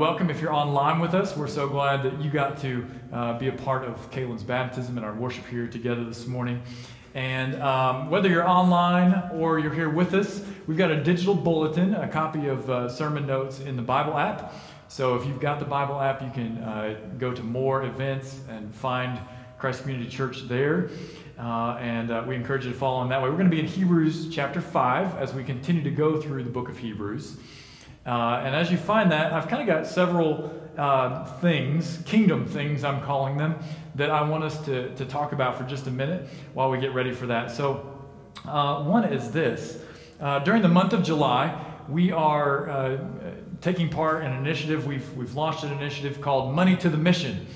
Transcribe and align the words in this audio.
Welcome 0.00 0.30
if 0.30 0.40
you're 0.40 0.54
online 0.54 0.98
with 0.98 1.12
us. 1.12 1.36
We're 1.36 1.46
so 1.46 1.68
glad 1.68 2.02
that 2.04 2.22
you 2.22 2.30
got 2.30 2.56
to 2.62 2.86
uh, 3.12 3.38
be 3.38 3.48
a 3.48 3.52
part 3.52 3.84
of 3.84 4.10
Caitlin's 4.10 4.42
baptism 4.42 4.96
and 4.96 5.04
our 5.04 5.12
worship 5.12 5.44
here 5.44 5.66
together 5.66 6.04
this 6.04 6.26
morning. 6.26 6.62
And 7.12 7.60
um, 7.60 8.08
whether 8.08 8.26
you're 8.26 8.48
online 8.48 9.30
or 9.30 9.58
you're 9.58 9.74
here 9.74 9.90
with 9.90 10.14
us, 10.14 10.42
we've 10.66 10.78
got 10.78 10.90
a 10.90 11.04
digital 11.04 11.34
bulletin, 11.34 11.94
a 11.94 12.08
copy 12.08 12.46
of 12.46 12.70
uh, 12.70 12.88
sermon 12.88 13.26
notes 13.26 13.60
in 13.60 13.76
the 13.76 13.82
Bible 13.82 14.16
app. 14.16 14.54
So 14.88 15.16
if 15.16 15.26
you've 15.26 15.38
got 15.38 15.58
the 15.58 15.66
Bible 15.66 16.00
app, 16.00 16.22
you 16.22 16.30
can 16.30 16.56
uh, 16.62 16.98
go 17.18 17.34
to 17.34 17.42
more 17.42 17.82
events 17.82 18.40
and 18.48 18.74
find 18.74 19.20
Christ 19.58 19.82
Community 19.82 20.08
Church 20.08 20.48
there. 20.48 20.88
Uh, 21.38 21.76
and 21.78 22.10
uh, 22.10 22.24
we 22.26 22.36
encourage 22.36 22.64
you 22.64 22.72
to 22.72 22.78
follow 22.78 23.02
in 23.02 23.10
that 23.10 23.20
way. 23.20 23.28
We're 23.28 23.36
going 23.36 23.50
to 23.50 23.54
be 23.54 23.60
in 23.60 23.66
Hebrews 23.66 24.34
chapter 24.34 24.62
5 24.62 25.16
as 25.16 25.34
we 25.34 25.44
continue 25.44 25.82
to 25.82 25.90
go 25.90 26.18
through 26.18 26.44
the 26.44 26.50
book 26.50 26.70
of 26.70 26.78
Hebrews. 26.78 27.36
Uh, 28.06 28.42
and 28.44 28.54
as 28.54 28.70
you 28.70 28.78
find 28.78 29.12
that, 29.12 29.32
I've 29.32 29.48
kind 29.48 29.60
of 29.60 29.66
got 29.66 29.86
several 29.86 30.52
uh, 30.78 31.24
things, 31.40 32.02
kingdom 32.06 32.46
things, 32.46 32.84
I'm 32.84 33.02
calling 33.02 33.36
them, 33.36 33.56
that 33.94 34.10
I 34.10 34.22
want 34.22 34.44
us 34.44 34.64
to, 34.64 34.94
to 34.94 35.04
talk 35.04 35.32
about 35.32 35.58
for 35.58 35.64
just 35.64 35.86
a 35.86 35.90
minute 35.90 36.28
while 36.54 36.70
we 36.70 36.78
get 36.78 36.94
ready 36.94 37.12
for 37.12 37.26
that. 37.26 37.50
So, 37.50 37.86
uh, 38.46 38.84
one 38.84 39.04
is 39.04 39.30
this 39.32 39.82
uh, 40.20 40.38
during 40.40 40.62
the 40.62 40.68
month 40.68 40.92
of 40.92 41.02
July, 41.02 41.58
we 41.88 42.12
are 42.12 42.68
uh, 42.68 42.98
taking 43.60 43.88
part 43.88 44.24
in 44.24 44.30
an 44.30 44.38
initiative. 44.38 44.86
We've, 44.86 45.12
we've 45.14 45.34
launched 45.34 45.64
an 45.64 45.72
initiative 45.72 46.20
called 46.20 46.54
Money 46.54 46.76
to 46.76 46.88
the 46.88 46.96
Mission. 46.96 47.46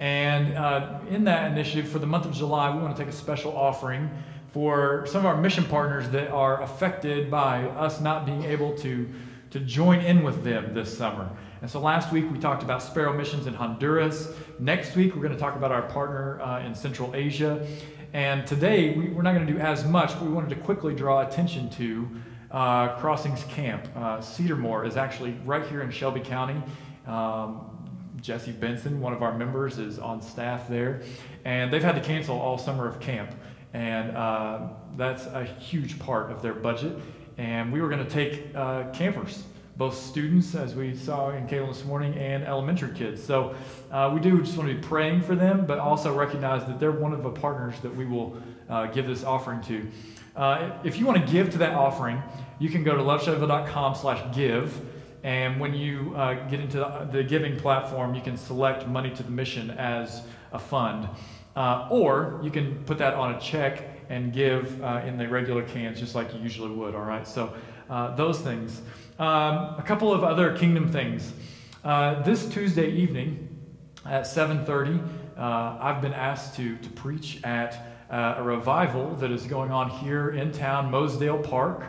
And 0.00 0.54
uh, 0.54 0.98
in 1.08 1.24
that 1.24 1.52
initiative, 1.52 1.88
for 1.88 1.98
the 1.98 2.06
month 2.06 2.26
of 2.26 2.32
July, 2.32 2.74
we 2.74 2.82
want 2.82 2.96
to 2.96 3.02
take 3.02 3.12
a 3.12 3.16
special 3.16 3.56
offering 3.56 4.10
for 4.52 5.06
some 5.06 5.20
of 5.20 5.26
our 5.26 5.36
mission 5.36 5.64
partners 5.64 6.08
that 6.10 6.30
are 6.30 6.62
affected 6.62 7.30
by 7.30 7.64
us 7.64 8.00
not 8.00 8.26
being 8.26 8.44
able 8.44 8.76
to 8.78 9.08
to 9.50 9.60
join 9.60 10.00
in 10.00 10.22
with 10.22 10.42
them 10.44 10.74
this 10.74 10.96
summer. 10.96 11.28
And 11.62 11.70
so 11.70 11.80
last 11.80 12.12
week 12.12 12.30
we 12.30 12.38
talked 12.38 12.62
about 12.62 12.82
Sparrow 12.82 13.16
Missions 13.16 13.46
in 13.46 13.54
Honduras. 13.54 14.32
Next 14.58 14.96
week 14.96 15.14
we're 15.14 15.22
going 15.22 15.34
to 15.34 15.38
talk 15.38 15.56
about 15.56 15.72
our 15.72 15.82
partner 15.82 16.40
uh, 16.40 16.60
in 16.60 16.74
Central 16.74 17.14
Asia. 17.14 17.66
And 18.12 18.46
today 18.46 18.94
we, 18.94 19.08
are 19.16 19.22
not 19.22 19.34
going 19.34 19.46
to 19.46 19.52
do 19.52 19.58
as 19.58 19.84
much, 19.84 20.12
but 20.14 20.22
we 20.22 20.28
wanted 20.28 20.50
to 20.50 20.56
quickly 20.56 20.94
draw 20.94 21.26
attention 21.26 21.70
to 21.70 22.08
uh, 22.50 22.96
Crossings 22.98 23.44
Camp. 23.44 23.88
Uh, 23.94 24.18
Cedarmore 24.18 24.86
is 24.86 24.96
actually 24.96 25.36
right 25.44 25.66
here 25.66 25.82
in 25.82 25.90
Shelby 25.90 26.20
County. 26.20 26.62
Um, 27.06 27.60
Jesse 28.20 28.52
Benson, 28.52 29.00
one 29.00 29.12
of 29.12 29.22
our 29.22 29.36
members, 29.36 29.78
is 29.78 29.98
on 29.98 30.20
staff 30.20 30.68
there. 30.68 31.02
And 31.44 31.72
they've 31.72 31.82
had 31.82 31.94
to 31.94 32.00
cancel 32.00 32.38
all 32.38 32.58
summer 32.58 32.88
of 32.88 33.00
camp. 33.00 33.34
And 33.72 34.16
uh, 34.16 34.68
that's 34.96 35.26
a 35.26 35.44
huge 35.44 35.98
part 35.98 36.30
of 36.30 36.42
their 36.42 36.54
budget 36.54 36.98
and 37.38 37.72
we 37.72 37.80
were 37.80 37.88
going 37.88 38.04
to 38.04 38.10
take 38.10 38.54
uh, 38.54 38.84
campers, 38.92 39.42
both 39.76 39.96
students, 39.96 40.54
as 40.54 40.74
we 40.74 40.94
saw 40.94 41.30
in 41.30 41.46
Caitlin 41.46 41.68
this 41.68 41.84
morning, 41.84 42.14
and 42.14 42.44
elementary 42.44 42.94
kids. 42.94 43.22
So 43.22 43.54
uh, 43.90 44.10
we 44.14 44.20
do 44.20 44.40
just 44.40 44.56
want 44.56 44.70
to 44.70 44.74
be 44.74 44.80
praying 44.80 45.22
for 45.22 45.34
them, 45.34 45.66
but 45.66 45.78
also 45.78 46.14
recognize 46.14 46.64
that 46.66 46.80
they're 46.80 46.92
one 46.92 47.12
of 47.12 47.22
the 47.22 47.30
partners 47.30 47.74
that 47.82 47.94
we 47.94 48.06
will 48.06 48.38
uh, 48.70 48.86
give 48.86 49.06
this 49.06 49.22
offering 49.22 49.60
to. 49.62 49.86
Uh, 50.34 50.70
if 50.84 50.98
you 50.98 51.06
want 51.06 51.24
to 51.24 51.32
give 51.32 51.50
to 51.50 51.58
that 51.58 51.74
offering, 51.74 52.22
you 52.58 52.68
can 52.68 52.84
go 52.84 52.96
to 52.96 53.02
loveshelbyville.com 53.02 53.94
slash 53.94 54.34
give. 54.34 54.78
And 55.22 55.58
when 55.58 55.74
you 55.74 56.14
uh, 56.14 56.48
get 56.48 56.60
into 56.60 56.78
the, 56.78 57.08
the, 57.10 57.24
giving 57.24 57.58
platform, 57.58 58.14
you 58.14 58.20
can 58.20 58.36
select 58.36 58.86
money 58.86 59.10
to 59.10 59.22
the 59.22 59.30
mission 59.30 59.70
as 59.72 60.22
a 60.52 60.58
fund. 60.58 61.08
Uh, 61.56 61.88
or 61.90 62.38
you 62.42 62.50
can 62.50 62.84
put 62.84 62.98
that 62.98 63.14
on 63.14 63.34
a 63.34 63.40
check 63.40 63.95
and 64.08 64.32
give 64.32 64.82
uh, 64.82 65.02
in 65.04 65.16
the 65.16 65.28
regular 65.28 65.62
cans 65.62 65.98
just 65.98 66.14
like 66.14 66.32
you 66.34 66.40
usually 66.40 66.70
would, 66.70 66.94
all 66.94 67.02
right? 67.04 67.26
So 67.26 67.54
uh, 67.90 68.14
those 68.14 68.40
things. 68.40 68.80
Um, 69.18 69.76
a 69.78 69.84
couple 69.86 70.12
of 70.12 70.24
other 70.24 70.56
kingdom 70.56 70.90
things. 70.90 71.32
Uh, 71.84 72.22
this 72.22 72.48
Tuesday 72.48 72.90
evening 72.90 73.48
at 74.04 74.24
7.30, 74.24 75.06
uh, 75.38 75.78
I've 75.80 76.00
been 76.00 76.14
asked 76.14 76.56
to, 76.56 76.76
to 76.76 76.90
preach 76.90 77.40
at 77.44 77.96
uh, 78.10 78.36
a 78.38 78.42
revival 78.42 79.14
that 79.16 79.30
is 79.30 79.44
going 79.44 79.70
on 79.70 79.90
here 79.90 80.30
in 80.30 80.52
town, 80.52 80.90
Mosedale 80.90 81.42
Park. 81.42 81.84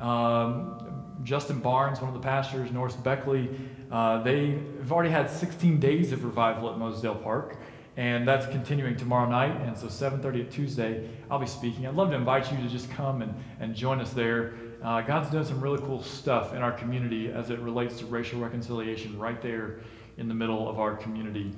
Um, 0.00 0.76
Justin 1.22 1.58
Barnes, 1.58 2.00
one 2.00 2.08
of 2.08 2.14
the 2.14 2.20
pastors, 2.20 2.70
Norris 2.70 2.94
Beckley, 2.94 3.50
uh, 3.90 4.22
they've 4.22 4.90
already 4.90 5.10
had 5.10 5.30
16 5.30 5.80
days 5.80 6.12
of 6.12 6.24
revival 6.24 6.70
at 6.70 6.76
Mosedale 6.76 7.22
Park 7.22 7.58
and 7.96 8.28
that's 8.28 8.46
continuing 8.46 8.96
tomorrow 8.96 9.28
night. 9.28 9.58
And 9.62 9.76
so 9.76 9.86
7:30 9.86 10.42
at 10.42 10.50
Tuesday, 10.50 11.08
I'll 11.30 11.38
be 11.38 11.46
speaking. 11.46 11.86
I'd 11.86 11.94
love 11.94 12.10
to 12.10 12.16
invite 12.16 12.50
you 12.52 12.58
to 12.58 12.68
just 12.68 12.90
come 12.90 13.22
and, 13.22 13.34
and 13.60 13.74
join 13.74 14.00
us 14.00 14.12
there. 14.12 14.54
Uh, 14.82 15.00
God's 15.00 15.30
done 15.30 15.44
some 15.44 15.60
really 15.60 15.78
cool 15.78 16.02
stuff 16.02 16.54
in 16.54 16.62
our 16.62 16.72
community 16.72 17.32
as 17.32 17.50
it 17.50 17.58
relates 17.60 17.98
to 17.98 18.06
racial 18.06 18.40
reconciliation 18.40 19.18
right 19.18 19.40
there 19.40 19.80
in 20.18 20.28
the 20.28 20.34
middle 20.34 20.68
of 20.68 20.78
our 20.78 20.94
community. 20.96 21.52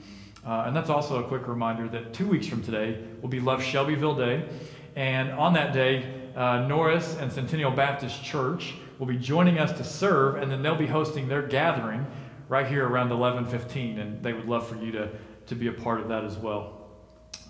Uh, 0.47 0.65
and 0.67 0.75
that's 0.75 0.91
also 0.91 1.23
a 1.23 1.27
quick 1.27 1.49
reminder 1.49 1.89
that 1.89 2.15
two 2.15 2.27
weeks 2.27 2.47
from 2.47 2.63
today 2.63 3.03
will 3.21 3.29
be 3.29 3.41
Love 3.41 3.63
Shelbyville 3.63 4.15
Day. 4.15 4.49
And 4.97 5.31
on 5.33 5.53
that 5.55 5.73
day, 5.73 6.31
uh, 6.37 6.67
Norris 6.67 7.17
and 7.19 7.31
Centennial 7.33 7.73
Baptist 7.73 8.23
Church 8.23 8.75
will 8.99 9.07
be 9.07 9.17
joining 9.17 9.59
us 9.59 9.77
to 9.77 9.85
serve, 9.85 10.37
and 10.37 10.51
then 10.51 10.63
they'll 10.63 10.75
be 10.77 10.87
hosting 10.87 11.29
their 11.29 11.43
gathering 11.43 12.07
right 12.49 12.67
here 12.67 12.87
around 12.87 13.11
11:15. 13.11 13.99
And 13.99 14.23
they 14.23 14.33
would 14.33 14.49
love 14.49 14.67
for 14.67 14.77
you 14.77 14.93
to 14.93 15.11
to 15.49 15.55
be 15.55 15.69
a 15.69 15.73
part 15.73 16.01
of 16.01 16.09
that 16.09 16.25
as 16.25 16.37
well. 16.37 16.79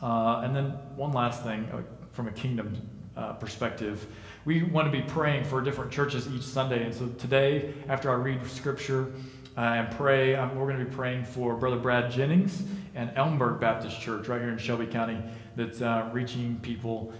Uh, 0.02 0.42
and 0.44 0.54
then 0.54 0.70
one 0.96 1.12
last 1.12 1.42
thing 1.42 1.64
uh, 1.72 1.82
from 2.12 2.28
a 2.28 2.32
kingdom 2.32 2.80
uh, 3.16 3.32
perspective, 3.34 4.06
we 4.44 4.62
want 4.62 4.90
to 4.90 4.92
be 4.92 5.02
praying 5.02 5.44
for 5.44 5.60
different 5.60 5.90
churches 5.90 6.28
each 6.28 6.42
Sunday. 6.42 6.84
And 6.84 6.94
so 6.94 7.08
today, 7.18 7.74
after 7.88 8.10
I 8.10 8.14
read 8.14 8.46
scripture 8.46 9.12
uh, 9.56 9.60
and 9.60 9.90
pray, 9.96 10.36
um, 10.36 10.56
we're 10.56 10.66
going 10.66 10.78
to 10.78 10.84
be 10.84 10.94
praying 10.94 11.24
for 11.24 11.56
Brother 11.56 11.78
Brad 11.78 12.10
Jennings 12.10 12.62
and 12.94 13.10
Elmburg 13.16 13.60
Baptist 13.60 14.00
Church 14.00 14.28
right 14.28 14.40
here 14.40 14.50
in 14.50 14.58
Shelby 14.58 14.86
County 14.86 15.20
that's 15.56 15.80
uh, 15.80 16.08
reaching 16.12 16.58
people 16.62 17.12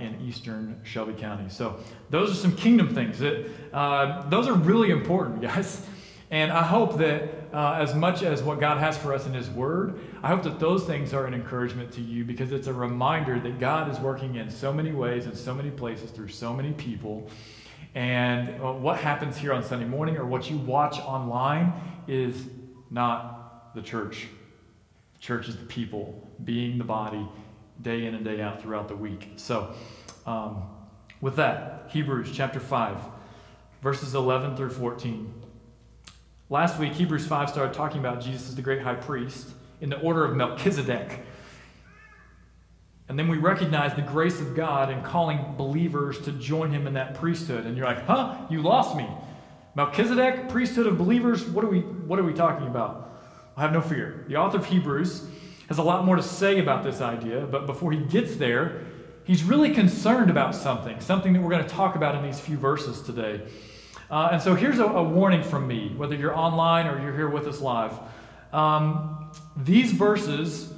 in 0.00 0.18
eastern 0.26 0.80
Shelby 0.84 1.12
County. 1.12 1.50
So 1.50 1.78
those 2.08 2.30
are 2.30 2.34
some 2.34 2.56
kingdom 2.56 2.94
things 2.94 3.18
that 3.18 3.46
those 4.30 4.48
are 4.48 4.54
really 4.54 4.90
important, 4.90 5.42
guys. 5.42 5.86
And 6.30 6.50
I 6.50 6.62
hope 6.62 6.98
that 6.98 7.45
uh, 7.56 7.78
as 7.80 7.94
much 7.94 8.22
as 8.22 8.42
what 8.42 8.60
God 8.60 8.76
has 8.76 8.98
for 8.98 9.14
us 9.14 9.24
in 9.24 9.32
His 9.32 9.48
Word, 9.48 9.98
I 10.22 10.28
hope 10.28 10.42
that 10.42 10.60
those 10.60 10.84
things 10.84 11.14
are 11.14 11.24
an 11.24 11.32
encouragement 11.32 11.90
to 11.92 12.02
you 12.02 12.22
because 12.22 12.52
it's 12.52 12.66
a 12.66 12.72
reminder 12.72 13.40
that 13.40 13.58
God 13.58 13.90
is 13.90 13.98
working 13.98 14.34
in 14.34 14.50
so 14.50 14.74
many 14.74 14.92
ways, 14.92 15.24
in 15.24 15.34
so 15.34 15.54
many 15.54 15.70
places, 15.70 16.10
through 16.10 16.28
so 16.28 16.52
many 16.52 16.72
people. 16.72 17.30
And 17.94 18.60
uh, 18.60 18.72
what 18.72 18.98
happens 18.98 19.38
here 19.38 19.54
on 19.54 19.64
Sunday 19.64 19.86
morning 19.86 20.18
or 20.18 20.26
what 20.26 20.50
you 20.50 20.58
watch 20.58 20.98
online 20.98 21.72
is 22.06 22.36
not 22.90 23.74
the 23.74 23.80
church. 23.80 24.26
The 25.14 25.20
church 25.20 25.48
is 25.48 25.56
the 25.56 25.64
people 25.64 26.28
being 26.44 26.76
the 26.76 26.84
body 26.84 27.26
day 27.80 28.04
in 28.04 28.14
and 28.14 28.22
day 28.22 28.42
out 28.42 28.60
throughout 28.60 28.86
the 28.86 28.96
week. 28.96 29.30
So, 29.36 29.74
um, 30.26 30.64
with 31.22 31.36
that, 31.36 31.88
Hebrews 31.88 32.32
chapter 32.34 32.60
5, 32.60 32.98
verses 33.80 34.14
11 34.14 34.56
through 34.56 34.70
14. 34.70 35.45
Last 36.48 36.78
week, 36.78 36.92
Hebrews 36.92 37.26
5 37.26 37.50
started 37.50 37.74
talking 37.74 37.98
about 37.98 38.20
Jesus 38.20 38.48
as 38.48 38.54
the 38.54 38.62
great 38.62 38.80
high 38.80 38.94
priest 38.94 39.48
in 39.80 39.90
the 39.90 39.98
order 39.98 40.24
of 40.24 40.36
Melchizedek. 40.36 41.18
And 43.08 43.18
then 43.18 43.26
we 43.26 43.36
recognize 43.36 43.94
the 43.94 44.02
grace 44.02 44.40
of 44.40 44.54
God 44.54 44.88
in 44.88 45.02
calling 45.02 45.56
believers 45.56 46.20
to 46.20 46.30
join 46.30 46.70
him 46.70 46.86
in 46.86 46.94
that 46.94 47.14
priesthood. 47.14 47.66
And 47.66 47.76
you're 47.76 47.86
like, 47.86 48.06
huh? 48.06 48.36
You 48.48 48.62
lost 48.62 48.96
me. 48.96 49.08
Melchizedek, 49.74 50.48
priesthood 50.48 50.86
of 50.86 50.96
believers, 50.96 51.44
what 51.44 51.64
are 51.64 51.68
we, 51.68 51.80
what 51.80 52.20
are 52.20 52.24
we 52.24 52.32
talking 52.32 52.68
about? 52.68 53.20
I 53.56 53.62
have 53.62 53.72
no 53.72 53.80
fear. 53.80 54.24
The 54.28 54.36
author 54.36 54.58
of 54.58 54.66
Hebrews 54.66 55.26
has 55.66 55.78
a 55.78 55.82
lot 55.82 56.04
more 56.04 56.14
to 56.14 56.22
say 56.22 56.60
about 56.60 56.84
this 56.84 57.00
idea, 57.00 57.40
but 57.40 57.66
before 57.66 57.90
he 57.90 58.04
gets 58.04 58.36
there, 58.36 58.82
he's 59.24 59.42
really 59.42 59.74
concerned 59.74 60.30
about 60.30 60.54
something, 60.54 61.00
something 61.00 61.32
that 61.32 61.42
we're 61.42 61.50
going 61.50 61.64
to 61.64 61.68
talk 61.68 61.96
about 61.96 62.14
in 62.14 62.22
these 62.22 62.38
few 62.38 62.56
verses 62.56 63.02
today. 63.02 63.42
Uh, 64.10 64.28
and 64.32 64.42
so 64.42 64.54
here's 64.54 64.78
a, 64.78 64.84
a, 64.84 65.02
warning 65.02 65.42
from 65.42 65.66
me, 65.66 65.92
whether 65.96 66.14
you're 66.14 66.36
online 66.36 66.86
or 66.86 67.02
you're 67.02 67.14
here 67.14 67.28
with 67.28 67.46
us 67.48 67.60
live. 67.60 67.92
Um, 68.52 69.32
these 69.56 69.90
verses 69.90 70.72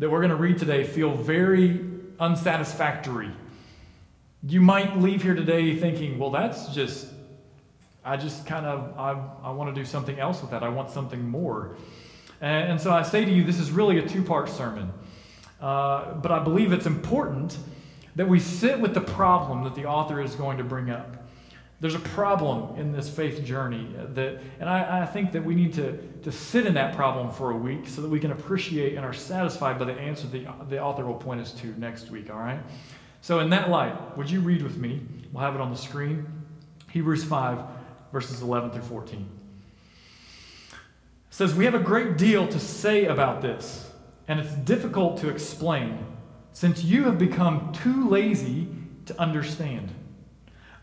that 0.00 0.10
we're 0.10 0.18
going 0.18 0.30
to 0.30 0.36
read 0.36 0.58
today 0.58 0.82
feel 0.82 1.14
very 1.14 1.80
unsatisfactory. 2.18 3.30
You 4.44 4.60
might 4.60 4.98
leave 4.98 5.22
here 5.22 5.34
today 5.34 5.76
thinking, 5.76 6.18
well, 6.18 6.30
that's 6.30 6.74
just, 6.74 7.06
I 8.04 8.16
just 8.16 8.46
kind 8.46 8.66
of, 8.66 8.98
I, 8.98 9.48
I 9.48 9.52
want 9.52 9.72
to 9.72 9.80
do 9.80 9.84
something 9.84 10.18
else 10.18 10.40
with 10.40 10.50
that. 10.50 10.64
I 10.64 10.68
want 10.68 10.90
something 10.90 11.28
more. 11.28 11.76
And, 12.40 12.72
and 12.72 12.80
so 12.80 12.92
I 12.92 13.02
say 13.02 13.24
to 13.24 13.30
you, 13.30 13.44
this 13.44 13.60
is 13.60 13.70
really 13.70 13.98
a 13.98 14.08
two 14.08 14.24
part 14.24 14.48
sermon. 14.48 14.92
Uh, 15.60 16.14
but 16.14 16.32
I 16.32 16.40
believe 16.40 16.72
it's 16.72 16.86
important 16.86 17.56
that 18.16 18.26
we 18.28 18.40
sit 18.40 18.80
with 18.80 18.94
the 18.94 19.00
problem 19.00 19.62
that 19.62 19.76
the 19.76 19.84
author 19.84 20.20
is 20.20 20.34
going 20.34 20.58
to 20.58 20.64
bring 20.64 20.90
up 20.90 21.21
there's 21.82 21.94
a 21.94 22.00
problem 22.00 22.78
in 22.78 22.92
this 22.92 23.10
faith 23.10 23.44
journey 23.44 23.86
that 24.14 24.40
and 24.60 24.70
I, 24.70 25.02
I, 25.02 25.06
think 25.06 25.32
that 25.32 25.44
we 25.44 25.54
need 25.54 25.74
to, 25.74 25.98
to 26.22 26.32
sit 26.32 26.64
in 26.64 26.74
that 26.74 26.94
problem 26.94 27.30
for 27.30 27.50
a 27.50 27.56
week 27.56 27.88
so 27.88 28.00
that 28.00 28.08
we 28.08 28.18
can 28.18 28.30
appreciate 28.30 28.94
and 28.94 29.04
are 29.04 29.12
satisfied 29.12 29.78
by 29.78 29.84
the 29.84 29.92
answer 29.92 30.26
the, 30.28 30.46
the 30.70 30.80
author 30.80 31.04
will 31.04 31.16
point 31.16 31.40
us 31.40 31.52
to 31.54 31.66
next 31.78 32.10
week 32.10 32.30
all 32.30 32.38
right? 32.38 32.60
So 33.20 33.40
in 33.40 33.50
that 33.50 33.68
light 33.68 34.16
would 34.16 34.30
you 34.30 34.40
read 34.40 34.62
with 34.62 34.78
me? 34.78 35.02
We'll 35.32 35.42
have 35.42 35.54
it 35.54 35.60
on 35.60 35.70
the 35.70 35.76
screen. 35.76 36.26
Hebrews 36.90 37.24
5 37.24 37.58
verses 38.12 38.40
11 38.40 38.70
through 38.70 38.82
14 38.82 39.28
says, 41.32 41.54
We 41.54 41.64
have 41.64 41.74
a 41.74 41.80
great 41.80 42.16
deal 42.16 42.46
to 42.46 42.60
say 42.60 43.06
about 43.06 43.42
this, 43.42 43.90
and 44.28 44.38
it's 44.38 44.52
difficult 44.54 45.18
to 45.18 45.28
explain, 45.30 46.06
since 46.52 46.84
you 46.84 47.04
have 47.04 47.18
become 47.18 47.72
too 47.72 48.08
lazy 48.08 48.68
to 49.06 49.20
understand. 49.20 49.90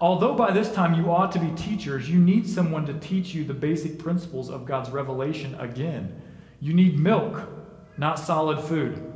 Although 0.01 0.35
by 0.35 0.51
this 0.51 0.71
time 0.71 0.93
you 0.93 1.11
ought 1.11 1.31
to 1.33 1.39
be 1.39 1.51
teachers, 1.51 2.09
you 2.09 2.19
need 2.19 2.47
someone 2.47 2.85
to 2.85 2.93
teach 2.93 3.33
you 3.33 3.43
the 3.43 3.53
basic 3.53 3.99
principles 3.99 4.49
of 4.49 4.65
God's 4.65 4.89
revelation 4.89 5.55
again. 5.55 6.21
You 6.61 6.73
need 6.73 6.97
milk, 6.97 7.49
not 7.97 8.17
solid 8.17 8.61
food. 8.61 9.13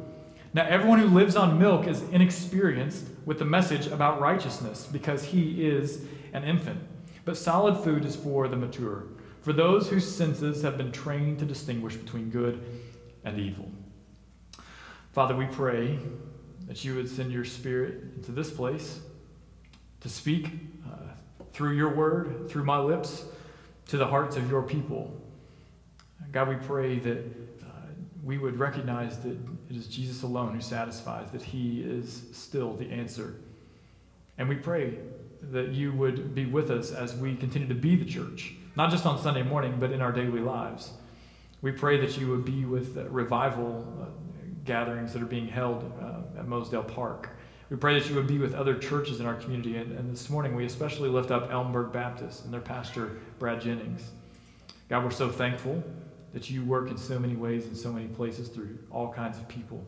Now, 0.54 0.68
everyone 0.68 1.00
who 1.00 1.08
lives 1.08 1.36
on 1.36 1.58
milk 1.58 1.88
is 1.88 2.04
inexperienced 2.10 3.06
with 3.26 3.40
the 3.40 3.46
message 3.46 3.88
about 3.88 4.20
righteousness 4.20 4.88
because 4.92 5.24
he 5.24 5.66
is 5.66 6.06
an 6.34 6.44
infant. 6.44 6.80
But 7.26 7.38
solid 7.38 7.82
food 7.84 8.04
is 8.04 8.16
for 8.16 8.48
the 8.50 8.58
mature, 8.58 9.06
for 9.42 9.54
those 9.54 9.90
whose 9.90 10.14
senses 10.14 10.62
have 10.62 10.78
been 10.78 10.92
trained 10.92 11.40
to 11.40 11.46
distinguish 11.46 11.96
between 11.96 12.30
good 12.30 12.62
and 13.24 13.40
evil. 13.40 13.72
Father, 15.14 15.36
we 15.36 15.46
pray 15.46 15.98
that 16.68 16.84
you 16.84 16.96
would 16.96 17.10
send 17.10 17.32
your 17.32 17.46
spirit 17.46 18.04
into 18.16 18.32
this 18.32 18.52
place 18.52 19.00
to 20.04 20.10
speak 20.10 20.52
uh, 20.86 20.98
through 21.52 21.72
your 21.72 21.90
word, 21.90 22.50
through 22.50 22.66
my 22.66 22.78
lips, 22.78 23.24
to 23.88 23.98
the 23.98 24.06
hearts 24.06 24.36
of 24.36 24.50
your 24.50 24.62
people. 24.62 25.20
God, 26.32 26.50
we 26.50 26.56
pray 26.56 27.00
that 27.00 27.18
uh, 27.18 27.66
we 28.24 28.38
would 28.38 28.60
recognize 28.60 29.20
that 29.20 29.38
it 29.70 29.76
is 29.76 29.88
Jesus 29.88 30.24
alone 30.24 30.54
who 30.54 30.62
satisfies, 30.62 31.32
that 31.32 31.42
he 31.42 31.82
is 31.82 32.24
still 32.34 32.74
the 32.74 32.90
answer. 32.90 33.36
And 34.38 34.50
we 34.50 34.56
pray 34.56 34.98
that 35.52 35.70
you 35.70 35.94
would 35.94 36.36
be 36.36 36.46
with 36.46 36.70
us 36.70 36.92
as 36.92 37.16
we 37.16 37.36
continue 37.36 37.68
to 37.68 37.76
be 37.76 37.96
the 37.96 38.06
church, 38.06 38.54
not 38.76 38.92
just 38.92 39.06
on 39.06 39.22
Sunday 39.22 39.44
morning, 39.44 39.78
but 39.80 39.92
in 39.92 40.02
our 40.02 40.12
daily 40.12 40.40
lives. 40.40 40.92
We 41.62 41.72
pray 41.72 41.98
that 42.02 42.18
you 42.18 42.28
would 42.30 42.44
be 42.44 42.66
with 42.66 42.98
revival 43.10 43.86
uh, 44.02 44.06
gatherings 44.66 45.14
that 45.14 45.22
are 45.22 45.28
being 45.28 45.48
held 45.48 45.84
uh, 46.02 46.40
at 46.40 46.46
Mosedale 46.46 46.88
Park. 46.88 47.30
We 47.70 47.78
pray 47.78 47.98
that 47.98 48.10
you 48.10 48.16
would 48.16 48.28
be 48.28 48.38
with 48.38 48.54
other 48.54 48.76
churches 48.76 49.20
in 49.20 49.26
our 49.26 49.36
community. 49.36 49.78
And, 49.78 49.98
and 49.98 50.12
this 50.12 50.30
morning, 50.30 50.56
we 50.56 50.66
especially 50.66 51.10
lift 51.10 51.32
up 51.32 51.50
Elmburg 51.50 51.92
Baptist 51.92 52.46
and 52.46 52.54
their 52.54 52.62
pastor, 52.62 53.20
Brad 53.40 53.62
Jennings. 53.62 54.12
God, 54.90 55.04
we're 55.04 55.12
so 55.12 55.30
thankful 55.30 55.84
that 56.34 56.50
you 56.50 56.64
work 56.64 56.90
in 56.90 56.98
so 56.98 57.18
many 57.18 57.36
ways 57.36 57.68
in 57.68 57.76
so 57.76 57.92
many 57.92 58.08
places 58.08 58.50
through 58.50 58.78
all 58.92 59.12
kinds 59.12 59.38
of 59.38 59.48
people. 59.48 59.84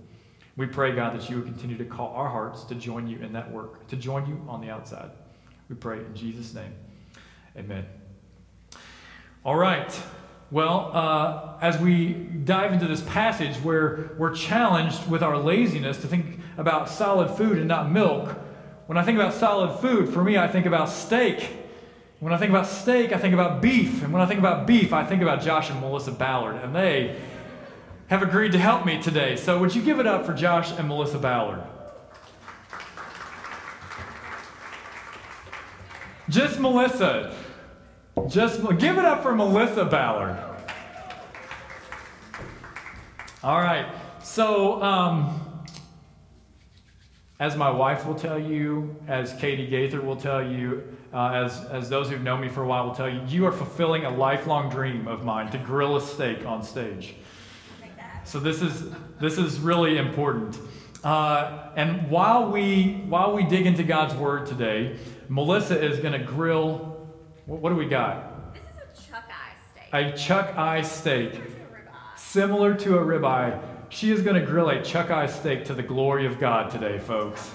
We 0.57 0.68
pray, 0.68 0.95
God, 0.95 1.19
that 1.19 1.30
you 1.30 1.36
would 1.36 1.45
continue 1.45 1.77
to 1.77 1.86
call 1.86 2.13
our 2.13 2.30
hearts 2.30 2.63
to 2.66 2.75
join 2.75 3.07
you 3.07 3.19
in 3.19 3.33
that 3.33 3.51
work, 3.51 3.88
to 3.88 3.95
join 3.95 4.25
you 4.25 4.42
on 4.48 4.62
the 4.62 4.69
outside. 4.69 5.12
We 5.69 5.75
pray 5.75 5.98
in 5.98 6.16
Jesus' 6.16 6.54
name. 6.54 6.74
Amen. 7.57 7.86
All 9.44 9.57
right. 9.57 10.01
Well, 10.51 10.92
uh, 10.94 11.57
as 11.62 11.77
we 11.80 12.13
dive 12.13 12.72
into 12.72 12.88
this 12.88 13.01
passage 13.01 13.57
where 13.57 14.12
we're 14.18 14.33
challenged 14.33 15.10
with 15.10 15.24
our 15.24 15.38
laziness 15.38 15.98
to 15.98 16.07
think 16.07 16.39
about 16.57 16.89
solid 16.89 17.29
food 17.31 17.57
and 17.57 17.67
not 17.67 17.91
milk, 17.91 18.35
when 18.87 18.97
I 18.97 19.03
think 19.03 19.17
about 19.17 19.33
solid 19.33 19.79
food, 19.79 20.13
for 20.13 20.23
me, 20.23 20.37
I 20.37 20.47
think 20.47 20.65
about 20.65 20.89
steak. 20.89 21.49
When 22.19 22.31
I 22.33 22.37
think 22.37 22.51
about 22.51 22.67
steak, 22.67 23.11
I 23.11 23.17
think 23.17 23.33
about 23.33 23.61
beef. 23.61 24.03
And 24.03 24.13
when 24.13 24.21
I 24.21 24.25
think 24.25 24.39
about 24.39 24.67
beef, 24.67 24.93
I 24.93 25.03
think 25.03 25.21
about 25.21 25.41
Josh 25.41 25.69
and 25.69 25.79
Melissa 25.81 26.11
Ballard. 26.11 26.63
And 26.63 26.75
they 26.75 27.19
have 28.07 28.21
agreed 28.21 28.51
to 28.51 28.59
help 28.59 28.85
me 28.85 29.01
today. 29.01 29.35
So 29.35 29.59
would 29.59 29.75
you 29.75 29.81
give 29.81 29.99
it 29.99 30.07
up 30.07 30.25
for 30.25 30.33
Josh 30.33 30.71
and 30.77 30.87
Melissa 30.87 31.17
Ballard? 31.17 31.63
Just 36.29 36.59
Melissa. 36.59 37.35
Just 38.27 38.61
give 38.79 38.97
it 38.97 39.05
up 39.05 39.21
for 39.21 39.35
Melissa 39.35 39.85
Ballard. 39.85 40.37
All 43.43 43.59
right. 43.59 43.85
So, 44.23 44.81
um, 44.81 45.44
as 47.39 47.57
my 47.57 47.69
wife 47.69 48.05
will 48.05 48.15
tell 48.15 48.39
you, 48.39 48.95
as 49.07 49.33
Katie 49.33 49.67
Gaither 49.67 50.01
will 50.01 50.15
tell 50.15 50.41
you, 50.41 50.83
uh, 51.13 51.31
as, 51.33 51.65
as 51.65 51.89
those 51.89 52.09
who've 52.09 52.21
known 52.21 52.41
me 52.41 52.47
for 52.47 52.63
a 52.63 52.67
while 52.67 52.85
will 52.85 52.95
tell 52.95 53.09
you, 53.09 53.21
you 53.27 53.45
are 53.45 53.51
fulfilling 53.51 54.05
a 54.05 54.09
lifelong 54.09 54.69
dream 54.69 55.07
of 55.07 55.25
mine 55.25 55.51
to 55.51 55.57
grill 55.57 55.97
a 55.97 56.01
steak 56.01 56.45
on 56.45 56.63
stage. 56.63 57.15
So 58.23 58.39
this 58.39 58.61
is 58.61 58.89
this 59.19 59.37
is 59.37 59.59
really 59.59 59.97
important. 59.97 60.57
Uh, 61.03 61.69
and 61.75 62.09
while 62.09 62.51
we 62.51 63.03
while 63.07 63.35
we 63.35 63.43
dig 63.43 63.67
into 63.67 63.83
God's 63.83 64.15
word 64.15 64.47
today, 64.47 64.97
Melissa 65.29 65.79
is 65.79 65.99
going 65.99 66.19
to 66.19 66.25
grill. 66.25 67.07
What, 67.45 67.61
what, 67.61 67.69
do 67.69 67.75
we 67.75 67.85
got? 67.85 68.55
This 68.55 68.63
is 68.63 68.99
a 68.99 69.11
chuck 69.11 69.25
eye 69.29 69.53
steak. 69.71 70.15
A 70.15 70.17
chuck 70.17 70.57
eye 70.57 70.81
steak, 70.81 71.39
similar 72.15 72.73
to 72.73 72.97
a 72.97 73.05
ribeye. 73.05 73.61
She 73.95 74.12
is 74.12 74.24
going 74.24 74.36
to 74.36 74.45
grill 74.45 74.68
a 74.68 74.83
chuck 74.83 75.09
eye 75.09 75.25
steak 75.25 75.63
to 75.65 75.74
the 75.74 75.81
glory 75.81 76.25
of 76.25 76.38
God 76.38 76.69
today, 76.69 77.00
folks. 77.00 77.50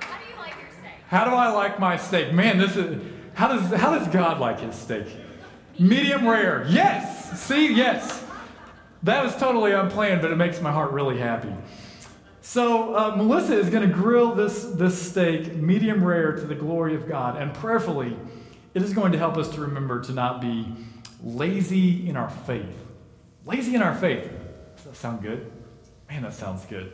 How 0.00 0.18
do 0.20 0.28
you 0.28 0.36
like 0.36 0.54
your 0.60 0.70
steak? 0.78 0.92
How 1.08 1.24
do 1.24 1.30
I 1.30 1.48
like 1.52 1.80
my 1.80 1.96
steak? 1.96 2.34
Man, 2.34 2.58
this 2.58 2.76
is 2.76 3.02
how 3.32 3.48
does 3.48 3.72
how 3.80 3.98
does 3.98 4.06
God 4.08 4.40
like 4.40 4.60
his 4.60 4.74
steak? 4.74 5.06
Medium 5.78 6.28
rare. 6.28 6.66
Yes. 6.68 7.40
See, 7.40 7.72
yes. 7.72 8.22
That 9.04 9.24
was 9.24 9.34
totally 9.36 9.72
unplanned, 9.72 10.20
but 10.20 10.30
it 10.30 10.36
makes 10.36 10.60
my 10.60 10.70
heart 10.70 10.92
really 10.92 11.16
happy. 11.16 11.54
So 12.42 12.94
uh, 12.94 13.16
Melissa 13.16 13.58
is 13.58 13.70
going 13.70 13.88
to 13.88 13.94
grill 13.94 14.34
this, 14.34 14.64
this 14.64 15.10
steak 15.10 15.56
medium 15.56 16.04
rare 16.04 16.32
to 16.32 16.42
the 16.42 16.54
glory 16.54 16.94
of 16.94 17.08
God. 17.08 17.40
And 17.40 17.54
prayerfully, 17.54 18.14
it 18.74 18.82
is 18.82 18.92
going 18.92 19.12
to 19.12 19.18
help 19.18 19.38
us 19.38 19.48
to 19.54 19.62
remember 19.62 20.02
to 20.02 20.12
not 20.12 20.42
be 20.42 20.74
lazy 21.24 22.06
in 22.06 22.18
our 22.18 22.28
faith. 22.28 22.84
Lazy 23.46 23.74
in 23.74 23.80
our 23.80 23.94
faith. 23.94 24.30
Does 24.76 24.84
that 24.84 24.96
sound 24.96 25.22
good? 25.22 25.50
Man, 26.10 26.22
that 26.22 26.34
sounds 26.34 26.66
good. 26.66 26.92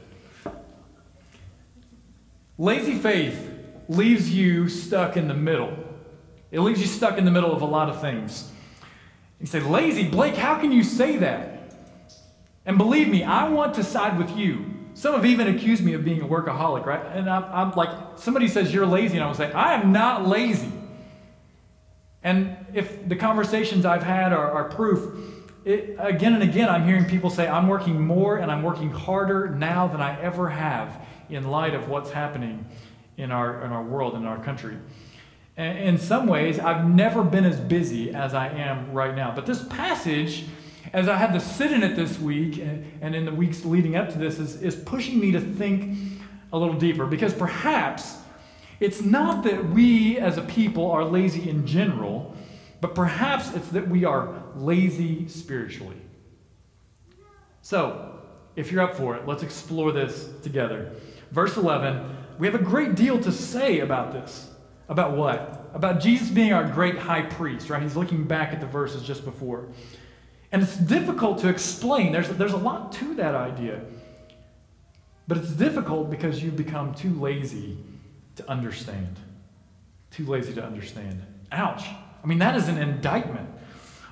Lazy 2.59 2.97
faith 2.97 3.51
leaves 3.89 4.31
you 4.31 4.69
stuck 4.69 5.17
in 5.17 5.27
the 5.27 5.35
middle. 5.35 5.75
It 6.51 6.61
leaves 6.61 6.81
you 6.81 6.87
stuck 6.87 7.17
in 7.17 7.25
the 7.25 7.31
middle 7.31 7.51
of 7.51 7.63
a 7.63 7.67
lot 7.67 7.89
of 7.89 8.03
things. 8.03 8.51
You 9.41 9.47
say, 9.47 9.61
Lazy, 9.61 10.07
Blake, 10.07 10.37
how 10.37 10.59
can 10.59 10.71
you 10.71 10.83
say 10.83 11.17
that? 11.17 11.73
And 12.67 12.77
believe 12.77 13.09
me, 13.09 13.23
I 13.25 13.49
want 13.49 13.75
to 13.75 13.85
side 13.85 14.19
with 14.19 14.37
you. 14.37 14.67
Some 14.93 15.15
have 15.15 15.25
even 15.25 15.49
accused 15.49 15.83
me 15.83 15.95
of 15.95 16.05
being 16.05 16.21
a 16.21 16.27
workaholic, 16.27 16.85
right? 16.85 17.05
And 17.15 17.29
I'm, 17.31 17.45
I'm 17.45 17.71
like, 17.73 17.91
somebody 18.17 18.49
says 18.49 18.73
you're 18.73 18.87
lazy, 18.87 19.17
and 19.17 19.25
I 19.25 19.29
will 19.29 19.35
say, 19.35 19.51
I 19.53 19.75
am 19.75 19.93
not 19.93 20.27
lazy. 20.27 20.73
And 22.23 22.57
if 22.75 23.09
the 23.09 23.17
conversations 23.17 23.87
I've 23.87 24.03
had 24.03 24.33
are, 24.33 24.51
are 24.51 24.65
proof, 24.65 25.36
it, 25.67 25.97
again 25.99 26.33
and 26.33 26.43
again, 26.43 26.69
I'm 26.69 26.87
hearing 26.87 27.05
people 27.05 27.29
say, 27.29 27.49
I'm 27.49 27.67
working 27.67 28.01
more 28.01 28.39
and 28.39 28.51
I'm 28.51 28.63
working 28.63 28.91
harder 28.91 29.51
now 29.51 29.89
than 29.89 30.01
I 30.01 30.19
ever 30.20 30.49
have 30.49 31.05
in 31.29 31.51
light 31.51 31.75
of 31.75 31.89
what's 31.89 32.11
happening 32.11 32.65
in 33.17 33.32
our, 33.32 33.65
in 33.65 33.73
our 33.73 33.82
world, 33.82 34.15
in 34.15 34.25
our 34.25 34.43
country. 34.43 34.77
And 35.56 35.79
in 35.79 35.99
some 35.99 36.29
ways, 36.29 36.61
I've 36.61 36.89
never 36.89 37.25
been 37.25 37.44
as 37.44 37.58
busy 37.58 38.15
as 38.15 38.32
I 38.32 38.49
am 38.49 38.93
right 38.93 39.15
now. 39.15 39.32
But 39.35 39.44
this 39.44 39.65
passage 39.65 40.44
as 40.93 41.08
I 41.08 41.17
had 41.17 41.32
to 41.32 41.41
sit 41.41 41.73
in 41.73 41.82
it 41.82 41.96
this 41.96 42.19
week 42.19 42.58
and, 42.58 42.91
and 43.01 43.15
in 43.15 43.25
the 43.25 43.32
weeks 43.32 43.65
leading 43.65 43.96
up 43.96 44.11
to 44.11 44.19
this, 44.19 44.39
is, 44.39 44.63
is 44.63 44.77
pushing 44.77 45.19
me 45.19 45.32
to 45.32 45.41
think 45.41 45.99
a 46.53 46.58
little 46.58 46.77
deeper. 46.77 47.06
Because 47.06 47.35
perhaps 47.35 48.19
it's 48.79 49.03
not 49.03 49.43
that 49.44 49.70
we 49.70 50.19
as 50.19 50.39
a 50.39 50.43
people 50.43 50.91
are 50.91 51.05
lazy 51.05 51.51
in 51.51 51.67
general, 51.67 52.35
but 52.81 52.94
perhaps 52.94 53.53
it's 53.55 53.69
that 53.70 53.89
we 53.89 54.05
are 54.05 54.43
lazy 54.56 55.29
spiritually. 55.29 55.96
So, 57.63 58.20
if 58.55 58.72
you're 58.72 58.82
up 58.82 58.94
for 58.94 59.17
it, 59.17 59.27
let's 59.27 59.43
explore 59.43 59.93
this 59.93 60.31
together. 60.43 60.93
Verse 61.31 61.56
11, 61.56 62.17
we 62.39 62.46
have 62.46 62.55
a 62.55 62.63
great 62.63 62.94
deal 62.94 63.20
to 63.20 63.32
say 63.32 63.81
about 63.81 64.13
this. 64.13 64.51
About 64.89 65.17
what? 65.17 65.70
About 65.75 66.01
Jesus 66.01 66.29
being 66.29 66.53
our 66.53 66.65
great 66.65 66.96
high 66.96 67.22
priest, 67.22 67.69
right? 67.70 67.82
He's 67.82 67.96
looking 67.96 68.25
back 68.25 68.53
at 68.53 68.60
the 68.60 68.67
verses 68.67 69.03
just 69.03 69.25
before. 69.25 69.69
And 70.53 70.63
it's 70.63 70.77
difficult 70.77 71.39
to 71.39 71.48
explain. 71.48 72.13
There's, 72.13 72.29
there's 72.29 72.53
a 72.53 72.56
lot 72.56 72.93
to 72.93 73.15
that 73.15 73.34
idea. 73.34 73.81
But 75.29 75.39
it's 75.39 75.51
difficult 75.51 76.08
because 76.08 76.43
you've 76.43 76.56
become 76.56 76.94
too 76.94 77.10
lazy 77.10 77.79
to 78.36 78.48
understand. 78.48 79.19
Too 80.13 80.25
lazy 80.25 80.55
to 80.55 80.65
understand. 80.65 81.20
Ouch. 81.51 81.82
I 82.22 82.27
mean, 82.27 82.39
that 82.39 82.55
is 82.55 82.69
an 82.69 82.79
indictment. 82.79 83.48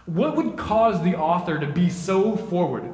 What 0.06 0.37
would 0.37 0.56
cause 0.56 1.02
the 1.02 1.16
author 1.16 1.58
to 1.58 1.66
be 1.66 1.88
so 1.88 2.37
forward? 2.37 2.90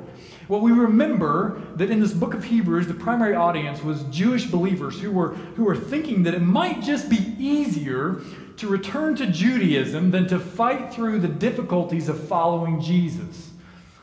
Well, 0.48 0.60
we 0.60 0.72
remember 0.72 1.62
that 1.76 1.90
in 1.90 2.00
this 2.00 2.12
book 2.12 2.34
of 2.34 2.44
Hebrews, 2.44 2.86
the 2.86 2.94
primary 2.94 3.34
audience 3.34 3.82
was 3.82 4.02
Jewish 4.04 4.46
believers 4.46 5.00
who 5.00 5.10
were, 5.12 5.34
who 5.54 5.64
were 5.64 5.76
thinking 5.76 6.24
that 6.24 6.34
it 6.34 6.42
might 6.42 6.82
just 6.82 7.08
be 7.08 7.34
easier 7.38 8.20
to 8.56 8.68
return 8.68 9.16
to 9.16 9.26
Judaism 9.26 10.10
than 10.10 10.26
to 10.28 10.38
fight 10.38 10.92
through 10.92 11.20
the 11.20 11.28
difficulties 11.28 12.08
of 12.08 12.28
following 12.28 12.80
Jesus. 12.80 13.50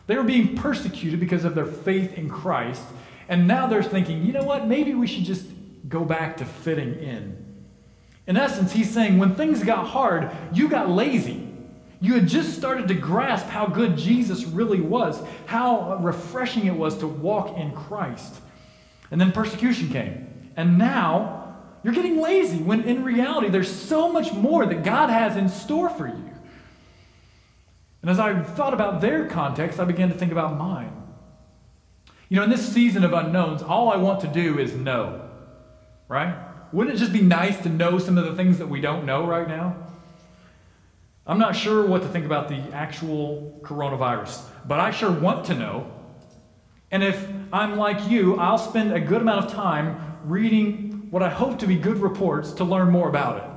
They 0.08 0.16
were 0.16 0.24
being 0.24 0.56
persecuted 0.56 1.20
because 1.20 1.44
of 1.44 1.54
their 1.54 1.66
faith 1.66 2.14
in 2.14 2.30
Christ, 2.30 2.84
and 3.30 3.48
now 3.48 3.68
they're 3.68 3.84
thinking, 3.84 4.26
you 4.26 4.32
know 4.32 4.44
what, 4.44 4.68
maybe 4.68 4.94
we 4.94 5.06
should 5.06 5.26
just 5.26 5.46
go 5.88 6.06
back 6.06 6.38
to 6.38 6.46
fitting 6.46 6.96
in. 6.96 7.46
In 8.26 8.38
essence, 8.38 8.72
he's 8.72 8.90
saying 8.90 9.18
when 9.18 9.36
things 9.36 9.64
got 9.64 9.88
hard, 9.88 10.32
you 10.54 10.70
got 10.70 10.90
lazy. 10.90 11.47
You 12.00 12.14
had 12.14 12.28
just 12.28 12.56
started 12.56 12.88
to 12.90 12.94
grasp 12.94 13.48
how 13.48 13.66
good 13.66 13.98
Jesus 13.98 14.46
really 14.46 14.82
was, 14.82 15.22
how 15.48 15.98
refreshing 15.98 16.68
it 16.68 16.76
was 16.76 16.98
to 17.00 17.08
walk 17.08 17.58
in 17.58 17.72
Christ. 17.72 18.36
And 19.10 19.20
then 19.20 19.32
persecution 19.32 19.90
came. 19.90 20.52
And 20.56 20.78
now 20.78 21.56
you're 21.84 21.94
getting 21.94 22.20
lazy 22.20 22.58
when 22.58 22.84
in 22.84 23.04
reality 23.04 23.50
there's 23.50 23.72
so 23.72 24.12
much 24.12 24.34
more 24.34 24.66
that 24.66 24.84
God 24.84 25.10
has 25.10 25.38
in 25.38 25.50
store 25.50 25.90
for 25.90 26.08
you. 26.08 26.30
And 28.02 28.12
as 28.12 28.20
I 28.20 28.42
thought 28.44 28.74
about 28.74 29.02
their 29.02 29.28
context, 29.28 29.80
I 29.80 29.86
began 29.86 30.10
to 30.10 30.16
think 30.16 30.32
about 30.32 30.58
mine. 30.58 30.94
You 32.30 32.38
know, 32.38 32.44
in 32.44 32.50
this 32.50 32.68
season 32.68 33.04
of 33.04 33.14
unknowns, 33.14 33.64
all 33.64 33.90
I 33.90 33.98
want 33.98 34.22
to 34.22 34.28
do 34.28 34.60
is 34.60 34.74
know, 34.74 35.30
right? 36.08 36.38
Wouldn't 36.74 36.96
it 36.96 37.00
just 37.00 37.14
be 37.14 37.22
nice 37.22 37.58
to 37.64 37.70
know 37.70 37.98
some 37.98 38.18
of 38.18 38.26
the 38.26 38.36
things 38.36 38.58
that 38.60 38.68
we 38.68 38.82
don't 38.82 39.06
know 39.06 39.26
right 39.26 39.48
now? 39.48 39.78
I'm 41.28 41.40
not 41.40 41.56
sure 41.56 41.86
what 41.86 42.02
to 42.04 42.08
think 42.08 42.26
about 42.26 42.48
the 42.48 42.58
actual 42.74 43.60
coronavirus, 43.62 44.44
but 44.66 44.80
I 44.80 44.92
sure 44.92 45.12
want 45.12 45.46
to 45.48 45.56
know. 45.56 45.92
And 46.90 47.04
if 47.04 47.28
I'm 47.52 47.76
like 47.76 48.10
you, 48.10 48.38
I'll 48.38 48.58
spend 48.58 48.94
a 48.94 49.00
good 49.00 49.22
amount 49.22 49.46
of 49.46 49.52
time 49.52 50.18
reading 50.24 51.08
what 51.12 51.22
I 51.22 51.30
hope 51.30 51.60
to 51.60 51.68
be 51.68 51.76
good 51.76 51.98
reports 51.98 52.54
to 52.54 52.64
learn 52.64 52.90
more 52.92 53.10
about 53.10 53.38
it. 53.38 53.50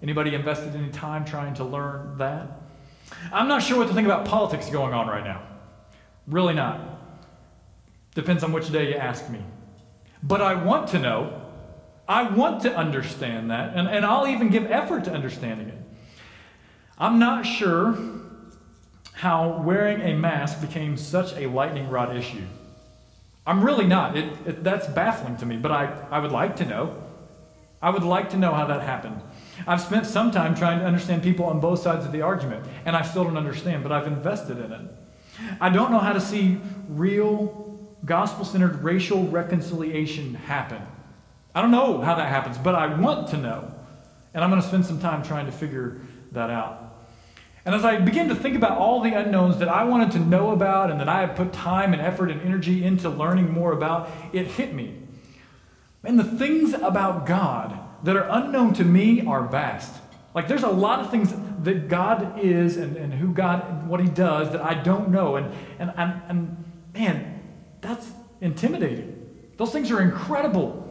Anybody 0.00 0.34
invested 0.34 0.76
any 0.76 0.90
time 0.90 1.24
trying 1.24 1.54
to 1.54 1.64
learn 1.64 2.18
that? 2.18 2.60
I'm 3.32 3.48
not 3.48 3.64
sure 3.64 3.78
what 3.78 3.88
to 3.88 3.94
think 3.94 4.06
about 4.06 4.26
politics 4.26 4.70
going 4.70 4.94
on 4.94 5.08
right 5.08 5.24
now. 5.24 5.42
Really 6.28 6.54
not. 6.54 6.80
Depends 8.14 8.44
on 8.44 8.52
which 8.52 8.70
day 8.70 8.90
you 8.90 8.94
ask 8.94 9.28
me. 9.28 9.40
But 10.22 10.40
I 10.40 10.54
want 10.54 10.88
to 10.90 10.98
know. 10.98 11.42
I 12.06 12.22
want 12.22 12.62
to 12.62 12.74
understand 12.74 13.50
that, 13.50 13.76
and, 13.76 13.86
and 13.86 14.06
I'll 14.06 14.26
even 14.28 14.48
give 14.48 14.70
effort 14.70 15.04
to 15.04 15.12
understanding 15.12 15.68
it. 15.68 15.77
I'm 16.98 17.18
not 17.18 17.46
sure 17.46 17.96
how 19.12 19.62
wearing 19.62 20.00
a 20.00 20.14
mask 20.14 20.60
became 20.60 20.96
such 20.96 21.32
a 21.34 21.46
lightning 21.46 21.88
rod 21.88 22.16
issue. 22.16 22.44
I'm 23.46 23.64
really 23.64 23.86
not. 23.86 24.16
It, 24.16 24.32
it, 24.46 24.64
that's 24.64 24.86
baffling 24.88 25.36
to 25.38 25.46
me, 25.46 25.56
but 25.56 25.72
I, 25.72 26.06
I 26.10 26.18
would 26.18 26.32
like 26.32 26.56
to 26.56 26.64
know. 26.64 27.02
I 27.80 27.90
would 27.90 28.02
like 28.02 28.30
to 28.30 28.36
know 28.36 28.52
how 28.52 28.66
that 28.66 28.82
happened. 28.82 29.20
I've 29.66 29.80
spent 29.80 30.06
some 30.06 30.30
time 30.30 30.54
trying 30.54 30.80
to 30.80 30.84
understand 30.84 31.22
people 31.22 31.46
on 31.46 31.60
both 31.60 31.80
sides 31.80 32.04
of 32.04 32.12
the 32.12 32.22
argument, 32.22 32.66
and 32.84 32.96
I 32.96 33.02
still 33.02 33.24
don't 33.24 33.36
understand, 33.36 33.82
but 33.84 33.92
I've 33.92 34.06
invested 34.06 34.58
in 34.58 34.72
it. 34.72 34.90
I 35.60 35.68
don't 35.68 35.90
know 35.90 35.98
how 35.98 36.12
to 36.12 36.20
see 36.20 36.60
real 36.88 37.78
gospel 38.04 38.44
centered 38.44 38.82
racial 38.82 39.26
reconciliation 39.28 40.34
happen. 40.34 40.82
I 41.54 41.62
don't 41.62 41.70
know 41.70 42.00
how 42.00 42.16
that 42.16 42.28
happens, 42.28 42.58
but 42.58 42.74
I 42.74 42.92
want 42.98 43.28
to 43.28 43.36
know. 43.36 43.72
And 44.34 44.44
I'm 44.44 44.50
going 44.50 44.62
to 44.62 44.68
spend 44.68 44.84
some 44.84 45.00
time 45.00 45.22
trying 45.22 45.46
to 45.46 45.52
figure 45.52 46.00
that 46.32 46.50
out. 46.50 46.87
And 47.68 47.74
as 47.74 47.84
I 47.84 47.98
began 47.98 48.30
to 48.30 48.34
think 48.34 48.56
about 48.56 48.78
all 48.78 49.02
the 49.02 49.12
unknowns 49.12 49.58
that 49.58 49.68
I 49.68 49.84
wanted 49.84 50.12
to 50.12 50.20
know 50.20 50.52
about 50.52 50.90
and 50.90 50.98
that 51.00 51.08
I 51.10 51.20
had 51.20 51.36
put 51.36 51.52
time 51.52 51.92
and 51.92 52.00
effort 52.00 52.30
and 52.30 52.40
energy 52.40 52.82
into 52.82 53.10
learning 53.10 53.52
more 53.52 53.72
about, 53.72 54.08
it 54.32 54.46
hit 54.46 54.72
me. 54.72 54.94
And 56.02 56.18
the 56.18 56.24
things 56.24 56.72
about 56.72 57.26
God 57.26 57.78
that 58.04 58.16
are 58.16 58.26
unknown 58.30 58.72
to 58.72 58.84
me 58.84 59.26
are 59.26 59.46
vast. 59.46 59.94
Like 60.34 60.48
there's 60.48 60.62
a 60.62 60.70
lot 60.70 61.00
of 61.00 61.10
things 61.10 61.30
that 61.64 61.88
God 61.88 62.42
is 62.42 62.78
and, 62.78 62.96
and 62.96 63.12
who 63.12 63.34
God, 63.34 63.68
and 63.68 63.86
what 63.86 64.00
He 64.00 64.08
does 64.08 64.50
that 64.52 64.62
I 64.62 64.72
don't 64.72 65.10
know. 65.10 65.36
And, 65.36 65.54
and, 65.78 65.92
and, 65.94 66.22
and 66.26 66.64
man, 66.94 67.42
that's 67.82 68.10
intimidating. 68.40 69.28
Those 69.58 69.72
things 69.72 69.90
are 69.90 70.00
incredible. 70.00 70.90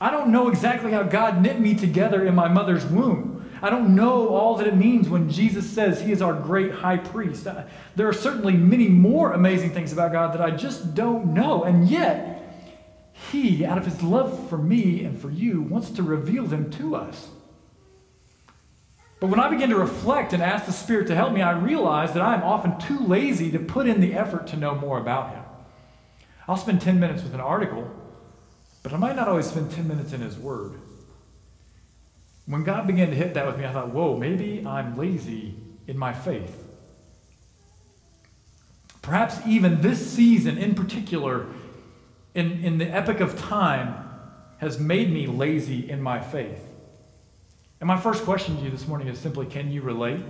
I 0.00 0.10
don't 0.10 0.32
know 0.32 0.48
exactly 0.48 0.92
how 0.92 1.02
God 1.02 1.42
knit 1.42 1.60
me 1.60 1.74
together 1.74 2.24
in 2.24 2.34
my 2.34 2.48
mother's 2.48 2.86
womb. 2.86 3.39
I 3.62 3.70
don't 3.70 3.94
know 3.94 4.28
all 4.28 4.56
that 4.56 4.66
it 4.66 4.76
means 4.76 5.08
when 5.08 5.30
Jesus 5.30 5.68
says 5.68 6.00
he 6.00 6.12
is 6.12 6.22
our 6.22 6.32
great 6.32 6.72
high 6.72 6.96
priest. 6.96 7.46
Uh, 7.46 7.64
there 7.94 8.08
are 8.08 8.12
certainly 8.12 8.54
many 8.54 8.88
more 8.88 9.32
amazing 9.32 9.70
things 9.70 9.92
about 9.92 10.12
God 10.12 10.32
that 10.32 10.40
I 10.40 10.50
just 10.50 10.94
don't 10.94 11.34
know. 11.34 11.64
And 11.64 11.88
yet, 11.88 12.40
he, 13.30 13.64
out 13.64 13.76
of 13.76 13.84
his 13.84 14.02
love 14.02 14.48
for 14.48 14.56
me 14.56 15.04
and 15.04 15.20
for 15.20 15.30
you, 15.30 15.60
wants 15.60 15.90
to 15.90 16.02
reveal 16.02 16.44
them 16.46 16.70
to 16.72 16.96
us. 16.96 17.28
But 19.20 19.28
when 19.28 19.38
I 19.38 19.50
begin 19.50 19.68
to 19.70 19.76
reflect 19.76 20.32
and 20.32 20.42
ask 20.42 20.64
the 20.64 20.72
Spirit 20.72 21.06
to 21.08 21.14
help 21.14 21.32
me, 21.32 21.42
I 21.42 21.50
realize 21.50 22.14
that 22.14 22.22
I 22.22 22.34
am 22.34 22.42
often 22.42 22.78
too 22.78 22.98
lazy 22.98 23.50
to 23.50 23.58
put 23.58 23.86
in 23.86 24.00
the 24.00 24.14
effort 24.14 24.46
to 24.48 24.56
know 24.56 24.74
more 24.74 24.98
about 24.98 25.34
him. 25.34 25.44
I'll 26.48 26.56
spend 26.56 26.80
10 26.80 26.98
minutes 26.98 27.22
with 27.22 27.34
an 27.34 27.40
article, 27.40 27.88
but 28.82 28.94
I 28.94 28.96
might 28.96 29.16
not 29.16 29.28
always 29.28 29.46
spend 29.46 29.70
10 29.70 29.86
minutes 29.86 30.14
in 30.14 30.22
his 30.22 30.38
word. 30.38 30.79
When 32.50 32.64
God 32.64 32.88
began 32.88 33.10
to 33.10 33.14
hit 33.14 33.34
that 33.34 33.46
with 33.46 33.58
me, 33.58 33.64
I 33.64 33.72
thought, 33.72 33.90
whoa, 33.90 34.16
maybe 34.16 34.66
I'm 34.66 34.96
lazy 34.96 35.54
in 35.86 35.96
my 35.96 36.12
faith. 36.12 36.64
Perhaps 39.02 39.38
even 39.46 39.80
this 39.82 40.04
season 40.12 40.58
in 40.58 40.74
particular, 40.74 41.46
in, 42.34 42.64
in 42.64 42.78
the 42.78 42.86
epic 42.86 43.20
of 43.20 43.38
time, 43.38 43.94
has 44.58 44.80
made 44.80 45.12
me 45.12 45.28
lazy 45.28 45.88
in 45.88 46.02
my 46.02 46.20
faith. 46.20 46.60
And 47.78 47.86
my 47.86 47.96
first 47.96 48.24
question 48.24 48.56
to 48.56 48.64
you 48.64 48.70
this 48.70 48.88
morning 48.88 49.06
is 49.06 49.20
simply 49.20 49.46
can 49.46 49.70
you 49.70 49.80
relate? 49.80 50.20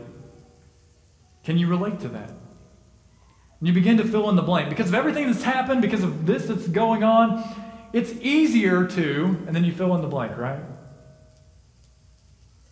Can 1.43 1.57
you 1.57 1.69
relate 1.69 2.01
to 2.01 2.09
that? 2.09 2.29
And 2.29 3.67
you 3.67 3.73
begin 3.73 3.97
to 3.97 4.05
fill 4.05 4.29
in 4.29 4.37
the 4.37 4.43
blank. 4.43 4.69
Because 4.69 4.89
of 4.89 4.95
everything 4.95 5.27
that's 5.27 5.43
happened, 5.43 5.81
because 5.81 6.05
of 6.05 6.27
this 6.27 6.45
that's 6.45 6.69
going 6.69 7.03
on, 7.03 7.43
it's 7.95 8.13
easier 8.21 8.87
to, 8.89 9.43
and 9.47 9.57
then 9.57 9.65
you 9.65 9.73
fill 9.73 9.95
in 9.95 10.03
the 10.03 10.07
blank, 10.07 10.37
right? 10.37 10.61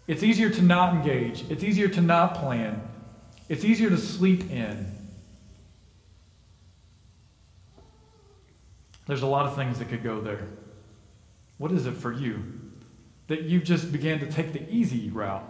It's 0.09 0.23
easier 0.23 0.49
to 0.49 0.63
not 0.63 0.95
engage. 0.95 1.45
It's 1.51 1.63
easier 1.63 1.87
to 1.89 2.01
not 2.01 2.35
plan. 2.35 2.81
It's 3.49 3.63
easier 3.63 3.91
to 3.91 3.99
sleep 3.99 4.51
in. 4.51 4.91
There's 9.07 9.23
a 9.23 9.27
lot 9.27 9.47
of 9.47 9.55
things 9.55 9.79
that 9.79 9.91
could 9.91 10.03
go 10.03 10.21
there. 10.21 10.49
What 11.59 11.73
is 11.73 11.87
it 11.87 11.93
for 11.93 12.13
you 12.13 12.43
that 13.27 13.43
you've 13.43 13.65
just 13.65 13.93
began 13.93 14.19
to 14.21 14.31
take 14.31 14.53
the 14.53 14.69
easy 14.71 15.11
route 15.11 15.45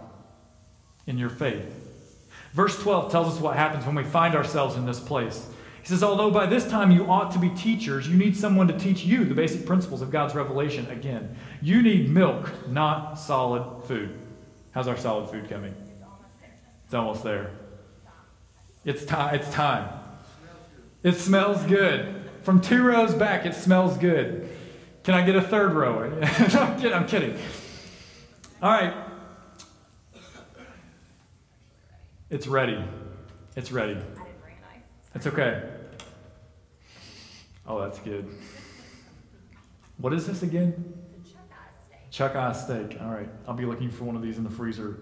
in 1.07 1.17
your 1.17 1.29
faith? 1.29 1.73
Verse 2.53 2.77
12 2.81 3.11
tells 3.11 3.33
us 3.33 3.41
what 3.41 3.55
happens 3.55 3.85
when 3.85 3.95
we 3.95 4.03
find 4.03 4.35
ourselves 4.35 4.75
in 4.75 4.85
this 4.85 4.99
place. 4.99 5.47
He 5.81 5.87
says, 5.87 6.03
Although 6.03 6.31
by 6.31 6.45
this 6.45 6.67
time 6.67 6.91
you 6.91 7.05
ought 7.05 7.31
to 7.31 7.39
be 7.39 7.49
teachers, 7.49 8.09
you 8.09 8.17
need 8.17 8.35
someone 8.35 8.67
to 8.67 8.77
teach 8.77 9.03
you 9.03 9.23
the 9.23 9.35
basic 9.35 9.65
principles 9.65 10.01
of 10.01 10.11
God's 10.11 10.35
revelation 10.35 10.85
again. 10.89 11.37
You 11.61 11.81
need 11.81 12.09
milk, 12.09 12.67
not 12.67 13.15
solid 13.15 13.85
food. 13.85 14.17
How's 14.79 14.87
our 14.87 14.95
solid 14.95 15.29
food 15.29 15.49
coming? 15.49 15.75
It's 16.85 16.93
almost 16.93 17.21
there. 17.21 17.51
It's 18.85 19.03
time. 19.03 19.35
It's 19.35 19.51
time. 19.51 19.89
It 21.03 21.15
smells 21.15 21.61
good. 21.65 22.29
From 22.43 22.61
two 22.61 22.81
rows 22.83 23.13
back, 23.13 23.45
it 23.45 23.55
smells 23.55 23.97
good. 23.97 24.47
Can 25.03 25.15
I 25.15 25.25
get 25.25 25.35
a 25.35 25.41
third 25.41 25.73
row? 25.73 26.17
I'm 26.23 26.79
kidding. 26.79 26.93
I'm 26.93 27.07
kidding. 27.07 27.37
All 28.61 28.71
right. 28.71 28.93
It's 32.29 32.47
ready. 32.47 32.81
It's 33.57 33.73
ready. 33.73 33.97
It's 35.13 35.27
okay. 35.27 35.61
Oh, 37.67 37.81
that's 37.81 37.99
good. 37.99 38.33
What 39.97 40.13
is 40.13 40.25
this 40.25 40.41
again? 40.41 40.98
Chuck 42.11 42.35
eye 42.35 42.53
steak. 42.53 42.97
All 43.01 43.09
right. 43.09 43.29
I'll 43.47 43.53
be 43.53 43.65
looking 43.65 43.89
for 43.89 44.03
one 44.03 44.15
of 44.15 44.21
these 44.21 44.37
in 44.37 44.43
the 44.43 44.49
freezer 44.49 44.99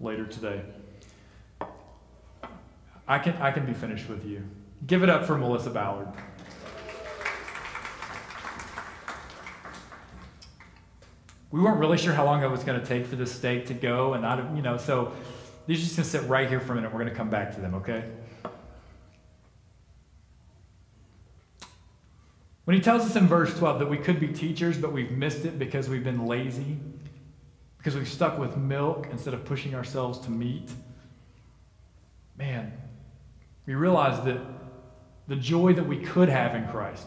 later 0.00 0.26
today. 0.26 0.62
I 3.06 3.18
can, 3.18 3.34
I 3.36 3.50
can 3.52 3.64
be 3.64 3.72
finished 3.72 4.08
with 4.08 4.26
you. 4.26 4.44
Give 4.86 5.02
it 5.02 5.08
up 5.08 5.24
for 5.24 5.38
Melissa 5.38 5.70
Ballard. 5.70 6.08
We 11.50 11.60
weren't 11.60 11.78
really 11.78 11.96
sure 11.96 12.12
how 12.12 12.26
long 12.26 12.42
it 12.42 12.50
was 12.50 12.62
going 12.62 12.78
to 12.78 12.86
take 12.86 13.06
for 13.06 13.16
this 13.16 13.32
steak 13.32 13.66
to 13.66 13.74
go, 13.74 14.12
and 14.12 14.26
I, 14.26 14.54
you 14.54 14.60
know, 14.60 14.76
so 14.76 15.12
these 15.66 15.78
are 15.78 15.84
just 15.84 15.96
going 15.96 16.04
to 16.04 16.10
sit 16.10 16.28
right 16.28 16.46
here 16.46 16.60
for 16.60 16.72
a 16.72 16.74
minute. 16.74 16.92
We're 16.92 17.00
going 17.00 17.10
to 17.10 17.16
come 17.16 17.30
back 17.30 17.54
to 17.54 17.60
them, 17.62 17.74
okay? 17.76 18.04
When 22.68 22.76
he 22.76 22.82
tells 22.82 23.00
us 23.00 23.16
in 23.16 23.26
verse 23.26 23.56
12 23.56 23.78
that 23.78 23.88
we 23.88 23.96
could 23.96 24.20
be 24.20 24.28
teachers, 24.28 24.76
but 24.76 24.92
we've 24.92 25.10
missed 25.10 25.46
it 25.46 25.58
because 25.58 25.88
we've 25.88 26.04
been 26.04 26.26
lazy, 26.26 26.76
because 27.78 27.96
we've 27.96 28.06
stuck 28.06 28.38
with 28.38 28.58
milk 28.58 29.08
instead 29.10 29.32
of 29.32 29.46
pushing 29.46 29.74
ourselves 29.74 30.18
to 30.18 30.30
meat, 30.30 30.68
man, 32.36 32.74
we 33.64 33.74
realize 33.74 34.22
that 34.26 34.42
the 35.28 35.36
joy 35.36 35.72
that 35.72 35.86
we 35.86 35.96
could 35.96 36.28
have 36.28 36.54
in 36.54 36.68
Christ, 36.68 37.06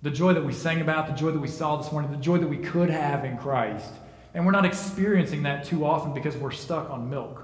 the 0.00 0.12
joy 0.12 0.32
that 0.32 0.44
we 0.44 0.52
sang 0.52 0.80
about, 0.80 1.08
the 1.08 1.14
joy 1.14 1.32
that 1.32 1.40
we 1.40 1.48
saw 1.48 1.74
this 1.78 1.90
morning, 1.90 2.12
the 2.12 2.16
joy 2.16 2.38
that 2.38 2.46
we 2.46 2.58
could 2.58 2.88
have 2.88 3.24
in 3.24 3.38
Christ, 3.38 3.92
and 4.32 4.46
we're 4.46 4.52
not 4.52 4.64
experiencing 4.64 5.42
that 5.42 5.64
too 5.64 5.84
often 5.84 6.14
because 6.14 6.36
we're 6.36 6.52
stuck 6.52 6.88
on 6.88 7.10
milk. 7.10 7.41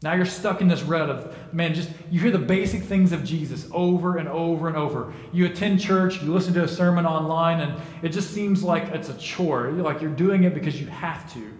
Now 0.00 0.14
you're 0.14 0.26
stuck 0.26 0.60
in 0.60 0.68
this 0.68 0.82
rut 0.82 1.10
of, 1.10 1.52
man, 1.52 1.74
just 1.74 1.90
you 2.08 2.20
hear 2.20 2.30
the 2.30 2.38
basic 2.38 2.84
things 2.84 3.10
of 3.10 3.24
Jesus 3.24 3.68
over 3.72 4.18
and 4.18 4.28
over 4.28 4.68
and 4.68 4.76
over. 4.76 5.12
You 5.32 5.46
attend 5.46 5.80
church, 5.80 6.22
you 6.22 6.32
listen 6.32 6.54
to 6.54 6.62
a 6.62 6.68
sermon 6.68 7.04
online, 7.04 7.60
and 7.60 7.80
it 8.02 8.10
just 8.10 8.32
seems 8.32 8.62
like 8.62 8.84
it's 8.84 9.08
a 9.08 9.18
chore. 9.18 9.70
Like 9.72 10.00
you're 10.00 10.10
doing 10.10 10.44
it 10.44 10.54
because 10.54 10.80
you 10.80 10.86
have 10.86 11.32
to. 11.34 11.58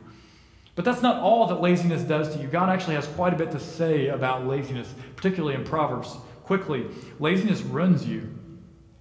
But 0.76 0.85
that's 0.85 1.02
not 1.02 1.21
all 1.21 1.49
that 1.49 1.61
laziness 1.61 2.02
does 2.02 2.33
to 2.37 2.40
you. 2.40 2.47
God 2.47 2.68
actually 2.68 2.95
has 2.95 3.09
quite 3.09 3.35
a 3.35 3.37
bit 3.37 3.50
to 3.50 3.59
say 3.59 4.07
about 4.07 4.47
laziness, 4.47 4.95
particularly 5.16 5.57
in 5.57 5.64
Proverbs. 5.64 6.16
Quickly, 6.45 6.87
laziness 7.18 7.62
ruins 7.62 8.07
you. 8.07 8.33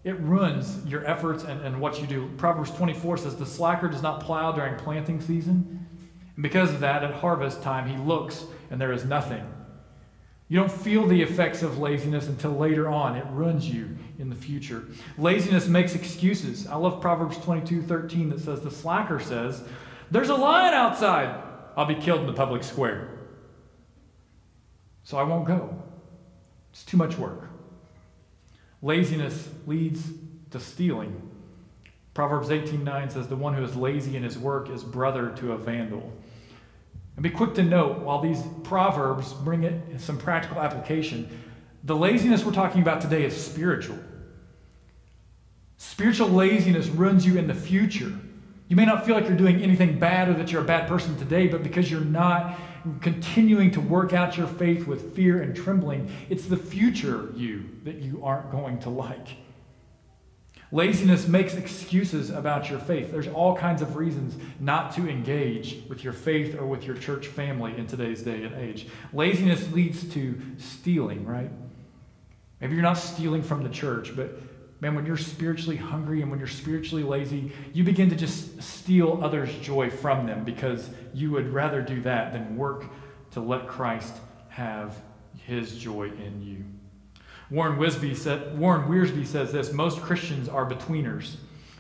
It 0.04 0.20
ruins 0.20 0.84
your 0.88 1.06
efforts 1.06 1.44
and, 1.44 1.62
and 1.62 1.80
what 1.80 2.02
you 2.02 2.08
do. 2.08 2.32
Proverbs 2.38 2.72
24 2.72 3.18
says, 3.18 3.36
The 3.36 3.46
slacker 3.46 3.88
does 3.88 4.02
not 4.02 4.22
plow 4.22 4.52
during 4.52 4.76
planting 4.78 5.22
season. 5.22 5.86
And 6.34 6.42
because 6.42 6.72
of 6.72 6.80
that, 6.80 7.04
at 7.04 7.14
harvest 7.14 7.62
time, 7.62 7.88
he 7.88 7.96
looks 7.98 8.46
and 8.70 8.80
there 8.80 8.92
is 8.92 9.06
nothing. 9.06 9.46
You 10.50 10.60
don't 10.60 10.72
feel 10.72 11.06
the 11.06 11.22
effects 11.22 11.62
of 11.62 11.78
laziness 11.78 12.28
until 12.28 12.52
later 12.52 12.88
on. 12.88 13.18
It 13.18 13.26
ruins 13.32 13.70
you 13.70 13.98
in 14.18 14.30
the 14.30 14.36
future. 14.36 14.86
Laziness 15.18 15.68
makes 15.68 15.94
excuses. 15.94 16.68
I 16.68 16.76
love 16.76 17.02
Proverbs 17.02 17.38
22 17.40 17.82
13 17.82 18.30
that 18.30 18.40
says, 18.40 18.62
The 18.62 18.72
slacker 18.72 19.20
says, 19.20 19.64
There's 20.10 20.30
a 20.30 20.36
lion 20.36 20.74
outside. 20.74 21.44
I'll 21.76 21.86
be 21.86 21.96
killed 21.96 22.22
in 22.22 22.28
the 22.28 22.34
public 22.34 22.64
square. 22.64 23.10
So 25.04 25.18
I 25.18 25.24
won't 25.24 25.46
go. 25.46 25.84
It's 26.72 26.84
too 26.86 26.98
much 26.98 27.18
work. 27.18 27.50
Laziness 28.82 29.50
leads 29.66 30.12
to 30.52 30.60
stealing. 30.60 31.30
Proverbs 32.14 32.50
18:9 32.50 33.12
says 33.12 33.28
the 33.28 33.36
one 33.36 33.54
who 33.54 33.64
is 33.64 33.76
lazy 33.76 34.16
in 34.16 34.24
his 34.24 34.38
work 34.38 34.70
is 34.70 34.84
brother 34.84 35.30
to 35.38 35.52
a 35.52 35.58
vandal. 35.58 36.12
And 37.18 37.24
be 37.24 37.32
quick 37.32 37.56
to 37.56 37.64
note, 37.64 38.00
while 38.00 38.22
these 38.22 38.44
proverbs 38.64 39.34
bring 39.34 39.64
it 39.64 40.00
some 40.00 40.20
practical 40.20 40.62
application, 40.62 41.28
the 41.84 41.96
laziness 41.96 42.46
we're 42.46 42.52
talking 42.52 42.84
about 42.84 43.02
today 43.02 43.26
is 43.26 43.36
spiritual. 43.36 43.98
Spiritual 45.78 46.30
laziness 46.30 46.88
ruins 46.88 47.26
you 47.26 47.38
in 47.38 47.48
the 47.48 47.56
future. 47.56 48.14
You 48.68 48.76
may 48.76 48.86
not 48.86 49.04
feel 49.04 49.16
like 49.16 49.28
you're 49.28 49.36
doing 49.36 49.64
anything 49.64 49.98
bad 49.98 50.30
or 50.30 50.36
that 50.36 50.52
you're 50.52 50.62
a 50.62 50.66
bad 50.66 50.88
person 50.88 51.18
today, 51.18 51.48
but 51.48 51.64
because 51.64 51.90
you're 51.90 52.02
not 52.02 52.60
continuing 53.02 53.72
to 53.72 53.82
work 53.82 54.14
out 54.14 54.38
your 54.38 54.48
faith 54.48 54.86
with 54.86 55.16
fear 55.16 55.42
and 55.42 55.56
trembling, 55.56 56.12
it's 56.30 56.46
the 56.46 56.58
future 56.58 57.32
you 57.36 57.68
that 57.84 57.96
you 57.96 58.24
aren't 58.24 58.52
going 58.52 58.78
to 58.82 58.92
like. 58.92 59.30
Laziness 60.72 61.28
makes 61.28 61.56
excuses 61.56 62.30
about 62.30 62.70
your 62.70 62.80
faith. 62.80 63.10
There's 63.10 63.30
all 63.30 63.56
kinds 63.56 63.82
of 63.82 63.96
reasons 63.96 64.36
not 64.60 64.94
to 64.96 65.10
engage 65.10 65.84
with 65.88 66.04
your 66.04 66.12
faith 66.12 66.56
or 66.56 66.66
with 66.66 66.84
your 66.84 66.98
church 66.98 67.28
family 67.28 67.78
in 67.78 67.88
today's 67.88 68.22
day 68.22 68.44
and 68.44 68.54
age. 68.56 68.88
Laziness 69.14 69.72
leads 69.72 70.04
to 70.14 70.40
stealing, 70.58 71.26
right? 71.26 71.50
Maybe 72.60 72.74
you're 72.74 72.84
not 72.84 72.98
stealing 72.98 73.44
from 73.44 73.64
the 73.64 73.70
church, 73.70 74.14
but 74.14 74.40
man, 74.82 74.94
when 74.94 75.06
you're 75.06 75.16
spiritually 75.16 75.78
hungry 75.78 76.22
and 76.22 76.30
when 76.30 76.40
you're 76.40 76.50
spiritually 76.50 77.04
lazy, 77.04 77.54
you 77.72 77.86
begin 77.86 78.10
to 78.10 78.16
just 78.16 78.62
steal 78.62 79.20
others' 79.24 79.54
joy 79.62 79.90
from 79.90 80.28
them 80.28 80.44
because 80.44 80.90
you 81.14 81.32
would 81.32 81.54
rather 81.54 81.82
do 81.82 82.02
that 82.02 82.34
than 82.34 82.58
work 82.58 82.86
to 83.32 83.40
let 83.40 83.68
Christ 83.68 84.16
have 84.50 84.98
his 85.46 85.78
joy 85.78 86.08
in 86.08 86.42
you. 86.42 86.66
Warren, 87.50 87.80
Wiersbe 87.80 88.16
said, 88.16 88.58
Warren 88.58 89.26
says 89.26 89.52
this 89.52 89.72
most 89.72 90.02
Christians 90.02 90.50
are 90.50 90.70
betweeners. 90.70 91.36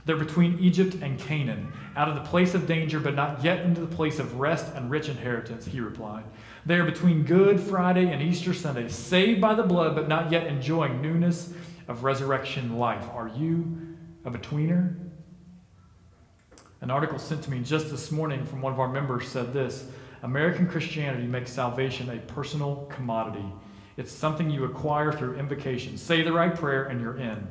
They're 0.06 0.16
between 0.16 0.58
Egypt 0.60 0.96
and 1.02 1.20
Canaan, 1.20 1.74
out 1.98 2.08
of 2.08 2.16
the 2.16 2.22
place 2.22 2.54
of 2.56 2.66
danger, 2.66 2.98
but 2.98 3.14
not 3.14 3.44
yet 3.44 3.66
into 3.66 3.82
the 3.82 3.94
place 3.94 4.20
of 4.20 4.40
rest 4.40 4.74
and 4.74 4.90
rich 4.90 5.10
inheritance, 5.10 5.66
he 5.66 5.82
replied. 5.82 6.24
They 6.66 6.76
are 6.76 6.86
between 6.86 7.24
Good 7.24 7.60
Friday 7.60 8.10
and 8.10 8.22
Easter 8.22 8.54
Sunday, 8.54 8.88
saved 8.88 9.42
by 9.42 9.54
the 9.54 9.64
blood, 9.64 9.96
but 9.96 10.08
not 10.08 10.32
yet 10.32 10.48
enjoying 10.48 11.02
newness 11.02 11.54
of 11.90 12.06
resurrection 12.06 12.78
life. 12.78 13.04
Are 13.14 13.28
you 13.28 13.98
a 14.24 14.32
betweener? 14.32 14.96
An 16.80 16.90
article 16.90 17.20
sent 17.20 17.44
to 17.44 17.52
me 17.52 17.60
just 17.60 17.90
this 17.90 18.10
morning 18.10 18.46
from 18.46 18.62
one 18.62 18.72
of 18.72 18.80
our 18.80 18.88
members 18.88 19.28
said 19.28 19.52
this 19.52 19.90
American 20.24 20.68
Christianity 20.70 21.28
makes 21.28 21.52
salvation 21.52 22.10
a 22.10 22.18
personal 22.18 22.88
commodity. 22.90 23.46
It's 23.98 24.12
something 24.12 24.50
you 24.50 24.63
acquire 24.63 25.12
through 25.12 25.36
invocation. 25.36 25.98
Say 25.98 26.22
the 26.22 26.32
right 26.32 26.56
prayer 26.56 26.86
and 26.86 27.01
you're 27.01 27.18
in. 27.18 27.48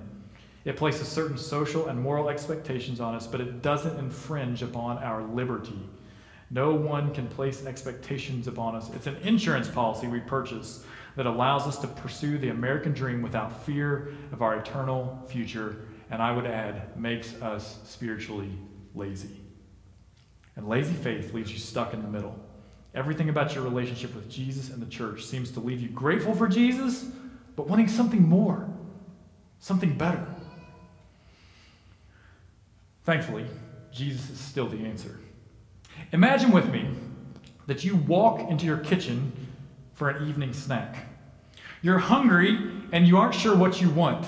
It 0.64 0.76
places 0.76 1.08
certain 1.08 1.38
social 1.38 1.88
and 1.88 2.00
moral 2.00 2.28
expectations 2.28 3.00
on 3.00 3.14
us, 3.14 3.26
but 3.26 3.40
it 3.40 3.62
doesn't 3.62 3.98
infringe 3.98 4.62
upon 4.62 4.98
our 4.98 5.22
liberty. 5.22 5.78
No 6.50 6.74
one 6.74 7.12
can 7.12 7.26
place 7.26 7.66
expectations 7.66 8.46
upon 8.46 8.76
us. 8.76 8.90
It's 8.94 9.06
an 9.06 9.16
insurance 9.22 9.68
policy 9.68 10.06
we 10.06 10.20
purchase 10.20 10.84
that 11.16 11.26
allows 11.26 11.66
us 11.66 11.78
to 11.78 11.86
pursue 11.86 12.38
the 12.38 12.50
American 12.50 12.92
dream 12.92 13.22
without 13.22 13.64
fear 13.64 14.12
of 14.32 14.42
our 14.42 14.56
eternal 14.56 15.24
future, 15.28 15.86
and 16.10 16.22
I 16.22 16.30
would 16.30 16.46
add, 16.46 16.96
makes 16.96 17.34
us 17.42 17.78
spiritually 17.84 18.50
lazy. 18.94 19.40
And 20.54 20.68
lazy 20.68 20.94
faith 20.94 21.32
leaves 21.34 21.52
you 21.52 21.58
stuck 21.58 21.94
in 21.94 22.02
the 22.02 22.08
middle. 22.08 22.38
Everything 22.96 23.28
about 23.28 23.54
your 23.54 23.62
relationship 23.62 24.14
with 24.14 24.28
Jesus 24.30 24.70
and 24.70 24.80
the 24.80 24.86
church 24.86 25.22
seems 25.22 25.50
to 25.50 25.60
leave 25.60 25.82
you 25.82 25.90
grateful 25.90 26.34
for 26.34 26.48
Jesus, 26.48 27.04
but 27.54 27.68
wanting 27.68 27.88
something 27.88 28.26
more, 28.26 28.66
something 29.60 29.98
better. 29.98 30.26
Thankfully, 33.04 33.44
Jesus 33.92 34.30
is 34.30 34.40
still 34.40 34.66
the 34.66 34.78
answer. 34.78 35.20
Imagine 36.12 36.52
with 36.52 36.70
me 36.70 36.88
that 37.66 37.84
you 37.84 37.96
walk 37.96 38.50
into 38.50 38.64
your 38.64 38.78
kitchen 38.78 39.30
for 39.92 40.08
an 40.08 40.26
evening 40.26 40.54
snack. 40.54 41.06
You're 41.82 41.98
hungry 41.98 42.58
and 42.92 43.06
you 43.06 43.18
aren't 43.18 43.34
sure 43.34 43.54
what 43.54 43.78
you 43.78 43.90
want. 43.90 44.26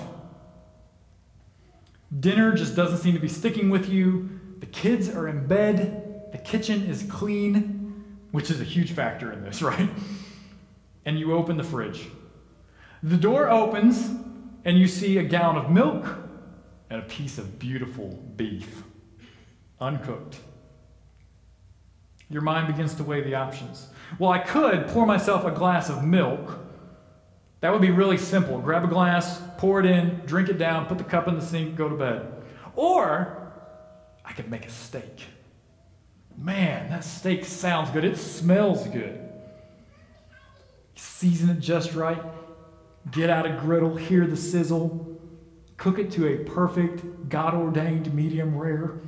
Dinner 2.21 2.55
just 2.55 2.77
doesn't 2.77 2.99
seem 2.99 3.15
to 3.15 3.21
be 3.21 3.29
sticking 3.29 3.71
with 3.71 3.89
you. 3.89 4.29
The 4.61 4.67
kids 4.67 5.09
are 5.09 5.27
in 5.27 5.47
bed. 5.47 6.31
The 6.33 6.39
kitchen 6.39 6.85
is 6.85 7.03
clean 7.05 7.78
which 8.33 8.51
is 8.51 8.61
a 8.61 8.64
huge 8.64 8.93
factor 8.93 9.33
in 9.33 9.43
this, 9.43 9.62
right? 9.62 9.88
And 11.05 11.19
you 11.19 11.33
open 11.33 11.57
the 11.57 11.64
fridge. 11.64 12.07
The 13.03 13.17
door 13.17 13.49
opens, 13.49 14.11
and 14.64 14.79
you 14.79 14.88
see 14.88 15.19
a 15.19 15.23
gallon 15.23 15.57
of 15.57 15.71
milk 15.71 16.07
and 16.91 17.01
a 17.01 17.05
piece 17.05 17.38
of 17.38 17.59
beautiful 17.59 18.23
beef, 18.37 18.83
uncooked. 19.81 20.38
Your 22.31 22.43
mind 22.43 22.67
begins 22.67 22.95
to 22.97 23.05
weigh 23.05 23.23
the 23.23 23.35
options. 23.35 23.88
Well, 24.19 24.31
I 24.31 24.38
could 24.38 24.88
pour 24.88 25.07
myself 25.07 25.45
a 25.45 25.51
glass 25.51 25.88
of 25.88 26.05
milk. 26.05 26.59
That 27.61 27.73
would 27.73 27.83
be 27.83 27.91
really 27.91 28.19
simple. 28.19 28.59
Grab 28.59 28.85
a 28.85 28.88
glass, 28.88 29.41
pour 29.57 29.81
it 29.81 29.87
in, 29.87 30.21
drink 30.27 30.49
it 30.49 30.59
down, 30.59 30.87
put 30.87 30.99
the 30.99 31.05
cup 31.05 31.29
in 31.29 31.35
the 31.35 31.45
sink, 31.45 31.77
go 31.77 31.88
to 31.88 31.97
bed. 31.97 32.27
Or 32.77 33.53
I 34.25 34.33
could 34.33 34.51
make 34.51 34.67
a 34.67 34.71
steak. 34.71 35.25
Man, 36.40 36.88
that 36.90 37.03
steak 37.03 37.44
sounds 37.44 37.90
good. 37.90 38.05
It 38.05 38.16
smells 38.16 38.87
good. 38.88 39.29
Season 40.94 41.51
it 41.51 41.59
just 41.59 41.94
right. 41.94 42.22
Get 43.11 43.29
out 43.29 43.44
a 43.44 43.51
griddle, 43.51 43.96
hear 43.96 44.27
the 44.27 44.37
sizzle. 44.37 45.18
Cook 45.77 45.98
it 45.98 46.12
to 46.12 46.27
a 46.27 46.44
perfect, 46.44 47.29
God 47.29 47.55
ordained 47.55 48.12
medium 48.14 48.57
rare. 48.57 49.01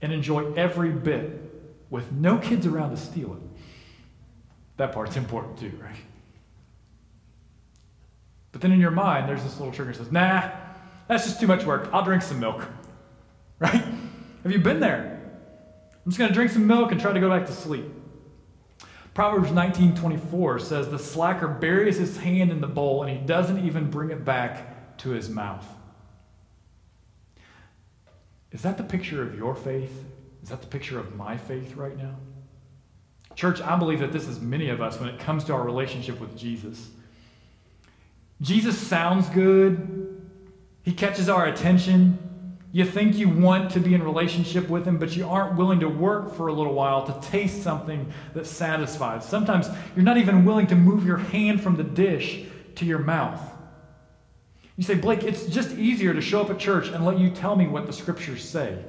And 0.00 0.12
enjoy 0.12 0.52
every 0.54 0.90
bit 0.90 1.42
with 1.90 2.10
no 2.12 2.38
kids 2.38 2.66
around 2.66 2.90
to 2.90 2.96
steal 2.96 3.34
it. 3.34 3.62
That 4.76 4.92
part's 4.92 5.16
important 5.16 5.58
too, 5.58 5.72
right? 5.82 5.96
But 8.52 8.60
then 8.62 8.72
in 8.72 8.80
your 8.80 8.90
mind, 8.90 9.28
there's 9.28 9.42
this 9.42 9.58
little 9.58 9.72
trigger 9.72 9.92
that 9.92 9.98
says, 9.98 10.12
nah, 10.12 10.50
that's 11.08 11.24
just 11.24 11.40
too 11.40 11.46
much 11.46 11.64
work. 11.64 11.90
I'll 11.92 12.04
drink 12.04 12.22
some 12.22 12.40
milk. 12.40 12.64
Right? 13.58 13.82
Have 14.42 14.52
you 14.52 14.58
been 14.58 14.80
there? 14.80 15.15
I'm 16.06 16.12
just 16.12 16.20
going 16.20 16.28
to 16.28 16.34
drink 16.34 16.52
some 16.52 16.68
milk 16.68 16.92
and 16.92 17.00
try 17.00 17.12
to 17.12 17.18
go 17.18 17.28
back 17.28 17.46
to 17.46 17.52
sleep. 17.52 17.84
Proverbs 19.12 19.50
19:24 19.50 20.60
says 20.60 20.88
the 20.88 21.00
slacker 21.00 21.48
buries 21.48 21.96
his 21.96 22.16
hand 22.18 22.52
in 22.52 22.60
the 22.60 22.68
bowl 22.68 23.02
and 23.02 23.10
he 23.10 23.26
doesn't 23.26 23.66
even 23.66 23.90
bring 23.90 24.10
it 24.10 24.24
back 24.24 24.98
to 24.98 25.10
his 25.10 25.28
mouth. 25.28 25.66
Is 28.52 28.62
that 28.62 28.76
the 28.76 28.84
picture 28.84 29.20
of 29.20 29.34
your 29.34 29.56
faith? 29.56 30.04
Is 30.44 30.50
that 30.50 30.60
the 30.60 30.68
picture 30.68 31.00
of 31.00 31.16
my 31.16 31.36
faith 31.36 31.74
right 31.74 31.96
now? 31.96 32.14
Church, 33.34 33.60
I 33.60 33.76
believe 33.76 33.98
that 33.98 34.12
this 34.12 34.28
is 34.28 34.40
many 34.40 34.68
of 34.68 34.80
us 34.80 35.00
when 35.00 35.08
it 35.08 35.18
comes 35.18 35.42
to 35.44 35.54
our 35.54 35.64
relationship 35.64 36.20
with 36.20 36.38
Jesus. 36.38 36.90
Jesus 38.40 38.78
sounds 38.78 39.28
good. 39.30 40.22
He 40.82 40.92
catches 40.92 41.28
our 41.28 41.46
attention. 41.46 42.25
You 42.76 42.84
think 42.84 43.16
you 43.16 43.30
want 43.30 43.70
to 43.70 43.80
be 43.80 43.94
in 43.94 44.02
relationship 44.02 44.68
with 44.68 44.84
him, 44.86 44.98
but 44.98 45.16
you 45.16 45.26
aren't 45.26 45.56
willing 45.56 45.80
to 45.80 45.88
work 45.88 46.34
for 46.34 46.48
a 46.48 46.52
little 46.52 46.74
while 46.74 47.06
to 47.06 47.26
taste 47.26 47.62
something 47.62 48.12
that 48.34 48.46
satisfies. 48.46 49.24
Sometimes 49.24 49.70
you're 49.94 50.04
not 50.04 50.18
even 50.18 50.44
willing 50.44 50.66
to 50.66 50.74
move 50.74 51.06
your 51.06 51.16
hand 51.16 51.62
from 51.62 51.78
the 51.78 51.82
dish 51.82 52.44
to 52.74 52.84
your 52.84 52.98
mouth. 52.98 53.40
You 54.76 54.84
say, 54.84 54.94
Blake, 54.94 55.22
it's 55.22 55.46
just 55.46 55.70
easier 55.78 56.12
to 56.12 56.20
show 56.20 56.42
up 56.42 56.50
at 56.50 56.58
church 56.58 56.88
and 56.88 57.02
let 57.06 57.18
you 57.18 57.30
tell 57.30 57.56
me 57.56 57.66
what 57.66 57.86
the 57.86 57.94
scriptures 57.94 58.46
say. 58.46 58.84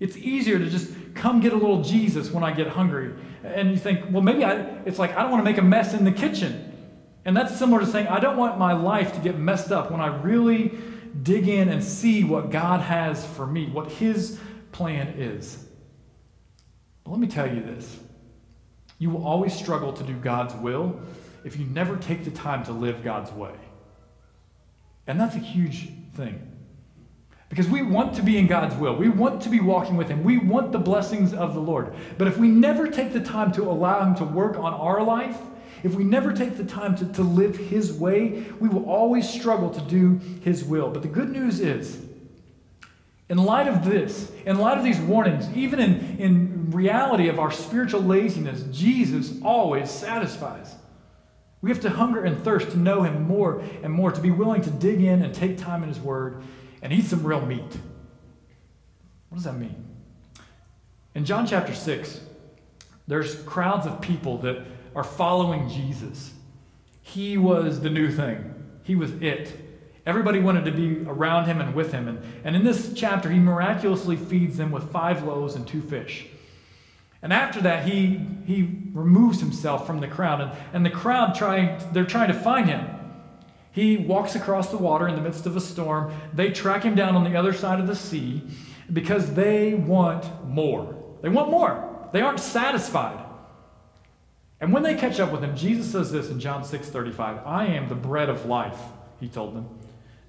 It's 0.00 0.16
easier 0.16 0.58
to 0.58 0.70
just 0.70 0.90
come 1.14 1.40
get 1.40 1.52
a 1.52 1.56
little 1.56 1.82
Jesus 1.82 2.30
when 2.30 2.42
I 2.42 2.52
get 2.52 2.68
hungry. 2.68 3.12
And 3.44 3.70
you 3.70 3.76
think, 3.76 4.06
well, 4.10 4.22
maybe 4.22 4.46
I, 4.46 4.60
it's 4.86 4.98
like 4.98 5.14
I 5.14 5.20
don't 5.20 5.30
want 5.30 5.42
to 5.42 5.50
make 5.50 5.58
a 5.58 5.62
mess 5.62 5.92
in 5.92 6.06
the 6.06 6.12
kitchen. 6.12 6.64
And 7.26 7.36
that's 7.36 7.54
similar 7.54 7.80
to 7.80 7.86
saying, 7.86 8.06
I 8.06 8.18
don't 8.18 8.38
want 8.38 8.58
my 8.58 8.72
life 8.72 9.12
to 9.12 9.20
get 9.20 9.38
messed 9.38 9.72
up 9.72 9.90
when 9.90 10.00
I 10.00 10.06
really 10.22 10.78
dig 11.22 11.48
in 11.48 11.68
and 11.68 11.82
see 11.82 12.24
what 12.24 12.50
God 12.50 12.80
has 12.80 13.24
for 13.26 13.46
me, 13.46 13.66
what 13.66 13.90
His 13.92 14.38
plan 14.72 15.08
is. 15.16 15.64
But 17.04 17.12
let 17.12 17.20
me 17.20 17.26
tell 17.26 17.46
you 17.46 17.62
this 17.62 17.98
you 18.98 19.10
will 19.10 19.24
always 19.24 19.54
struggle 19.54 19.92
to 19.92 20.02
do 20.02 20.14
God's 20.14 20.54
will 20.54 21.00
if 21.44 21.56
you 21.58 21.66
never 21.66 21.96
take 21.96 22.24
the 22.24 22.30
time 22.30 22.64
to 22.64 22.72
live 22.72 23.02
God's 23.04 23.30
way. 23.32 23.54
And 25.06 25.20
that's 25.20 25.36
a 25.36 25.40
huge 25.40 25.88
thing. 26.14 26.54
Because 27.48 27.68
we 27.68 27.80
want 27.80 28.14
to 28.16 28.22
be 28.22 28.36
in 28.36 28.46
God's 28.46 28.74
will. 28.74 28.94
We 28.94 29.08
want 29.08 29.40
to 29.42 29.48
be 29.48 29.60
walking 29.60 29.96
with 29.96 30.08
Him. 30.08 30.22
We 30.22 30.36
want 30.36 30.72
the 30.72 30.78
blessings 30.78 31.32
of 31.32 31.54
the 31.54 31.60
Lord. 31.60 31.94
But 32.18 32.28
if 32.28 32.36
we 32.36 32.48
never 32.48 32.88
take 32.88 33.14
the 33.14 33.20
time 33.20 33.52
to 33.52 33.62
allow 33.62 34.04
Him 34.04 34.14
to 34.16 34.24
work 34.24 34.58
on 34.58 34.74
our 34.74 35.02
life, 35.02 35.38
if 35.82 35.94
we 35.94 36.04
never 36.04 36.32
take 36.32 36.56
the 36.56 36.64
time 36.64 36.96
to, 36.96 37.06
to 37.12 37.22
live 37.22 37.56
His 37.56 37.92
way, 37.92 38.46
we 38.60 38.68
will 38.68 38.88
always 38.88 39.28
struggle 39.28 39.70
to 39.70 39.80
do 39.82 40.20
His 40.42 40.64
will. 40.64 40.90
But 40.90 41.02
the 41.02 41.08
good 41.08 41.30
news 41.30 41.60
is, 41.60 42.04
in 43.28 43.38
light 43.38 43.68
of 43.68 43.84
this, 43.84 44.32
in 44.46 44.58
light 44.58 44.78
of 44.78 44.84
these 44.84 44.98
warnings, 44.98 45.48
even 45.54 45.80
in, 45.80 46.18
in 46.18 46.70
reality 46.70 47.28
of 47.28 47.38
our 47.38 47.50
spiritual 47.50 48.02
laziness, 48.02 48.64
Jesus 48.70 49.34
always 49.42 49.90
satisfies. 49.90 50.74
We 51.60 51.70
have 51.70 51.80
to 51.80 51.90
hunger 51.90 52.22
and 52.24 52.42
thirst 52.42 52.70
to 52.70 52.78
know 52.78 53.02
Him 53.02 53.26
more 53.26 53.62
and 53.82 53.92
more, 53.92 54.12
to 54.12 54.20
be 54.20 54.30
willing 54.30 54.62
to 54.62 54.70
dig 54.70 55.02
in 55.02 55.22
and 55.22 55.34
take 55.34 55.58
time 55.58 55.82
in 55.82 55.88
His 55.88 56.00
Word 56.00 56.42
and 56.82 56.92
eat 56.92 57.06
some 57.06 57.24
real 57.24 57.44
meat. 57.44 57.78
What 59.28 59.36
does 59.36 59.44
that 59.44 59.58
mean? 59.58 59.84
In 61.14 61.24
John 61.24 61.46
chapter 61.46 61.74
6, 61.74 62.20
there's 63.08 63.42
crowds 63.42 63.86
of 63.86 64.00
people 64.00 64.38
that 64.38 64.64
are 64.94 65.04
following 65.04 65.68
Jesus. 65.68 66.32
He 67.02 67.38
was 67.38 67.80
the 67.80 67.90
new 67.90 68.10
thing, 68.10 68.54
He 68.82 68.94
was 68.94 69.12
it. 69.22 69.64
Everybody 70.06 70.40
wanted 70.40 70.64
to 70.64 70.70
be 70.70 71.04
around 71.06 71.44
him 71.44 71.60
and 71.60 71.74
with 71.74 71.92
him. 71.92 72.08
And, 72.08 72.22
and 72.42 72.56
in 72.56 72.64
this 72.64 72.94
chapter, 72.94 73.30
he 73.30 73.38
miraculously 73.38 74.16
feeds 74.16 74.56
them 74.56 74.70
with 74.70 74.90
five 74.90 75.22
loaves 75.22 75.54
and 75.54 75.68
two 75.68 75.82
fish. 75.82 76.26
And 77.20 77.30
after 77.30 77.60
that, 77.60 77.86
he, 77.86 78.18
he 78.46 78.78
removes 78.94 79.40
himself 79.40 79.86
from 79.86 80.00
the 80.00 80.08
crowd. 80.08 80.40
And, 80.40 80.52
and 80.72 80.86
the 80.86 80.90
crowd, 80.90 81.34
trying, 81.34 81.78
they're 81.92 82.06
trying 82.06 82.28
to 82.28 82.34
find 82.34 82.70
him. 82.70 82.88
He 83.70 83.98
walks 83.98 84.34
across 84.34 84.70
the 84.70 84.78
water 84.78 85.08
in 85.08 85.14
the 85.14 85.20
midst 85.20 85.44
of 85.44 85.56
a 85.56 85.60
storm. 85.60 86.12
They 86.32 86.52
track 86.52 86.84
him 86.84 86.94
down 86.94 87.14
on 87.14 87.24
the 87.24 87.36
other 87.36 87.52
side 87.52 87.78
of 87.78 87.86
the 87.86 87.94
sea 87.94 88.42
because 88.92 89.34
they 89.34 89.74
want 89.74 90.24
more. 90.46 90.96
They 91.20 91.28
want 91.28 91.50
more. 91.50 92.08
They 92.12 92.22
aren't 92.22 92.40
satisfied. 92.40 93.27
And 94.60 94.72
when 94.72 94.82
they 94.82 94.94
catch 94.94 95.20
up 95.20 95.30
with 95.30 95.42
him, 95.42 95.56
Jesus 95.56 95.90
says 95.90 96.10
this 96.10 96.30
in 96.30 96.40
John 96.40 96.64
6 96.64 96.88
35 96.88 97.46
I 97.46 97.66
am 97.66 97.88
the 97.88 97.94
bread 97.94 98.28
of 98.28 98.46
life, 98.46 98.80
he 99.20 99.28
told 99.28 99.54
them. 99.54 99.68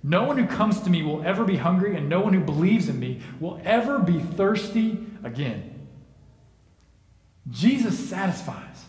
No 0.01 0.23
one 0.23 0.37
who 0.37 0.45
comes 0.45 0.79
to 0.81 0.89
me 0.89 1.03
will 1.03 1.23
ever 1.23 1.43
be 1.43 1.57
hungry, 1.57 1.97
and 1.97 2.07
no 2.07 2.21
one 2.21 2.33
who 2.33 2.39
believes 2.39 2.87
in 2.87 2.99
me 2.99 3.21
will 3.39 3.59
ever 3.65 3.99
be 3.99 4.19
thirsty 4.19 5.05
again. 5.23 5.87
Jesus 7.49 8.09
satisfies. 8.09 8.85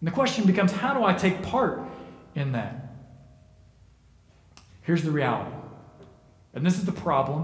And 0.00 0.08
the 0.08 0.10
question 0.10 0.46
becomes 0.46 0.72
how 0.72 0.94
do 0.94 1.04
I 1.04 1.12
take 1.12 1.42
part 1.42 1.82
in 2.34 2.52
that? 2.52 2.92
Here's 4.82 5.02
the 5.02 5.10
reality. 5.10 5.54
And 6.54 6.64
this 6.64 6.78
is 6.78 6.84
the 6.84 6.92
problem, 6.92 7.42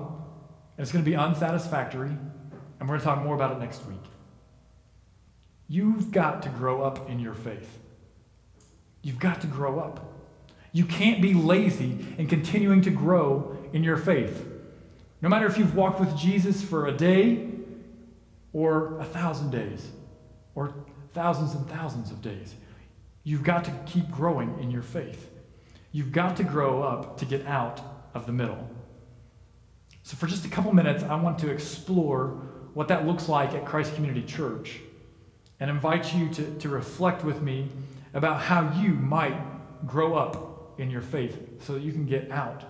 and 0.77 0.83
it's 0.83 0.93
going 0.93 1.05
to 1.05 1.11
be 1.11 1.17
unsatisfactory, 1.17 2.11
and 2.11 2.81
we're 2.81 2.99
going 2.99 3.01
to 3.01 3.05
talk 3.05 3.23
more 3.23 3.35
about 3.35 3.53
it 3.53 3.59
next 3.59 3.87
week. 3.87 4.10
You've 5.71 6.11
got 6.11 6.43
to 6.43 6.49
grow 6.49 6.83
up 6.83 7.09
in 7.09 7.21
your 7.21 7.33
faith. 7.33 7.79
You've 9.03 9.21
got 9.21 9.41
to 9.43 9.47
grow 9.47 9.79
up. 9.79 10.05
You 10.73 10.85
can't 10.85 11.23
be 11.23 11.33
lazy 11.33 12.05
in 12.19 12.27
continuing 12.27 12.83
to 12.83 12.91
grow 12.91 13.57
in 13.73 13.85
your 13.85 13.97
faith. 13.97 14.49
No 15.23 15.29
matter 15.29 15.47
if 15.47 15.57
you've 15.57 15.77
walked 15.77 16.01
with 16.01 16.17
Jesus 16.17 16.61
for 16.61 16.89
a 16.89 16.93
day 16.93 17.51
or 18.53 18.99
a 18.99 19.05
thousand 19.05 19.53
days 19.53 19.89
or 20.57 20.75
thousands 21.15 21.55
and 21.55 21.65
thousands 21.69 22.11
of 22.11 22.21
days, 22.21 22.57
you've 23.23 23.45
got 23.45 23.65
to 23.67 23.71
keep 23.87 24.11
growing 24.11 24.59
in 24.61 24.73
your 24.73 24.83
faith. 24.83 25.31
You've 25.93 26.11
got 26.11 26.37
to 26.39 26.43
grow 26.43 26.83
up 26.83 27.17
to 27.19 27.25
get 27.25 27.47
out 27.47 27.81
of 28.13 28.27
the 28.27 28.33
middle. 28.33 28.69
So, 30.03 30.17
for 30.17 30.27
just 30.27 30.45
a 30.45 30.49
couple 30.49 30.73
minutes, 30.73 31.05
I 31.05 31.15
want 31.15 31.39
to 31.41 31.51
explore 31.53 32.43
what 32.75 32.89
that 32.89 33.07
looks 33.07 33.29
like 33.29 33.53
at 33.55 33.65
Christ 33.65 33.95
Community 33.95 34.25
Church 34.25 34.81
and 35.61 35.71
invite 35.71 36.15
you 36.15 36.29
to, 36.31 36.59
to 36.59 36.69
reflect 36.69 37.23
with 37.23 37.43
me 37.43 37.69
about 38.15 38.41
how 38.41 38.73
you 38.81 38.95
might 38.95 39.39
grow 39.87 40.15
up 40.15 40.75
in 40.79 40.91
your 40.91 41.03
faith 41.03 41.39
so 41.63 41.75
that 41.75 41.83
you 41.83 41.93
can 41.93 42.07
get 42.07 42.31
out 42.31 42.65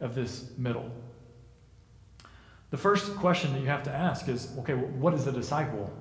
of 0.00 0.14
this 0.14 0.50
middle. 0.56 0.90
The 2.70 2.76
first 2.76 3.16
question 3.16 3.52
that 3.52 3.60
you 3.60 3.66
have 3.66 3.82
to 3.84 3.92
ask 3.92 4.28
is 4.28 4.52
okay, 4.58 4.74
what 4.74 5.14
is 5.14 5.26
a 5.26 5.32
disciple? 5.32 5.92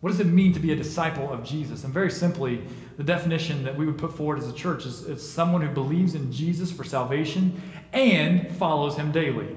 What 0.00 0.10
does 0.10 0.20
it 0.20 0.26
mean 0.26 0.52
to 0.52 0.60
be 0.60 0.72
a 0.72 0.76
disciple 0.76 1.32
of 1.32 1.44
Jesus? 1.44 1.84
And 1.84 1.94
very 1.94 2.10
simply, 2.10 2.62
the 2.98 3.04
definition 3.04 3.64
that 3.64 3.74
we 3.74 3.86
would 3.86 3.96
put 3.96 4.14
forward 4.14 4.38
as 4.38 4.46
a 4.46 4.52
church 4.52 4.84
is 4.84 5.06
it's 5.06 5.26
someone 5.26 5.62
who 5.62 5.70
believes 5.72 6.14
in 6.14 6.30
Jesus 6.30 6.70
for 6.70 6.84
salvation 6.84 7.62
and 7.94 8.50
follows 8.56 8.96
him 8.96 9.12
daily. 9.12 9.56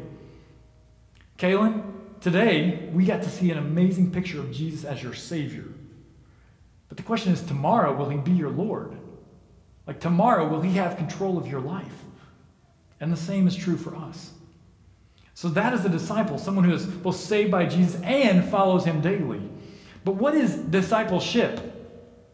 Kaylin, 1.38 1.84
today 2.22 2.88
we 2.94 3.04
got 3.04 3.24
to 3.24 3.30
see 3.30 3.52
an 3.52 3.58
amazing 3.58 4.12
picture 4.12 4.40
of 4.40 4.54
Jesus 4.54 4.86
as 4.86 5.04
your 5.04 5.14
Savior. 5.14 5.66
But 6.88 6.98
the 6.98 7.04
question 7.04 7.34
is 7.34 7.42
tomorrow, 7.42 7.96
will 7.96 8.10
he 8.10 8.18
be 8.18 8.32
your 8.32 8.50
Lord? 8.50 8.98
Like 9.86 10.00
tomorrow, 10.00 10.48
will 10.48 10.62
he 10.62 10.74
have 10.74 10.98
control 10.98 11.38
of 11.38 11.48
your 11.48 11.62
life? 11.62 12.04
And 13.00 13.12
the 13.12 13.18
same 13.18 13.48
is 13.48 13.56
true 13.56 13.78
for 13.78 13.96
us. 13.96 14.32
So 15.34 15.50
that 15.50 15.74
is 15.74 15.86
a 15.86 15.90
disciple, 15.90 16.38
someone 16.38 16.66
who 16.66 16.74
is 16.74 16.86
both 16.86 17.16
saved 17.16 17.52
by 17.52 17.66
Jesus 17.66 18.02
and 18.02 18.44
follows 18.44 18.86
him 18.86 19.02
daily. 19.02 19.42
But 20.04 20.16
what 20.16 20.34
is 20.34 20.56
discipleship? 20.56 21.74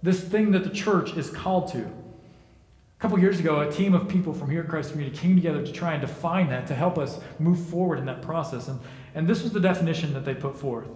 This 0.01 0.23
thing 0.23 0.51
that 0.51 0.63
the 0.63 0.69
church 0.69 1.17
is 1.17 1.29
called 1.29 1.69
to. 1.73 1.79
A 1.79 2.99
couple 2.99 3.19
years 3.19 3.39
ago, 3.39 3.59
a 3.59 3.71
team 3.71 3.93
of 3.93 4.07
people 4.07 4.33
from 4.33 4.49
here 4.49 4.61
at 4.61 4.69
Christ 4.69 4.91
Community 4.91 5.17
came 5.17 5.35
together 5.35 5.65
to 5.65 5.71
try 5.71 5.93
and 5.93 6.01
define 6.01 6.49
that, 6.49 6.67
to 6.67 6.75
help 6.75 6.97
us 6.97 7.19
move 7.39 7.59
forward 7.67 7.99
in 7.99 8.05
that 8.05 8.21
process. 8.21 8.69
And, 8.69 8.79
and 9.15 9.27
this 9.27 9.43
was 9.43 9.51
the 9.51 9.59
definition 9.59 10.13
that 10.13 10.23
they 10.23 10.33
put 10.33 10.55
forth 10.55 10.87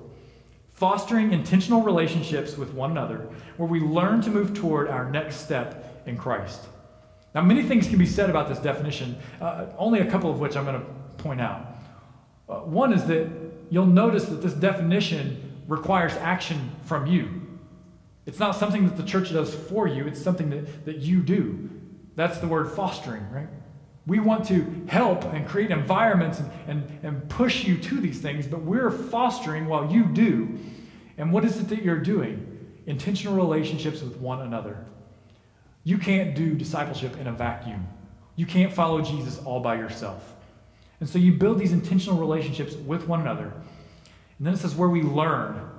fostering 0.78 1.34
intentional 1.34 1.82
relationships 1.82 2.56
with 2.56 2.72
one 2.74 2.92
another 2.92 3.28
where 3.58 3.68
we 3.68 3.80
learn 3.80 4.22
to 4.22 4.30
move 4.30 4.54
toward 4.54 4.88
our 4.88 5.10
next 5.10 5.38
step 5.38 6.04
in 6.06 6.16
Christ. 6.16 6.62
Now, 7.34 7.42
many 7.42 7.64
things 7.64 7.88
can 7.88 7.98
be 7.98 8.06
said 8.06 8.30
about 8.30 8.48
this 8.48 8.60
definition, 8.60 9.18
uh, 9.42 9.66
only 9.78 10.00
a 10.00 10.10
couple 10.10 10.30
of 10.30 10.40
which 10.40 10.56
I'm 10.56 10.66
going 10.66 10.80
to 10.80 10.86
point 11.18 11.42
out. 11.42 11.78
Uh, 12.48 12.60
one 12.60 12.94
is 12.94 13.06
that 13.06 13.28
you'll 13.72 13.88
notice 13.88 14.26
that 14.26 14.44
this 14.44 14.54
definition 14.54 15.64
requires 15.68 16.14
action 16.14 16.72
from 16.86 17.08
you. 17.08 17.42
It's 18.28 18.40
not 18.40 18.56
something 18.56 18.86
that 18.86 18.98
the 18.98 19.04
church 19.04 19.32
does 19.32 19.54
for 19.54 19.88
you, 19.88 20.06
it's 20.06 20.22
something 20.22 20.52
that, 20.52 20.86
that 20.86 20.98
you 20.98 21.22
do. 21.22 21.70
That's 22.16 22.38
the 22.38 22.48
word 22.48 22.72
fostering, 22.72 23.28
right? 23.32 23.48
We 24.08 24.20
want 24.20 24.46
to 24.48 24.86
help 24.88 25.26
and 25.26 25.48
create 25.48 25.70
environments 25.70 26.40
and, 26.40 26.52
and, 26.68 27.00
and 27.04 27.30
push 27.30 27.66
you 27.66 27.78
to 27.78 28.00
these 28.00 28.20
things, 28.20 28.48
but 28.48 28.62
we're 28.62 28.90
fostering 28.90 29.68
while 29.68 29.92
you 29.92 30.06
do. 30.06 30.58
And 31.18 31.32
what 31.32 31.46
is 31.46 31.60
it 31.60 31.68
that 31.70 31.84
you're 31.84 32.00
doing? 32.00 32.68
Intentional 32.86 33.36
relationships 33.36 34.02
with 34.02 34.18
one 34.18 34.42
another. 34.42 34.84
You 35.84 35.98
can't 35.98 36.36
do 36.36 36.56
discipleship 36.56 37.18
in 37.18 37.28
a 37.28 37.34
vacuum. 37.34 37.88
You 38.36 38.46
can't 38.46 38.74
follow 38.74 39.02
Jesus 39.02 39.40
all 39.40 39.60
by 39.60 39.76
yourself. 39.76 40.36
And 41.00 41.08
so 41.08 41.20
you 41.20 41.34
build 41.34 41.60
these 41.60 41.74
intentional 41.74 42.18
relationships 42.18 42.74
with 42.74 43.08
one 43.08 43.22
another 43.22 43.54
and 44.38 44.46
then 44.46 44.54
it 44.54 44.58
says 44.58 44.76
where 44.76 44.90
we 44.90 45.02
learn. 45.02 45.70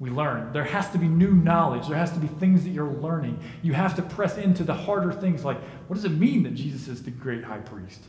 We 0.00 0.08
learn. 0.08 0.52
There 0.54 0.64
has 0.64 0.88
to 0.90 0.98
be 0.98 1.06
new 1.06 1.30
knowledge. 1.30 1.86
There 1.86 1.96
has 1.96 2.10
to 2.12 2.18
be 2.18 2.26
things 2.26 2.64
that 2.64 2.70
you're 2.70 2.90
learning. 2.90 3.38
You 3.62 3.74
have 3.74 3.94
to 3.96 4.02
press 4.02 4.38
into 4.38 4.64
the 4.64 4.74
harder 4.74 5.12
things 5.12 5.44
like 5.44 5.60
what 5.86 5.94
does 5.94 6.06
it 6.06 6.12
mean 6.12 6.42
that 6.44 6.54
Jesus 6.54 6.88
is 6.88 7.02
the 7.02 7.10
great 7.10 7.44
high 7.44 7.58
priest? 7.58 8.00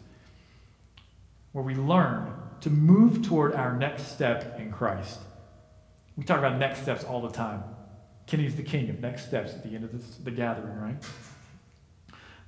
Where 1.51 1.65
we 1.65 1.75
learn 1.75 2.33
to 2.61 2.69
move 2.69 3.23
toward 3.23 3.53
our 3.55 3.75
next 3.75 4.13
step 4.13 4.57
in 4.57 4.71
Christ. 4.71 5.19
We 6.15 6.23
talk 6.23 6.39
about 6.39 6.57
next 6.57 6.81
steps 6.81 7.03
all 7.03 7.21
the 7.21 7.31
time. 7.31 7.63
Kenny's 8.25 8.55
the 8.55 8.63
king 8.63 8.89
of 8.89 9.01
next 9.01 9.25
steps 9.25 9.53
at 9.53 9.63
the 9.63 9.75
end 9.75 9.83
of 9.83 9.91
this, 9.91 10.15
the 10.23 10.31
gathering, 10.31 10.79
right? 10.79 11.03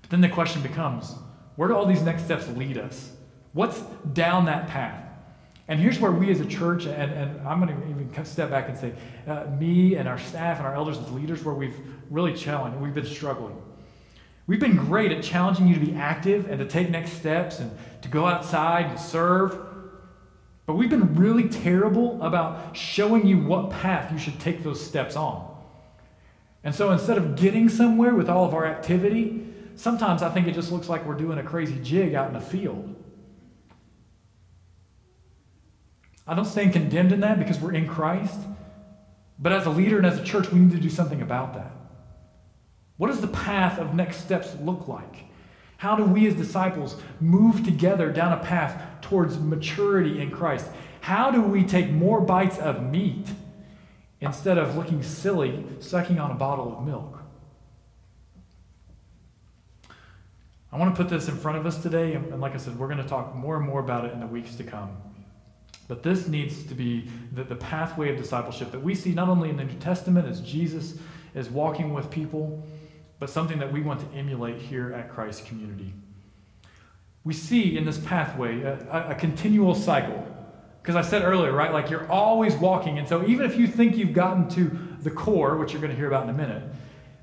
But 0.01 0.09
then 0.09 0.21
the 0.21 0.29
question 0.29 0.61
becomes 0.61 1.13
where 1.57 1.67
do 1.67 1.75
all 1.75 1.85
these 1.85 2.01
next 2.01 2.23
steps 2.23 2.47
lead 2.49 2.77
us? 2.77 3.11
What's 3.51 3.81
down 4.13 4.45
that 4.45 4.67
path? 4.67 5.02
And 5.67 5.79
here's 5.79 5.99
where 5.99 6.11
we 6.11 6.29
as 6.29 6.41
a 6.41 6.45
church, 6.45 6.85
and, 6.85 7.11
and 7.11 7.47
I'm 7.47 7.59
going 7.59 7.75
to 7.75 7.89
even 7.89 8.25
step 8.25 8.49
back 8.49 8.67
and 8.67 8.77
say, 8.77 8.93
uh, 9.27 9.45
me 9.57 9.95
and 9.95 10.09
our 10.09 10.19
staff 10.19 10.57
and 10.57 10.67
our 10.67 10.75
elders 10.75 10.97
as 10.97 11.09
leaders, 11.11 11.43
where 11.43 11.55
we've 11.55 11.77
really 12.09 12.33
challenged, 12.33 12.77
we've 12.79 12.93
been 12.93 13.05
struggling. 13.05 13.61
We've 14.45 14.59
been 14.59 14.75
great 14.75 15.13
at 15.13 15.23
challenging 15.23 15.67
you 15.67 15.75
to 15.75 15.79
be 15.79 15.95
active 15.95 16.49
and 16.49 16.59
to 16.59 16.65
take 16.65 16.89
next 16.89 17.13
steps 17.13 17.59
and 17.59 17.71
to 18.01 18.09
go 18.09 18.25
outside 18.25 18.87
and 18.87 18.99
serve. 18.99 19.57
But 20.65 20.75
we've 20.75 20.89
been 20.89 21.15
really 21.15 21.47
terrible 21.47 22.21
about 22.21 22.75
showing 22.75 23.25
you 23.25 23.37
what 23.39 23.69
path 23.69 24.11
you 24.11 24.17
should 24.17 24.39
take 24.41 24.63
those 24.63 24.85
steps 24.85 25.15
on. 25.15 25.49
And 26.65 26.75
so 26.75 26.91
instead 26.91 27.17
of 27.17 27.37
getting 27.37 27.69
somewhere 27.69 28.15
with 28.15 28.29
all 28.29 28.45
of 28.45 28.53
our 28.53 28.65
activity, 28.65 29.47
sometimes 29.75 30.21
I 30.21 30.29
think 30.29 30.47
it 30.47 30.53
just 30.55 30.73
looks 30.73 30.89
like 30.89 31.05
we're 31.05 31.15
doing 31.15 31.37
a 31.37 31.43
crazy 31.43 31.79
jig 31.81 32.13
out 32.13 32.27
in 32.27 32.33
the 32.33 32.41
field. 32.41 32.95
I 36.25 36.35
don't 36.35 36.45
stand 36.45 36.73
condemned 36.73 37.11
in 37.11 37.19
that 37.21 37.39
because 37.39 37.59
we're 37.59 37.73
in 37.73 37.87
Christ. 37.87 38.39
But 39.39 39.51
as 39.51 39.65
a 39.65 39.69
leader 39.69 39.97
and 39.97 40.05
as 40.05 40.19
a 40.19 40.23
church, 40.23 40.51
we 40.51 40.59
need 40.59 40.71
to 40.71 40.77
do 40.77 40.89
something 40.89 41.21
about 41.21 41.53
that. 41.55 41.71
What 42.97 43.07
does 43.07 43.21
the 43.21 43.27
path 43.27 43.79
of 43.79 43.93
next 43.93 44.17
steps 44.17 44.55
look 44.61 44.87
like? 44.87 45.25
How 45.77 45.95
do 45.95 46.05
we 46.05 46.27
as 46.27 46.35
disciples 46.35 46.95
move 47.19 47.65
together 47.65 48.11
down 48.11 48.31
a 48.31 48.41
path 48.41 48.81
towards 49.01 49.37
maturity 49.37 50.21
in 50.21 50.31
Christ? 50.31 50.67
How 51.01 51.29
do 51.29 51.41
we 51.41 51.63
take 51.63 51.89
more 51.89 52.21
bites 52.21 52.57
of 52.57 52.89
meat 52.89 53.27
instead 54.21 54.57
of 54.57 54.77
looking 54.77 55.03
silly 55.03 55.65
sucking 55.81 56.19
on 56.19 56.31
a 56.31 56.35
bottle 56.35 56.77
of 56.77 56.85
milk? 56.85 57.19
I 60.71 60.77
want 60.77 60.95
to 60.95 61.03
put 61.03 61.09
this 61.09 61.27
in 61.27 61.35
front 61.35 61.57
of 61.57 61.65
us 61.65 61.81
today, 61.81 62.13
and 62.13 62.39
like 62.39 62.53
I 62.53 62.57
said, 62.57 62.79
we're 62.79 62.87
going 62.87 63.03
to 63.03 63.07
talk 63.07 63.35
more 63.35 63.57
and 63.57 63.65
more 63.65 63.81
about 63.81 64.05
it 64.05 64.13
in 64.13 64.21
the 64.21 64.27
weeks 64.27 64.55
to 64.55 64.63
come. 64.63 64.95
But 65.87 66.03
this 66.03 66.27
needs 66.27 66.63
to 66.63 66.73
be 66.73 67.09
the, 67.33 67.43
the 67.43 67.55
pathway 67.55 68.09
of 68.09 68.17
discipleship 68.17 68.71
that 68.71 68.81
we 68.81 68.95
see 68.95 69.11
not 69.11 69.29
only 69.29 69.49
in 69.49 69.57
the 69.57 69.65
New 69.65 69.79
Testament 69.79 70.27
as 70.27 70.39
Jesus 70.41 70.97
is 71.35 71.49
walking 71.49 71.93
with 71.93 72.09
people, 72.09 72.63
but 73.19 73.29
something 73.29 73.59
that 73.59 73.71
we 73.71 73.81
want 73.81 73.99
to 73.99 74.17
emulate 74.17 74.61
here 74.61 74.93
at 74.93 75.09
Christ 75.09 75.45
Community. 75.45 75.93
We 77.23 77.33
see 77.33 77.77
in 77.77 77.85
this 77.85 77.97
pathway 77.97 78.61
a, 78.61 79.09
a 79.11 79.15
continual 79.15 79.75
cycle. 79.75 80.27
Because 80.81 80.97
I 80.97 81.01
said 81.01 81.23
earlier, 81.23 81.53
right, 81.53 81.71
like 81.71 81.89
you're 81.89 82.09
always 82.11 82.55
walking. 82.55 82.99
And 82.99 83.07
so 83.07 83.25
even 83.25 83.45
if 83.45 83.57
you 83.57 83.67
think 83.67 83.95
you've 83.95 84.13
gotten 84.13 84.49
to 84.49 84.77
the 85.01 85.11
core, 85.11 85.55
which 85.55 85.71
you're 85.71 85.81
going 85.81 85.91
to 85.91 85.97
hear 85.97 86.07
about 86.07 86.23
in 86.23 86.29
a 86.29 86.33
minute, 86.33 86.63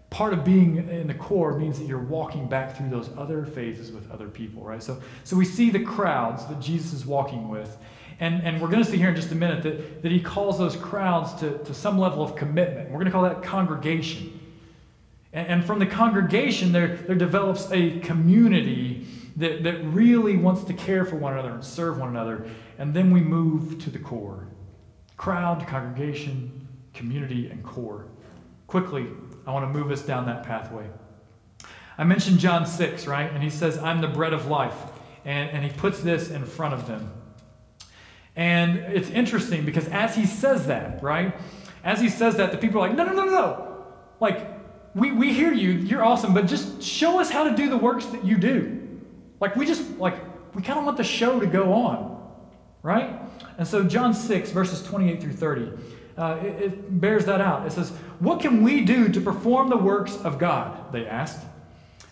part 0.09 0.33
of 0.33 0.45
being 0.45 0.89
in 0.89 1.07
the 1.07 1.15
core 1.15 1.59
means 1.59 1.79
that 1.79 1.87
you're 1.87 1.99
walking 1.99 2.49
back 2.49 2.77
through 2.77 2.89
those 2.89 3.11
other 3.19 3.45
phases 3.45 3.93
with 3.93 4.11
other 4.11 4.29
people, 4.29 4.63
right? 4.63 4.83
So, 4.83 5.01
so 5.25 5.37
we 5.37 5.45
see 5.45 5.69
the 5.69 5.85
crowds 5.85 6.47
that 6.47 6.61
Jesus 6.61 6.95
is 6.95 7.05
walking 7.05 7.49
with. 7.49 7.77
And, 8.21 8.43
and 8.43 8.61
we're 8.61 8.69
going 8.69 8.85
to 8.85 8.89
see 8.89 8.99
here 8.99 9.09
in 9.09 9.17
just 9.17 9.33
a 9.33 9.35
minute 9.35 9.63
that, 9.63 10.03
that 10.03 10.13
he 10.13 10.21
calls 10.21 10.59
those 10.59 10.77
crowds 10.77 11.33
to, 11.41 11.57
to 11.65 11.73
some 11.73 11.99
level 11.99 12.23
of 12.23 12.37
commitment. 12.37 12.91
We're 12.91 12.99
going 12.99 13.07
to 13.07 13.11
call 13.11 13.23
that 13.23 13.43
congregation. 13.43 14.39
And, 15.33 15.49
and 15.49 15.65
from 15.65 15.79
the 15.79 15.87
congregation, 15.87 16.73
there, 16.73 16.97
there 16.97 17.17
develops 17.17 17.71
a 17.73 17.99
community 18.01 19.07
that, 19.37 19.63
that 19.63 19.83
really 19.87 20.37
wants 20.37 20.65
to 20.65 20.75
care 20.75 21.07
for 21.07 21.17
one 21.17 21.33
another 21.33 21.51
and 21.51 21.65
serve 21.65 21.99
one 21.99 22.11
another. 22.11 22.47
And 22.79 22.93
then 22.93 23.11
we 23.11 23.21
move 23.21 23.83
to 23.85 23.91
the 23.91 23.99
core 23.99 24.47
crowd, 25.17 25.67
congregation, 25.67 26.67
community, 26.95 27.51
and 27.51 27.63
core. 27.63 28.07
Quickly, 28.67 29.07
I 29.47 29.53
want 29.53 29.71
to 29.71 29.79
move 29.79 29.91
us 29.91 30.01
down 30.01 30.25
that 30.27 30.45
pathway. 30.45 30.89
I 31.99 32.05
mentioned 32.05 32.39
John 32.39 32.65
6, 32.65 33.07
right? 33.07 33.31
And 33.31 33.43
he 33.43 33.51
says, 33.51 33.77
I'm 33.77 34.01
the 34.01 34.09
bread 34.09 34.33
of 34.33 34.47
life. 34.47 34.77
And, 35.27 35.51
and 35.51 35.63
he 35.63 35.71
puts 35.71 36.01
this 36.01 36.31
in 36.31 36.47
front 36.47 36.73
of 36.73 36.87
them. 36.87 37.13
And 38.37 38.77
it's 38.77 39.11
interesting 39.11 39.65
because 39.65 39.89
as 39.89 40.15
he 40.15 40.27
says 40.27 40.67
that, 40.67 41.03
right? 41.03 41.35
As 41.85 42.01
he 42.01 42.09
says 42.09 42.37
that, 42.37 42.53
the 42.53 42.59
people 42.59 42.81
are 42.81 42.89
like, 42.89 42.97
no, 42.97 43.05
no, 43.05 43.13
no, 43.13 43.25
no. 43.25 43.85
Like, 44.21 44.47
we, 44.95 45.13
we 45.13 45.33
hear 45.33 45.53
you, 45.53 45.71
you're 45.71 46.05
awesome, 46.05 46.35
but 46.35 46.47
just 46.47 46.83
show 46.83 47.21
us 47.21 47.31
how 47.31 47.45
to 47.45 47.55
do 47.55 47.71
the 47.71 47.77
works 47.77 48.07
that 48.07 48.25
you 48.25 48.37
do. 48.37 49.01
Like, 49.41 49.57
we 49.57 49.65
just, 49.65 49.99
like, 49.99 50.15
we 50.55 50.63
kind 50.63 50.79
of 50.79 50.85
want 50.85 50.97
the 50.97 51.05
show 51.05 51.41
to 51.41 51.47
go 51.47 51.73
on, 51.73 52.21
right? 52.83 53.21
And 53.57 53.67
so, 53.67 53.85
John 53.85 54.13
6, 54.13 54.51
verses 54.51 54.83
28 54.83 55.23
through 55.23 55.33
30, 55.33 55.73
uh, 56.19 56.39
it, 56.43 56.47
it 56.47 57.01
bears 57.01 57.25
that 57.27 57.41
out. 57.41 57.67
It 57.67 57.73
says, 57.73 57.91
What 58.19 58.41
can 58.41 58.63
we 58.63 58.85
do 58.85 59.09
to 59.09 59.21
perform 59.21 59.71
the 59.71 59.77
works 59.77 60.17
of 60.17 60.39
God? 60.39 60.93
They 60.93 61.07
asked. 61.07 61.47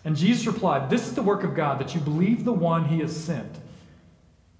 And 0.05 0.15
Jesus 0.15 0.47
replied, 0.47 0.89
This 0.89 1.07
is 1.07 1.13
the 1.13 1.21
work 1.21 1.43
of 1.43 1.53
God, 1.53 1.79
that 1.79 1.93
you 1.93 2.01
believe 2.01 2.45
the 2.45 2.53
one 2.53 2.85
he 2.85 2.99
has 2.99 3.15
sent. 3.15 3.57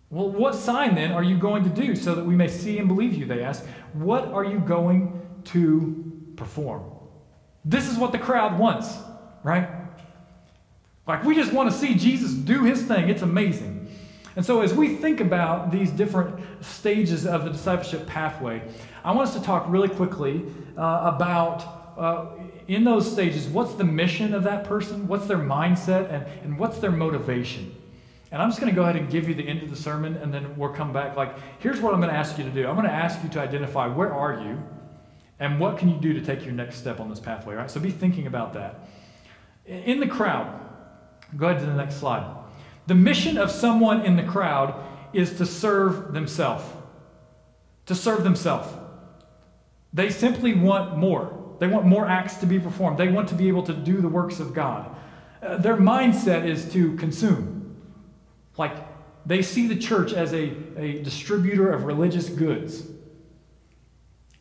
Well, 0.09 0.29
what 0.29 0.55
sign 0.55 0.95
then 0.95 1.11
are 1.11 1.23
you 1.23 1.37
going 1.37 1.63
to 1.63 1.69
do 1.69 1.95
so 1.95 2.15
that 2.15 2.25
we 2.25 2.35
may 2.35 2.47
see 2.47 2.79
and 2.79 2.87
believe 2.87 3.13
you? 3.13 3.25
They 3.25 3.43
asked. 3.43 3.65
What 3.93 4.25
are 4.25 4.43
you 4.43 4.59
going 4.59 5.21
to 5.45 6.31
perform? 6.35 6.83
This 7.63 7.87
is 7.87 7.97
what 7.97 8.11
the 8.11 8.17
crowd 8.17 8.57
wants, 8.57 8.97
right? 9.43 9.69
Like, 11.07 11.23
we 11.23 11.35
just 11.35 11.53
want 11.53 11.71
to 11.71 11.77
see 11.77 11.93
Jesus 11.93 12.33
do 12.33 12.63
his 12.63 12.81
thing. 12.83 13.09
It's 13.09 13.21
amazing. 13.21 13.87
And 14.35 14.45
so, 14.45 14.61
as 14.61 14.73
we 14.73 14.95
think 14.95 15.19
about 15.19 15.71
these 15.71 15.91
different 15.91 16.39
stages 16.63 17.25
of 17.25 17.43
the 17.43 17.51
discipleship 17.51 18.07
pathway, 18.07 18.61
I 19.03 19.11
want 19.11 19.27
us 19.27 19.33
to 19.35 19.41
talk 19.41 19.65
really 19.67 19.89
quickly 19.89 20.45
uh, 20.77 21.11
about, 21.15 21.95
uh, 21.97 22.27
in 22.67 22.83
those 22.83 23.11
stages, 23.11 23.47
what's 23.47 23.73
the 23.73 23.83
mission 23.83 24.33
of 24.33 24.43
that 24.43 24.63
person, 24.63 25.07
what's 25.07 25.27
their 25.27 25.37
mindset, 25.37 26.11
and, 26.11 26.25
and 26.43 26.57
what's 26.57 26.79
their 26.79 26.91
motivation. 26.91 27.75
And 28.31 28.41
I'm 28.41 28.49
just 28.49 28.61
going 28.61 28.71
to 28.71 28.75
go 28.75 28.83
ahead 28.83 28.95
and 28.95 29.09
give 29.09 29.27
you 29.27 29.33
the 29.33 29.47
end 29.47 29.63
of 29.63 29.69
the 29.69 29.75
sermon, 29.75 30.15
and 30.17 30.31
then 30.33 30.55
we'll 30.55 30.69
come 30.69 30.93
back. 30.93 31.15
Like, 31.15 31.35
here's 31.59 31.79
what 31.81 31.93
I'm 31.93 31.99
going 31.99 32.13
to 32.13 32.17
ask 32.17 32.37
you 32.37 32.43
to 32.43 32.51
do 32.51 32.67
I'm 32.67 32.75
going 32.75 32.87
to 32.87 32.93
ask 32.93 33.21
you 33.23 33.29
to 33.29 33.39
identify 33.39 33.87
where 33.87 34.13
are 34.13 34.41
you, 34.43 34.61
and 35.39 35.59
what 35.59 35.77
can 35.77 35.89
you 35.89 35.99
do 35.99 36.13
to 36.13 36.21
take 36.21 36.45
your 36.45 36.53
next 36.53 36.77
step 36.77 36.99
on 36.99 37.09
this 37.09 37.19
pathway, 37.19 37.55
right? 37.55 37.71
So 37.71 37.79
be 37.79 37.91
thinking 37.91 38.27
about 38.27 38.53
that. 38.53 38.87
In 39.65 39.99
the 39.99 40.07
crowd, 40.07 40.59
go 41.35 41.47
ahead 41.47 41.59
to 41.61 41.65
the 41.65 41.75
next 41.75 41.95
slide. 41.95 42.35
The 42.87 42.95
mission 42.95 43.37
of 43.37 43.51
someone 43.51 44.05
in 44.05 44.15
the 44.15 44.23
crowd 44.23 44.83
is 45.13 45.37
to 45.37 45.45
serve 45.45 46.13
themselves. 46.13 46.65
To 47.87 47.95
serve 47.95 48.23
themselves. 48.23 48.67
They 49.91 50.11
simply 50.11 50.53
want 50.53 50.97
more. 50.97 51.55
They 51.59 51.67
want 51.67 51.85
more 51.85 52.07
acts 52.07 52.37
to 52.37 52.45
be 52.45 52.59
performed. 52.59 52.97
They 52.97 53.09
want 53.09 53.29
to 53.29 53.35
be 53.35 53.47
able 53.47 53.63
to 53.63 53.73
do 53.73 54.01
the 54.01 54.07
works 54.07 54.39
of 54.39 54.53
God. 54.53 54.95
Uh, 55.41 55.57
their 55.57 55.75
mindset 55.75 56.45
is 56.45 56.71
to 56.73 56.95
consume 56.95 57.58
like 58.59 58.75
they 59.25 59.41
see 59.41 59.67
the 59.67 59.77
church 59.77 60.11
as 60.11 60.33
a, 60.33 60.51
a 60.77 61.01
distributor 61.01 61.71
of 61.71 61.85
religious 61.85 62.27
goods. 62.27 62.83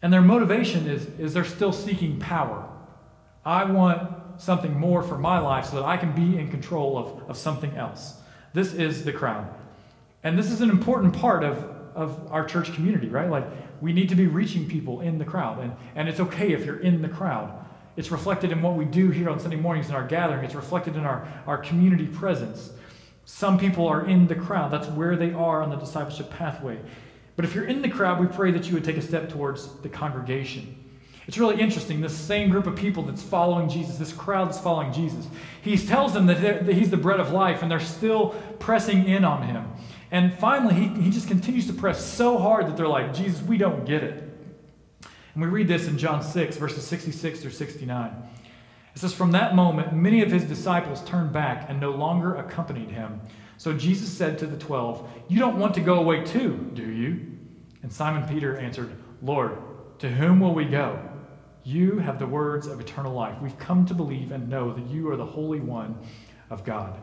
And 0.02 0.12
their 0.12 0.20
motivation 0.20 0.88
is, 0.88 1.06
is 1.20 1.32
they're 1.32 1.44
still 1.44 1.72
seeking 1.72 2.18
power. 2.18 2.68
I 3.44 3.64
want 3.64 4.40
something 4.40 4.78
more 4.78 5.02
for 5.02 5.16
my 5.16 5.38
life 5.38 5.66
so 5.66 5.76
that 5.76 5.84
I 5.84 5.96
can 5.96 6.12
be 6.12 6.36
in 6.36 6.50
control 6.50 6.98
of, 6.98 7.30
of 7.30 7.36
something 7.36 7.76
else. 7.76 8.14
This 8.52 8.74
is 8.74 9.04
the 9.04 9.12
crowd. 9.12 9.48
And 10.24 10.36
this 10.36 10.50
is 10.50 10.60
an 10.60 10.70
important 10.70 11.14
part 11.14 11.44
of, 11.44 11.58
of 11.94 12.32
our 12.32 12.44
church 12.44 12.74
community, 12.74 13.08
right? 13.08 13.30
Like, 13.30 13.44
we 13.80 13.92
need 13.92 14.08
to 14.08 14.16
be 14.16 14.26
reaching 14.26 14.68
people 14.68 15.00
in 15.00 15.18
the 15.18 15.24
crowd. 15.24 15.60
And, 15.60 15.72
and 15.94 16.08
it's 16.08 16.18
okay 16.18 16.52
if 16.52 16.64
you're 16.64 16.80
in 16.80 17.02
the 17.02 17.08
crowd. 17.08 17.64
It's 17.96 18.10
reflected 18.10 18.50
in 18.50 18.62
what 18.62 18.74
we 18.74 18.84
do 18.84 19.10
here 19.10 19.30
on 19.30 19.38
Sunday 19.38 19.56
mornings 19.56 19.88
in 19.88 19.94
our 19.94 20.06
gathering, 20.06 20.44
it's 20.44 20.56
reflected 20.56 20.96
in 20.96 21.04
our, 21.04 21.28
our 21.46 21.58
community 21.58 22.06
presence. 22.06 22.70
Some 23.30 23.58
people 23.58 23.86
are 23.86 24.06
in 24.06 24.26
the 24.26 24.34
crowd. 24.34 24.70
That's 24.70 24.88
where 24.88 25.14
they 25.14 25.34
are 25.34 25.62
on 25.62 25.68
the 25.68 25.76
discipleship 25.76 26.30
pathway. 26.30 26.78
But 27.36 27.44
if 27.44 27.54
you're 27.54 27.66
in 27.66 27.82
the 27.82 27.88
crowd, 27.90 28.18
we 28.18 28.26
pray 28.26 28.50
that 28.52 28.66
you 28.66 28.72
would 28.72 28.84
take 28.84 28.96
a 28.96 29.02
step 29.02 29.28
towards 29.28 29.70
the 29.80 29.90
congregation. 29.90 30.82
It's 31.26 31.36
really 31.36 31.60
interesting. 31.60 32.00
This 32.00 32.16
same 32.16 32.48
group 32.48 32.66
of 32.66 32.74
people 32.74 33.02
that's 33.02 33.22
following 33.22 33.68
Jesus, 33.68 33.98
this 33.98 34.14
crowd 34.14 34.48
that's 34.48 34.58
following 34.58 34.94
Jesus, 34.94 35.26
he 35.60 35.76
tells 35.76 36.14
them 36.14 36.24
that, 36.24 36.40
that 36.40 36.74
he's 36.74 36.88
the 36.88 36.96
bread 36.96 37.20
of 37.20 37.30
life, 37.30 37.60
and 37.60 37.70
they're 37.70 37.80
still 37.80 38.30
pressing 38.60 39.06
in 39.06 39.26
on 39.26 39.42
him. 39.42 39.70
And 40.10 40.32
finally, 40.38 40.74
he, 40.74 40.88
he 41.02 41.10
just 41.10 41.28
continues 41.28 41.66
to 41.66 41.74
press 41.74 42.02
so 42.02 42.38
hard 42.38 42.66
that 42.66 42.78
they're 42.78 42.88
like, 42.88 43.12
Jesus, 43.12 43.42
we 43.42 43.58
don't 43.58 43.84
get 43.84 44.02
it. 44.02 44.24
And 45.34 45.42
we 45.42 45.48
read 45.48 45.68
this 45.68 45.86
in 45.86 45.98
John 45.98 46.22
6, 46.22 46.56
verses 46.56 46.86
66 46.86 47.40
through 47.40 47.50
69. 47.50 48.10
It 48.98 49.02
says, 49.02 49.14
From 49.14 49.30
that 49.30 49.54
moment, 49.54 49.92
many 49.92 50.22
of 50.22 50.32
his 50.32 50.42
disciples 50.42 51.04
turned 51.04 51.32
back 51.32 51.66
and 51.70 51.78
no 51.78 51.92
longer 51.92 52.34
accompanied 52.34 52.90
him. 52.90 53.20
So 53.56 53.72
Jesus 53.72 54.10
said 54.10 54.40
to 54.40 54.46
the 54.46 54.56
twelve, 54.56 55.08
You 55.28 55.38
don't 55.38 55.60
want 55.60 55.74
to 55.74 55.80
go 55.80 56.00
away 56.00 56.24
too, 56.24 56.68
do 56.74 56.82
you? 56.82 57.24
And 57.84 57.92
Simon 57.92 58.26
Peter 58.26 58.56
answered, 58.56 58.90
Lord, 59.22 59.56
to 60.00 60.08
whom 60.08 60.40
will 60.40 60.52
we 60.52 60.64
go? 60.64 60.98
You 61.62 62.00
have 62.00 62.18
the 62.18 62.26
words 62.26 62.66
of 62.66 62.80
eternal 62.80 63.14
life. 63.14 63.40
We've 63.40 63.56
come 63.56 63.86
to 63.86 63.94
believe 63.94 64.32
and 64.32 64.48
know 64.48 64.74
that 64.74 64.88
you 64.88 65.08
are 65.12 65.16
the 65.16 65.24
Holy 65.24 65.60
One 65.60 65.96
of 66.50 66.64
God. 66.64 67.00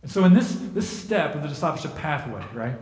And 0.00 0.10
so, 0.10 0.24
in 0.24 0.32
this, 0.32 0.54
this 0.72 0.88
step 0.88 1.34
of 1.34 1.42
the 1.42 1.48
discipleship 1.48 1.96
pathway, 1.96 2.42
right, 2.54 2.78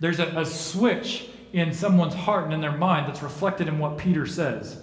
there's 0.00 0.18
a, 0.18 0.26
a 0.40 0.44
switch 0.44 1.28
in 1.52 1.72
someone's 1.72 2.14
heart 2.14 2.46
and 2.46 2.52
in 2.52 2.60
their 2.60 2.76
mind 2.76 3.06
that's 3.06 3.22
reflected 3.22 3.68
in 3.68 3.78
what 3.78 3.96
Peter 3.96 4.26
says. 4.26 4.82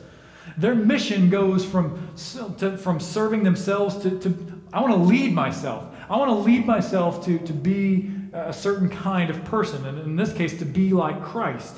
Their 0.57 0.75
mission 0.75 1.29
goes 1.29 1.65
from, 1.65 2.13
to, 2.57 2.77
from 2.77 2.99
serving 2.99 3.43
themselves 3.43 3.97
to, 3.99 4.19
to 4.19 4.59
I 4.71 4.81
want 4.81 4.93
to 4.93 4.99
lead 4.99 5.33
myself. 5.33 5.85
I 6.09 6.17
want 6.17 6.29
to 6.29 6.35
lead 6.35 6.65
myself 6.65 7.25
to, 7.25 7.39
to 7.39 7.53
be 7.53 8.11
a 8.33 8.53
certain 8.53 8.89
kind 8.89 9.29
of 9.29 9.43
person, 9.45 9.85
and 9.85 9.99
in 9.99 10.15
this 10.15 10.33
case, 10.33 10.57
to 10.59 10.65
be 10.65 10.91
like 10.91 11.23
Christ. 11.23 11.75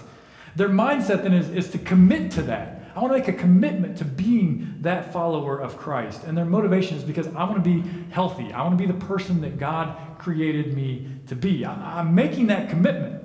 Their 0.56 0.70
mindset 0.70 1.24
then 1.24 1.34
is, 1.34 1.50
is 1.50 1.72
to 1.72 1.78
commit 1.78 2.32
to 2.32 2.42
that. 2.44 2.82
I 2.94 3.00
want 3.00 3.14
to 3.14 3.20
make 3.20 3.30
a 3.30 3.34
commitment 3.40 3.98
to 4.00 4.06
being 4.06 4.76
that 4.82 5.14
follower 5.14 5.60
of 5.60 5.78
Christ. 5.78 6.26
And 6.26 6.38
their 6.38 6.46
motivation 6.46 6.98
is 6.98 7.04
because 7.04 7.28
I 7.28 7.46
want 7.46 7.56
to 7.56 7.62
be 7.62 7.88
healthy. 8.10 8.52
I 8.52 8.64
want 8.64 8.78
to 8.78 8.86
be 8.86 8.92
the 8.92 9.06
person 9.06 9.40
that 9.42 9.58
God 9.58 9.98
created 10.18 10.74
me 10.74 11.08
to 11.28 11.36
be. 11.36 11.64
I, 11.64 12.00
I'm 12.00 12.14
making 12.14 12.48
that 12.48 12.70
commitment. 12.70 13.24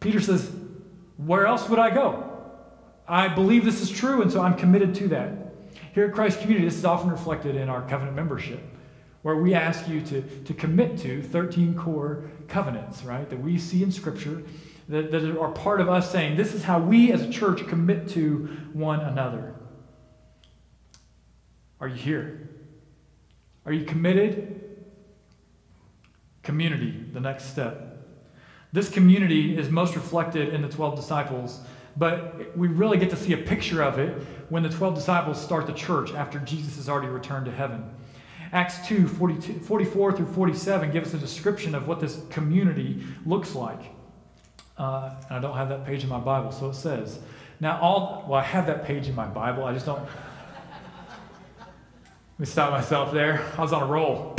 Peter 0.00 0.20
says, 0.20 0.50
Where 1.16 1.46
else 1.46 1.66
would 1.70 1.78
I 1.78 1.94
go? 1.94 2.31
I 3.06 3.28
believe 3.28 3.64
this 3.64 3.80
is 3.80 3.90
true, 3.90 4.22
and 4.22 4.30
so 4.30 4.40
I'm 4.40 4.56
committed 4.56 4.94
to 4.96 5.08
that. 5.08 5.32
Here 5.94 6.06
at 6.06 6.14
Christ 6.14 6.40
Community, 6.40 6.66
this 6.66 6.76
is 6.76 6.84
often 6.84 7.10
reflected 7.10 7.56
in 7.56 7.68
our 7.68 7.82
covenant 7.88 8.16
membership, 8.16 8.60
where 9.22 9.36
we 9.36 9.54
ask 9.54 9.88
you 9.88 10.00
to, 10.02 10.22
to 10.22 10.54
commit 10.54 10.98
to 10.98 11.22
13 11.22 11.74
core 11.74 12.30
covenants, 12.48 13.02
right, 13.02 13.28
that 13.28 13.40
we 13.40 13.58
see 13.58 13.82
in 13.82 13.92
Scripture 13.92 14.42
that, 14.88 15.10
that 15.10 15.38
are 15.38 15.50
part 15.50 15.80
of 15.80 15.88
us 15.88 16.10
saying, 16.10 16.36
this 16.36 16.54
is 16.54 16.62
how 16.62 16.78
we 16.78 17.12
as 17.12 17.22
a 17.22 17.30
church 17.30 17.66
commit 17.66 18.08
to 18.10 18.48
one 18.72 19.00
another. 19.00 19.54
Are 21.80 21.88
you 21.88 21.96
here? 21.96 22.48
Are 23.66 23.72
you 23.72 23.84
committed? 23.84 24.60
Community, 26.42 27.04
the 27.12 27.20
next 27.20 27.46
step. 27.46 28.06
This 28.72 28.88
community 28.88 29.56
is 29.56 29.68
most 29.68 29.94
reflected 29.94 30.54
in 30.54 30.62
the 30.62 30.68
12 30.68 30.96
disciples, 30.96 31.60
but 31.96 32.56
we 32.56 32.68
really 32.68 32.98
get 32.98 33.10
to 33.10 33.16
see 33.16 33.32
a 33.32 33.38
picture 33.38 33.82
of 33.82 33.98
it 33.98 34.22
when 34.48 34.62
the 34.62 34.68
12 34.68 34.94
disciples 34.94 35.42
start 35.42 35.66
the 35.66 35.72
church 35.72 36.12
after 36.12 36.38
Jesus 36.38 36.76
has 36.76 36.88
already 36.88 37.08
returned 37.08 37.46
to 37.46 37.52
heaven. 37.52 37.90
Acts 38.52 38.86
2 38.86 39.08
44 39.08 40.12
through 40.12 40.26
47 40.26 40.90
give 40.92 41.04
us 41.04 41.14
a 41.14 41.18
description 41.18 41.74
of 41.74 41.88
what 41.88 42.00
this 42.00 42.20
community 42.30 43.02
looks 43.24 43.54
like. 43.54 43.80
Uh, 44.76 45.14
and 45.28 45.38
I 45.38 45.40
don't 45.40 45.56
have 45.56 45.68
that 45.68 45.86
page 45.86 46.02
in 46.02 46.08
my 46.08 46.18
Bible, 46.18 46.50
so 46.50 46.70
it 46.70 46.74
says, 46.74 47.18
Now, 47.60 47.80
all, 47.80 48.24
well, 48.28 48.40
I 48.40 48.44
have 48.44 48.66
that 48.66 48.84
page 48.84 49.08
in 49.08 49.14
my 49.14 49.26
Bible, 49.26 49.64
I 49.64 49.72
just 49.72 49.86
don't. 49.86 50.02
Let 51.58 51.68
me 52.38 52.46
stop 52.46 52.72
myself 52.72 53.12
there. 53.12 53.44
I 53.56 53.60
was 53.60 53.72
on 53.72 53.82
a 53.82 53.86
roll. 53.86 54.36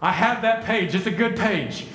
I 0.00 0.12
have 0.12 0.42
that 0.42 0.64
page, 0.64 0.94
it's 0.94 1.06
a 1.06 1.10
good 1.10 1.36
page. 1.36 1.86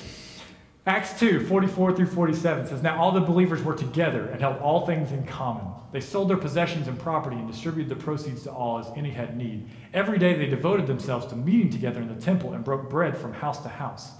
Acts 0.86 1.18
2, 1.18 1.44
44 1.48 1.96
through 1.96 2.06
47 2.06 2.66
says, 2.68 2.80
Now 2.80 3.02
all 3.02 3.10
the 3.10 3.20
believers 3.20 3.60
were 3.60 3.74
together 3.74 4.26
and 4.26 4.40
held 4.40 4.58
all 4.58 4.86
things 4.86 5.10
in 5.10 5.26
common. 5.26 5.66
They 5.90 5.98
sold 5.98 6.30
their 6.30 6.36
possessions 6.36 6.86
and 6.86 6.96
property 6.96 7.34
and 7.34 7.50
distributed 7.50 7.88
the 7.88 8.00
proceeds 8.00 8.44
to 8.44 8.52
all 8.52 8.78
as 8.78 8.86
any 8.94 9.10
had 9.10 9.36
need. 9.36 9.68
Every 9.92 10.16
day 10.16 10.34
they 10.34 10.46
devoted 10.46 10.86
themselves 10.86 11.26
to 11.26 11.36
meeting 11.36 11.70
together 11.70 12.00
in 12.00 12.06
the 12.06 12.20
temple 12.20 12.52
and 12.52 12.62
broke 12.62 12.88
bread 12.88 13.16
from 13.16 13.32
house 13.32 13.60
to 13.64 13.68
house. 13.68 14.12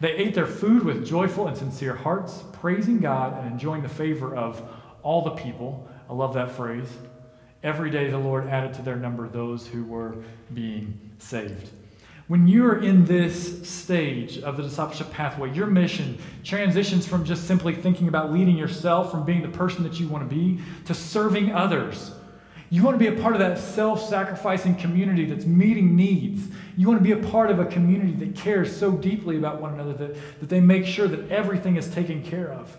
They 0.00 0.12
ate 0.12 0.34
their 0.34 0.46
food 0.46 0.82
with 0.82 1.06
joyful 1.06 1.46
and 1.46 1.56
sincere 1.56 1.94
hearts, 1.94 2.42
praising 2.52 3.00
God 3.00 3.38
and 3.38 3.52
enjoying 3.52 3.82
the 3.82 3.88
favor 3.90 4.34
of 4.34 4.66
all 5.02 5.20
the 5.20 5.32
people. 5.32 5.86
I 6.08 6.14
love 6.14 6.32
that 6.34 6.52
phrase. 6.52 6.88
Every 7.62 7.90
day 7.90 8.08
the 8.08 8.16
Lord 8.16 8.48
added 8.48 8.72
to 8.74 8.82
their 8.82 8.96
number 8.96 9.28
those 9.28 9.66
who 9.66 9.84
were 9.84 10.16
being 10.54 10.98
saved. 11.18 11.68
When 12.26 12.48
you're 12.48 12.82
in 12.82 13.04
this 13.04 13.68
stage 13.68 14.38
of 14.38 14.56
the 14.56 14.62
discipleship 14.62 15.10
pathway, 15.10 15.52
your 15.52 15.66
mission 15.66 16.18
transitions 16.42 17.06
from 17.06 17.24
just 17.24 17.46
simply 17.46 17.74
thinking 17.74 18.08
about 18.08 18.32
leading 18.32 18.56
yourself, 18.56 19.10
from 19.10 19.26
being 19.26 19.42
the 19.42 19.48
person 19.48 19.82
that 19.82 20.00
you 20.00 20.08
want 20.08 20.28
to 20.28 20.34
be, 20.34 20.58
to 20.86 20.94
serving 20.94 21.52
others. 21.52 22.12
You 22.70 22.82
want 22.82 22.98
to 22.98 22.98
be 22.98 23.14
a 23.14 23.20
part 23.20 23.34
of 23.34 23.40
that 23.40 23.58
self 23.58 24.08
sacrificing 24.08 24.74
community 24.76 25.26
that's 25.26 25.44
meeting 25.44 25.96
needs. 25.96 26.48
You 26.78 26.88
want 26.88 26.98
to 27.00 27.04
be 27.04 27.12
a 27.12 27.30
part 27.30 27.50
of 27.50 27.58
a 27.58 27.66
community 27.66 28.12
that 28.24 28.34
cares 28.34 28.74
so 28.74 28.92
deeply 28.92 29.36
about 29.36 29.60
one 29.60 29.74
another 29.74 29.92
that, 29.92 30.40
that 30.40 30.48
they 30.48 30.60
make 30.60 30.86
sure 30.86 31.06
that 31.06 31.30
everything 31.30 31.76
is 31.76 31.88
taken 31.88 32.22
care 32.22 32.50
of. 32.50 32.74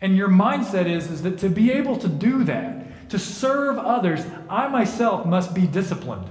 And 0.00 0.16
your 0.16 0.28
mindset 0.28 0.86
is, 0.86 1.10
is 1.10 1.22
that 1.22 1.38
to 1.38 1.48
be 1.48 1.72
able 1.72 1.96
to 1.96 2.08
do 2.08 2.44
that, 2.44 3.10
to 3.10 3.18
serve 3.18 3.76
others, 3.76 4.24
I 4.48 4.68
myself 4.68 5.26
must 5.26 5.52
be 5.52 5.66
disciplined. 5.66 6.30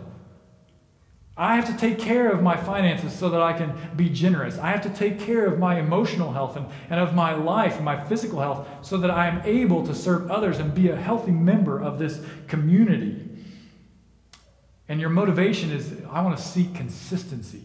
I 1.38 1.56
have 1.56 1.66
to 1.68 1.78
take 1.78 1.98
care 1.98 2.30
of 2.30 2.44
my 2.44 2.58
finances 2.58 3.14
so 3.14 3.30
that 3.30 3.42
I 3.42 3.54
can 3.54 3.74
be 3.96 4.10
generous. 4.10 4.58
I 4.58 4.70
have 4.70 4.82
to 4.82 4.90
take 4.90 5.20
care 5.20 5.46
of 5.46 5.58
my 5.58 5.80
emotional 5.80 6.34
health 6.34 6.58
and, 6.58 6.68
and 6.90 7.00
of 7.00 7.16
my 7.16 7.34
life 7.34 7.78
and 7.78 7.86
my 7.86 8.04
physical 8.06 8.40
health 8.40 8.68
so 8.82 8.98
that 8.98 9.10
I 9.10 9.28
am 9.28 9.42
able 9.46 9.86
to 9.88 9.96
serve 9.96 10.30
others 10.30 10.60
and 10.60 10.76
be 10.76 10.90
a 10.90 10.96
healthy 10.96 11.32
member 11.32 11.82
of 11.82 12.00
this 12.00 12.22
community. 12.48 13.28
And 14.90 15.00
your 15.00 15.10
motivation 15.10 15.72
is 15.72 15.96
I 16.12 16.22
want 16.22 16.38
to 16.38 16.44
seek 16.44 16.76
consistency, 16.76 17.64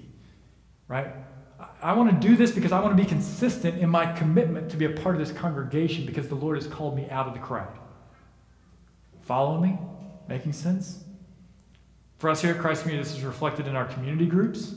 right? 0.86 1.08
I 1.82 1.92
want 1.94 2.20
to 2.20 2.28
do 2.28 2.36
this 2.36 2.52
because 2.52 2.70
I 2.70 2.80
want 2.80 2.96
to 2.96 3.02
be 3.02 3.08
consistent 3.08 3.78
in 3.78 3.90
my 3.90 4.12
commitment 4.12 4.70
to 4.70 4.76
be 4.76 4.84
a 4.84 4.90
part 4.90 5.16
of 5.16 5.20
this 5.20 5.36
congregation 5.36 6.06
because 6.06 6.28
the 6.28 6.36
Lord 6.36 6.56
has 6.56 6.68
called 6.68 6.96
me 6.96 7.08
out 7.10 7.26
of 7.26 7.34
the 7.34 7.40
crowd. 7.40 7.76
Follow 9.22 9.60
me? 9.60 9.76
Making 10.28 10.52
sense? 10.52 11.02
For 12.18 12.30
us 12.30 12.40
here 12.40 12.54
at 12.54 12.60
Christ 12.60 12.82
Community, 12.82 13.08
this 13.08 13.18
is 13.18 13.24
reflected 13.24 13.66
in 13.66 13.76
our 13.76 13.84
community 13.84 14.26
groups. 14.26 14.74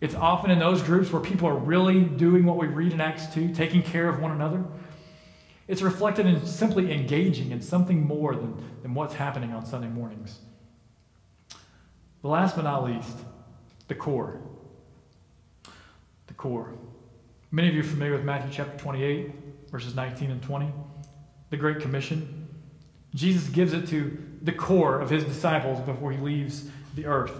It's 0.00 0.14
often 0.14 0.50
in 0.50 0.58
those 0.58 0.82
groups 0.82 1.10
where 1.10 1.22
people 1.22 1.48
are 1.48 1.56
really 1.56 2.02
doing 2.02 2.44
what 2.44 2.58
we 2.58 2.66
read 2.66 2.92
in 2.92 3.00
Acts 3.00 3.32
2, 3.32 3.54
taking 3.54 3.82
care 3.82 4.08
of 4.08 4.20
one 4.20 4.32
another. 4.32 4.62
It's 5.66 5.80
reflected 5.80 6.26
in 6.26 6.44
simply 6.44 6.92
engaging 6.92 7.50
in 7.50 7.62
something 7.62 8.06
more 8.06 8.34
than, 8.34 8.62
than 8.82 8.94
what's 8.94 9.14
happening 9.14 9.52
on 9.52 9.64
Sunday 9.64 9.88
mornings. 9.88 10.40
The 12.20 12.28
last 12.28 12.56
but 12.56 12.64
not 12.64 12.84
least, 12.84 13.16
the 13.88 13.94
core. 13.94 14.40
The 16.26 16.34
core. 16.34 16.74
Many 17.50 17.68
of 17.68 17.74
you 17.74 17.80
are 17.80 17.84
familiar 17.84 18.12
with 18.12 18.24
Matthew 18.24 18.50
chapter 18.52 18.76
28, 18.76 19.30
verses 19.70 19.94
19 19.94 20.30
and 20.30 20.42
20, 20.42 20.70
the 21.48 21.56
Great 21.56 21.80
Commission. 21.80 22.48
Jesus 23.14 23.48
gives 23.48 23.72
it 23.72 23.86
to 23.88 24.18
the 24.44 24.52
core 24.52 25.00
of 25.00 25.10
his 25.10 25.24
disciples 25.24 25.80
before 25.80 26.12
he 26.12 26.18
leaves 26.18 26.68
the 26.94 27.06
earth. 27.06 27.32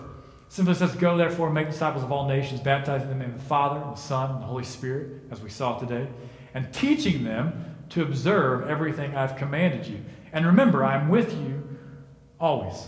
Simply 0.48 0.74
says, 0.74 0.94
Go 0.94 1.16
therefore 1.16 1.46
and 1.46 1.54
make 1.54 1.68
disciples 1.68 2.02
of 2.02 2.10
all 2.10 2.26
nations, 2.26 2.60
baptizing 2.60 3.08
them 3.08 3.22
in 3.22 3.32
the 3.32 3.42
Father, 3.42 3.80
and 3.80 3.92
the 3.92 4.00
Son, 4.00 4.30
and 4.30 4.42
the 4.42 4.46
Holy 4.46 4.64
Spirit, 4.64 5.22
as 5.30 5.40
we 5.40 5.50
saw 5.50 5.78
today, 5.78 6.08
and 6.54 6.72
teaching 6.72 7.24
them 7.24 7.76
to 7.90 8.02
observe 8.02 8.68
everything 8.68 9.14
I've 9.14 9.36
commanded 9.36 9.86
you. 9.86 10.00
And 10.32 10.46
remember, 10.46 10.84
I 10.84 10.96
am 10.96 11.08
with 11.08 11.32
you 11.32 11.62
always 12.40 12.82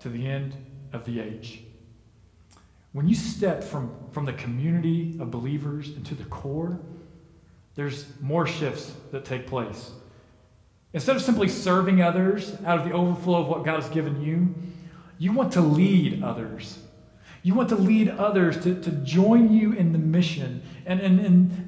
to 0.00 0.08
the 0.08 0.26
end 0.26 0.54
of 0.92 1.04
the 1.04 1.20
age. 1.20 1.62
When 2.92 3.08
you 3.08 3.14
step 3.14 3.64
from, 3.64 3.92
from 4.12 4.24
the 4.24 4.34
community 4.34 5.16
of 5.18 5.30
believers 5.30 5.88
into 5.96 6.14
the 6.14 6.24
core, 6.24 6.78
there's 7.74 8.06
more 8.20 8.46
shifts 8.46 8.92
that 9.10 9.24
take 9.24 9.46
place. 9.46 9.90
Instead 10.94 11.16
of 11.16 11.22
simply 11.22 11.48
serving 11.48 12.00
others 12.00 12.56
out 12.64 12.78
of 12.78 12.84
the 12.86 12.92
overflow 12.92 13.42
of 13.42 13.48
what 13.48 13.64
God 13.64 13.82
has 13.82 13.90
given 13.90 14.22
you, 14.22 14.54
you 15.18 15.32
want 15.32 15.52
to 15.54 15.60
lead 15.60 16.22
others. 16.22 16.78
You 17.42 17.54
want 17.54 17.68
to 17.70 17.76
lead 17.76 18.08
others 18.08 18.56
to, 18.62 18.80
to 18.80 18.90
join 18.90 19.52
you 19.52 19.72
in 19.72 19.92
the 19.92 19.98
mission 19.98 20.62
and 20.86 21.00
in, 21.00 21.18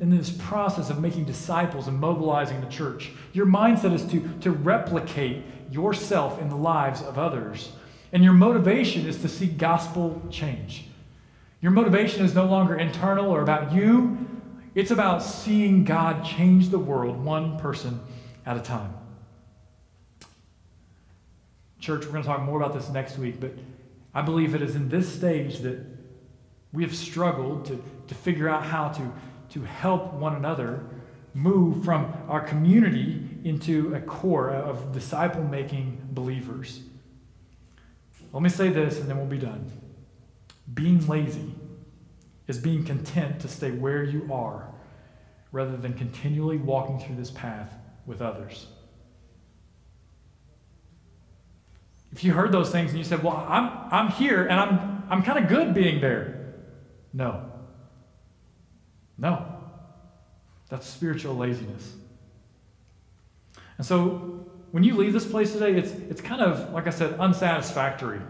in, 0.01 0.11
this 0.11 0.31
process 0.31 0.91
of 0.91 1.01
making 1.01 1.25
disciples 1.25 1.89
and 1.89 1.99
mobilizing 1.99 2.61
the 2.61 2.69
church. 2.69 3.11
Your 3.33 3.47
mindset 3.47 3.93
is 3.93 4.05
to, 4.07 4.27
to 4.41 4.53
replicate 4.53 5.43
yourself 5.71 6.41
in 6.41 6.49
the 6.49 6.57
lives 6.57 7.03
of 7.03 7.19
others. 7.19 7.73
And 8.13 8.23
your 8.23 8.33
motivation 8.33 9.07
is 9.07 9.21
to 9.23 9.29
see 9.29 9.47
gospel 9.47 10.23
change. 10.31 10.87
Your 11.61 11.73
motivation 11.73 12.25
is 12.25 12.35
no 12.35 12.47
longer 12.47 12.77
internal 12.77 13.31
or 13.31 13.43
about 13.43 13.73
you, 13.73 14.17
it's 14.75 14.91
about 14.91 15.23
seeing 15.23 15.85
God 15.85 16.25
change 16.25 16.69
the 16.69 16.79
world 16.79 17.23
one 17.23 17.59
person 17.59 18.01
at 18.45 18.57
a 18.57 18.61
time. 18.61 18.95
Church, 21.87 22.05
we're 22.05 22.11
going 22.11 22.25
to 22.25 22.29
talk 22.29 22.43
more 22.43 22.61
about 22.61 22.75
this 22.75 22.89
next 22.89 23.17
week, 23.17 23.39
but 23.39 23.53
I 24.13 24.21
believe 24.21 24.57
it 24.57 24.63
is 24.63 24.75
in 24.75 24.89
this 24.89 25.09
stage 25.09 25.59
that 25.61 25.79
we 26.73 26.83
have 26.83 26.93
struggled 26.93 27.67
to, 27.67 27.81
to 28.09 28.15
figure 28.17 28.49
out 28.49 28.65
how 28.65 28.89
to, 28.89 29.13
to 29.51 29.63
help 29.63 30.13
one 30.15 30.35
another 30.35 30.85
move 31.33 31.85
from 31.85 32.13
our 32.27 32.41
community 32.41 33.29
into 33.45 33.95
a 33.95 34.01
core 34.01 34.51
of 34.51 34.93
disciple 34.93 35.45
making 35.45 36.09
believers. 36.11 36.81
Let 38.33 38.43
me 38.43 38.49
say 38.49 38.69
this 38.71 38.99
and 38.99 39.09
then 39.09 39.17
we'll 39.19 39.27
be 39.27 39.39
done. 39.39 39.71
Being 40.75 41.07
lazy 41.07 41.55
is 42.49 42.59
being 42.59 42.85
content 42.85 43.39
to 43.43 43.49
stay 43.49 43.71
where 43.71 44.03
you 44.03 44.29
are 44.33 44.75
rather 45.53 45.77
than 45.77 45.95
continually 45.95 46.57
walking 46.57 46.99
through 46.99 47.15
this 47.15 47.31
path 47.31 47.73
with 48.07 48.21
others. 48.21 48.67
If 52.17 52.25
you 52.25 52.33
heard 52.33 52.51
those 52.51 52.71
things 52.71 52.93
and 52.93 52.99
you 52.99 53.05
said, 53.05 53.23
Well, 53.23 53.45
I'm, 53.47 53.71
I'm 53.91 54.09
here 54.09 54.47
and 54.47 54.59
I'm, 54.59 55.03
I'm 55.11 55.23
kind 55.23 55.39
of 55.39 55.51
good 55.51 55.75
being 55.75 56.01
there. 56.01 56.55
No. 57.13 57.53
No. 59.19 59.45
That's 60.71 60.87
spiritual 60.87 61.37
laziness. 61.37 61.93
And 63.77 63.87
so 63.87 64.47
when 64.71 64.83
you 64.83 64.97
leave 64.97 65.13
this 65.13 65.27
place 65.27 65.53
today, 65.53 65.75
it's, 65.75 65.91
it's 65.91 66.23
kind 66.23 66.41
of, 66.41 66.73
like 66.73 66.87
I 66.87 66.91
said, 66.91 67.21
unsatisfactory. 67.21 68.23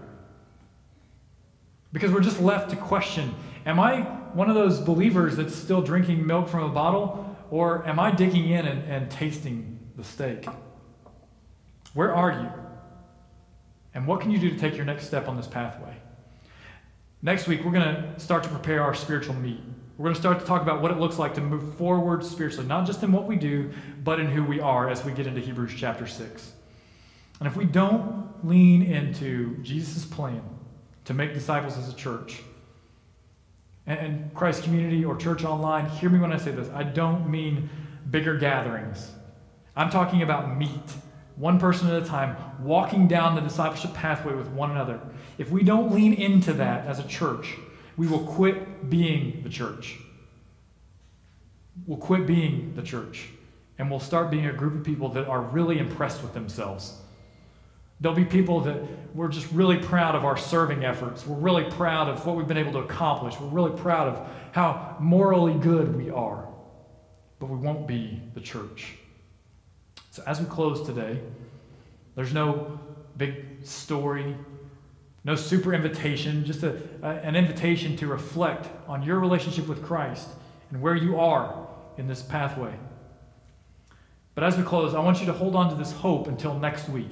Because 1.92 2.10
we're 2.10 2.22
just 2.22 2.40
left 2.40 2.70
to 2.70 2.76
question 2.76 3.36
Am 3.66 3.78
I 3.78 4.00
one 4.32 4.48
of 4.48 4.56
those 4.56 4.80
believers 4.80 5.36
that's 5.36 5.54
still 5.54 5.80
drinking 5.80 6.26
milk 6.26 6.48
from 6.48 6.64
a 6.64 6.70
bottle? 6.70 7.36
Or 7.52 7.86
am 7.86 8.00
I 8.00 8.10
digging 8.10 8.50
in 8.50 8.66
and, 8.66 8.82
and 8.90 9.08
tasting 9.12 9.78
the 9.94 10.02
steak? 10.02 10.44
Where 11.94 12.12
are 12.12 12.32
you? 12.32 12.65
And 13.96 14.06
what 14.06 14.20
can 14.20 14.30
you 14.30 14.38
do 14.38 14.50
to 14.50 14.58
take 14.58 14.76
your 14.76 14.84
next 14.84 15.06
step 15.06 15.26
on 15.26 15.38
this 15.38 15.46
pathway? 15.46 15.96
Next 17.22 17.48
week, 17.48 17.64
we're 17.64 17.72
going 17.72 17.94
to 17.94 18.20
start 18.20 18.42
to 18.42 18.48
prepare 18.50 18.82
our 18.82 18.92
spiritual 18.92 19.34
meat. 19.34 19.58
We're 19.96 20.04
going 20.04 20.14
to 20.14 20.20
start 20.20 20.38
to 20.38 20.44
talk 20.44 20.60
about 20.60 20.82
what 20.82 20.90
it 20.90 20.98
looks 20.98 21.18
like 21.18 21.32
to 21.36 21.40
move 21.40 21.76
forward 21.76 22.22
spiritually, 22.22 22.66
not 22.66 22.86
just 22.86 23.02
in 23.02 23.10
what 23.10 23.26
we 23.26 23.36
do, 23.36 23.70
but 24.04 24.20
in 24.20 24.26
who 24.26 24.44
we 24.44 24.60
are 24.60 24.90
as 24.90 25.02
we 25.02 25.12
get 25.12 25.26
into 25.26 25.40
Hebrews 25.40 25.72
chapter 25.74 26.06
6. 26.06 26.52
And 27.40 27.46
if 27.46 27.56
we 27.56 27.64
don't 27.64 28.28
lean 28.44 28.82
into 28.82 29.56
Jesus' 29.62 30.04
plan 30.04 30.42
to 31.06 31.14
make 31.14 31.32
disciples 31.32 31.78
as 31.78 31.88
a 31.88 31.96
church, 31.96 32.42
and, 33.86 34.30
Christ 34.34 34.62
Community 34.62 35.06
or 35.06 35.16
Church 35.16 35.42
Online, 35.42 35.88
hear 35.88 36.10
me 36.10 36.18
when 36.18 36.32
I 36.32 36.36
say 36.36 36.50
this. 36.50 36.68
I 36.74 36.82
don't 36.82 37.30
mean 37.30 37.70
bigger 38.10 38.36
gatherings. 38.36 39.10
I'm 39.74 39.88
talking 39.88 40.20
about 40.20 40.58
meat, 40.58 40.92
one 41.36 41.60
person 41.60 41.88
at 41.88 42.02
a 42.02 42.06
time, 42.06 42.36
walking 42.60 43.06
down 43.06 43.34
the 43.34 43.40
discipleship 43.40 43.92
pathway 43.94 44.34
with 44.34 44.48
one 44.48 44.70
another. 44.70 44.98
If 45.38 45.50
we 45.50 45.62
don't 45.62 45.92
lean 45.92 46.14
into 46.14 46.54
that 46.54 46.86
as 46.86 46.98
a 46.98 47.06
church, 47.06 47.56
we 47.96 48.06
will 48.06 48.24
quit 48.24 48.90
being 48.90 49.42
the 49.42 49.48
church. 49.48 49.98
We'll 51.86 51.98
quit 51.98 52.26
being 52.26 52.72
the 52.74 52.82
church, 52.82 53.28
and 53.78 53.90
we'll 53.90 54.00
start 54.00 54.30
being 54.30 54.46
a 54.46 54.52
group 54.52 54.74
of 54.74 54.84
people 54.84 55.10
that 55.10 55.28
are 55.28 55.42
really 55.42 55.78
impressed 55.78 56.22
with 56.22 56.32
themselves. 56.32 56.94
There'll 58.00 58.16
be 58.16 58.24
people 58.24 58.60
that 58.60 58.82
we're 59.14 59.28
just 59.28 59.50
really 59.52 59.78
proud 59.78 60.14
of 60.14 60.24
our 60.24 60.36
serving 60.36 60.84
efforts. 60.84 61.26
We're 61.26 61.36
really 61.36 61.70
proud 61.70 62.08
of 62.08 62.24
what 62.26 62.36
we've 62.36 62.46
been 62.46 62.58
able 62.58 62.72
to 62.72 62.80
accomplish. 62.80 63.38
We're 63.40 63.48
really 63.48 63.78
proud 63.78 64.08
of 64.08 64.28
how 64.52 64.96
morally 65.00 65.54
good 65.54 65.96
we 65.96 66.10
are. 66.10 66.46
But 67.38 67.46
we 67.46 67.56
won't 67.56 67.86
be 67.86 68.20
the 68.34 68.40
church. 68.40 68.96
So, 70.16 70.22
as 70.26 70.40
we 70.40 70.46
close 70.46 70.80
today, 70.86 71.20
there's 72.14 72.32
no 72.32 72.80
big 73.18 73.66
story, 73.66 74.34
no 75.24 75.34
super 75.34 75.74
invitation, 75.74 76.42
just 76.46 76.62
a, 76.62 76.80
a, 77.02 77.08
an 77.16 77.36
invitation 77.36 77.98
to 77.98 78.06
reflect 78.06 78.66
on 78.88 79.02
your 79.02 79.20
relationship 79.20 79.68
with 79.68 79.84
Christ 79.84 80.26
and 80.70 80.80
where 80.80 80.94
you 80.94 81.20
are 81.20 81.68
in 81.98 82.06
this 82.06 82.22
pathway. 82.22 82.72
But 84.34 84.44
as 84.44 84.56
we 84.56 84.62
close, 84.62 84.94
I 84.94 85.00
want 85.00 85.20
you 85.20 85.26
to 85.26 85.34
hold 85.34 85.54
on 85.54 85.68
to 85.68 85.74
this 85.76 85.92
hope 85.92 86.28
until 86.28 86.58
next 86.58 86.88
week 86.88 87.10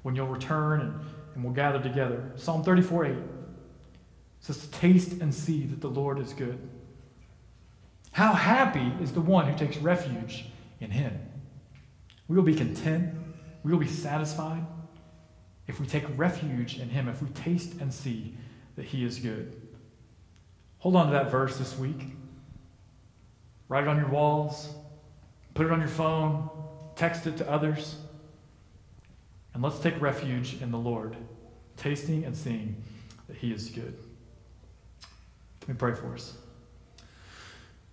when 0.00 0.16
you'll 0.16 0.26
return 0.26 0.80
and, 0.80 1.00
and 1.34 1.44
we'll 1.44 1.52
gather 1.52 1.82
together. 1.82 2.32
Psalm 2.36 2.64
34 2.64 3.04
8 3.04 3.14
says, 4.40 4.68
Taste 4.68 5.20
and 5.20 5.34
see 5.34 5.66
that 5.66 5.82
the 5.82 5.90
Lord 5.90 6.18
is 6.18 6.32
good. 6.32 6.58
How 8.12 8.32
happy 8.32 8.90
is 9.02 9.12
the 9.12 9.20
one 9.20 9.52
who 9.52 9.58
takes 9.58 9.76
refuge 9.76 10.46
in 10.80 10.92
him. 10.92 11.28
We 12.32 12.36
will 12.36 12.44
be 12.44 12.54
content. 12.54 13.14
We 13.62 13.72
will 13.72 13.78
be 13.78 13.86
satisfied 13.86 14.64
if 15.66 15.78
we 15.78 15.86
take 15.86 16.04
refuge 16.16 16.78
in 16.78 16.88
Him, 16.88 17.06
if 17.06 17.20
we 17.20 17.28
taste 17.28 17.74
and 17.78 17.92
see 17.92 18.34
that 18.76 18.86
He 18.86 19.04
is 19.04 19.18
good. 19.18 19.52
Hold 20.78 20.96
on 20.96 21.08
to 21.08 21.12
that 21.12 21.30
verse 21.30 21.58
this 21.58 21.78
week. 21.78 22.06
Write 23.68 23.82
it 23.82 23.88
on 23.88 23.98
your 23.98 24.08
walls, 24.08 24.74
put 25.52 25.66
it 25.66 25.72
on 25.72 25.80
your 25.80 25.90
phone, 25.90 26.48
text 26.96 27.26
it 27.26 27.36
to 27.36 27.50
others. 27.50 27.96
And 29.52 29.62
let's 29.62 29.80
take 29.80 30.00
refuge 30.00 30.62
in 30.62 30.70
the 30.70 30.78
Lord, 30.78 31.14
tasting 31.76 32.24
and 32.24 32.34
seeing 32.34 32.82
that 33.28 33.36
He 33.36 33.52
is 33.52 33.68
good. 33.68 33.94
Let 35.60 35.68
me 35.68 35.74
pray 35.74 35.92
for 35.92 36.14
us. 36.14 36.34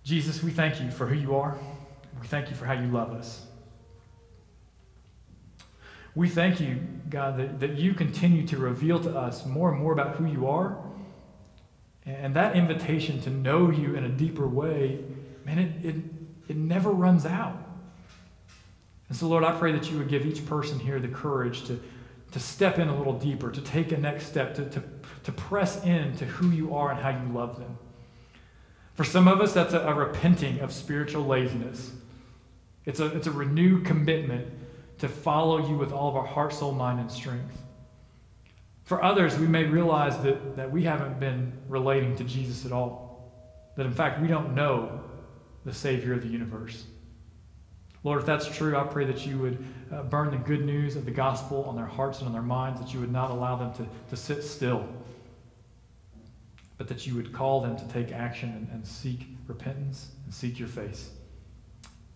Jesus, 0.02 0.42
we 0.42 0.50
thank 0.50 0.80
you 0.80 0.90
for 0.90 1.06
who 1.06 1.14
you 1.14 1.36
are. 1.36 1.58
We 2.22 2.26
thank 2.26 2.48
you 2.48 2.56
for 2.56 2.64
how 2.64 2.72
you 2.72 2.86
love 2.88 3.12
us. 3.12 3.48
We 6.14 6.28
thank 6.28 6.60
you, 6.60 6.78
God, 7.08 7.38
that, 7.38 7.60
that 7.60 7.76
you 7.76 7.94
continue 7.94 8.46
to 8.48 8.56
reveal 8.56 9.00
to 9.00 9.16
us 9.16 9.46
more 9.46 9.70
and 9.70 9.80
more 9.80 9.92
about 9.92 10.16
who 10.16 10.26
you 10.26 10.48
are. 10.48 10.76
And 12.04 12.34
that 12.34 12.56
invitation 12.56 13.20
to 13.22 13.30
know 13.30 13.70
you 13.70 13.94
in 13.94 14.04
a 14.04 14.08
deeper 14.08 14.46
way, 14.46 15.00
man, 15.44 15.58
it, 15.58 15.84
it, 15.84 15.94
it 16.48 16.56
never 16.56 16.90
runs 16.90 17.26
out. 17.26 17.56
And 19.08 19.16
so, 19.16 19.28
Lord, 19.28 19.44
I 19.44 19.52
pray 19.52 19.72
that 19.72 19.90
you 19.90 19.98
would 19.98 20.08
give 20.08 20.24
each 20.24 20.44
person 20.46 20.78
here 20.78 20.98
the 20.98 21.08
courage 21.08 21.64
to, 21.66 21.80
to 22.32 22.40
step 22.40 22.78
in 22.78 22.88
a 22.88 22.96
little 22.96 23.18
deeper, 23.18 23.50
to 23.50 23.60
take 23.60 23.92
a 23.92 23.98
next 23.98 24.26
step, 24.26 24.54
to, 24.54 24.68
to, 24.70 24.82
to 25.24 25.32
press 25.32 25.84
in 25.84 26.16
to 26.16 26.24
who 26.24 26.50
you 26.50 26.74
are 26.74 26.90
and 26.90 27.00
how 27.00 27.10
you 27.10 27.32
love 27.32 27.58
them. 27.58 27.78
For 28.94 29.04
some 29.04 29.28
of 29.28 29.40
us, 29.40 29.52
that's 29.52 29.74
a, 29.74 29.80
a 29.80 29.94
repenting 29.94 30.60
of 30.60 30.72
spiritual 30.72 31.24
laziness. 31.24 31.92
It's 32.84 33.00
a, 33.00 33.06
it's 33.16 33.26
a 33.26 33.32
renewed 33.32 33.84
commitment 33.84 34.48
to 35.00 35.08
follow 35.08 35.66
you 35.68 35.76
with 35.76 35.92
all 35.92 36.08
of 36.08 36.16
our 36.16 36.26
heart, 36.26 36.52
soul, 36.52 36.72
mind, 36.72 37.00
and 37.00 37.10
strength. 37.10 37.62
For 38.84 39.02
others, 39.02 39.38
we 39.38 39.46
may 39.46 39.64
realize 39.64 40.18
that, 40.22 40.56
that 40.56 40.70
we 40.70 40.82
haven't 40.82 41.18
been 41.18 41.52
relating 41.68 42.16
to 42.16 42.24
Jesus 42.24 42.66
at 42.66 42.72
all. 42.72 43.32
That 43.76 43.86
in 43.86 43.92
fact, 43.92 44.20
we 44.20 44.28
don't 44.28 44.54
know 44.54 45.00
the 45.64 45.72
Savior 45.72 46.12
of 46.12 46.22
the 46.22 46.28
universe. 46.28 46.84
Lord, 48.02 48.20
if 48.20 48.26
that's 48.26 48.46
true, 48.46 48.76
I 48.76 48.84
pray 48.84 49.04
that 49.04 49.26
you 49.26 49.38
would 49.38 49.64
uh, 49.92 50.02
burn 50.04 50.30
the 50.30 50.38
good 50.38 50.64
news 50.64 50.96
of 50.96 51.04
the 51.04 51.10
gospel 51.10 51.64
on 51.64 51.76
their 51.76 51.86
hearts 51.86 52.18
and 52.18 52.26
on 52.26 52.32
their 52.32 52.42
minds, 52.42 52.80
that 52.80 52.92
you 52.94 53.00
would 53.00 53.12
not 53.12 53.30
allow 53.30 53.56
them 53.56 53.72
to, 53.74 53.86
to 54.08 54.16
sit 54.16 54.42
still, 54.42 54.86
but 56.78 56.88
that 56.88 57.06
you 57.06 57.14
would 57.14 57.32
call 57.32 57.60
them 57.60 57.76
to 57.76 57.86
take 57.88 58.10
action 58.10 58.50
and, 58.50 58.68
and 58.72 58.86
seek 58.86 59.26
repentance 59.46 60.12
and 60.24 60.32
seek 60.32 60.58
your 60.58 60.68
face. 60.68 61.10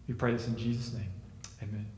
We 0.09 0.14
pray 0.14 0.32
this 0.32 0.47
in 0.49 0.57
Jesus' 0.57 0.93
name. 0.93 1.11
Amen. 1.62 1.93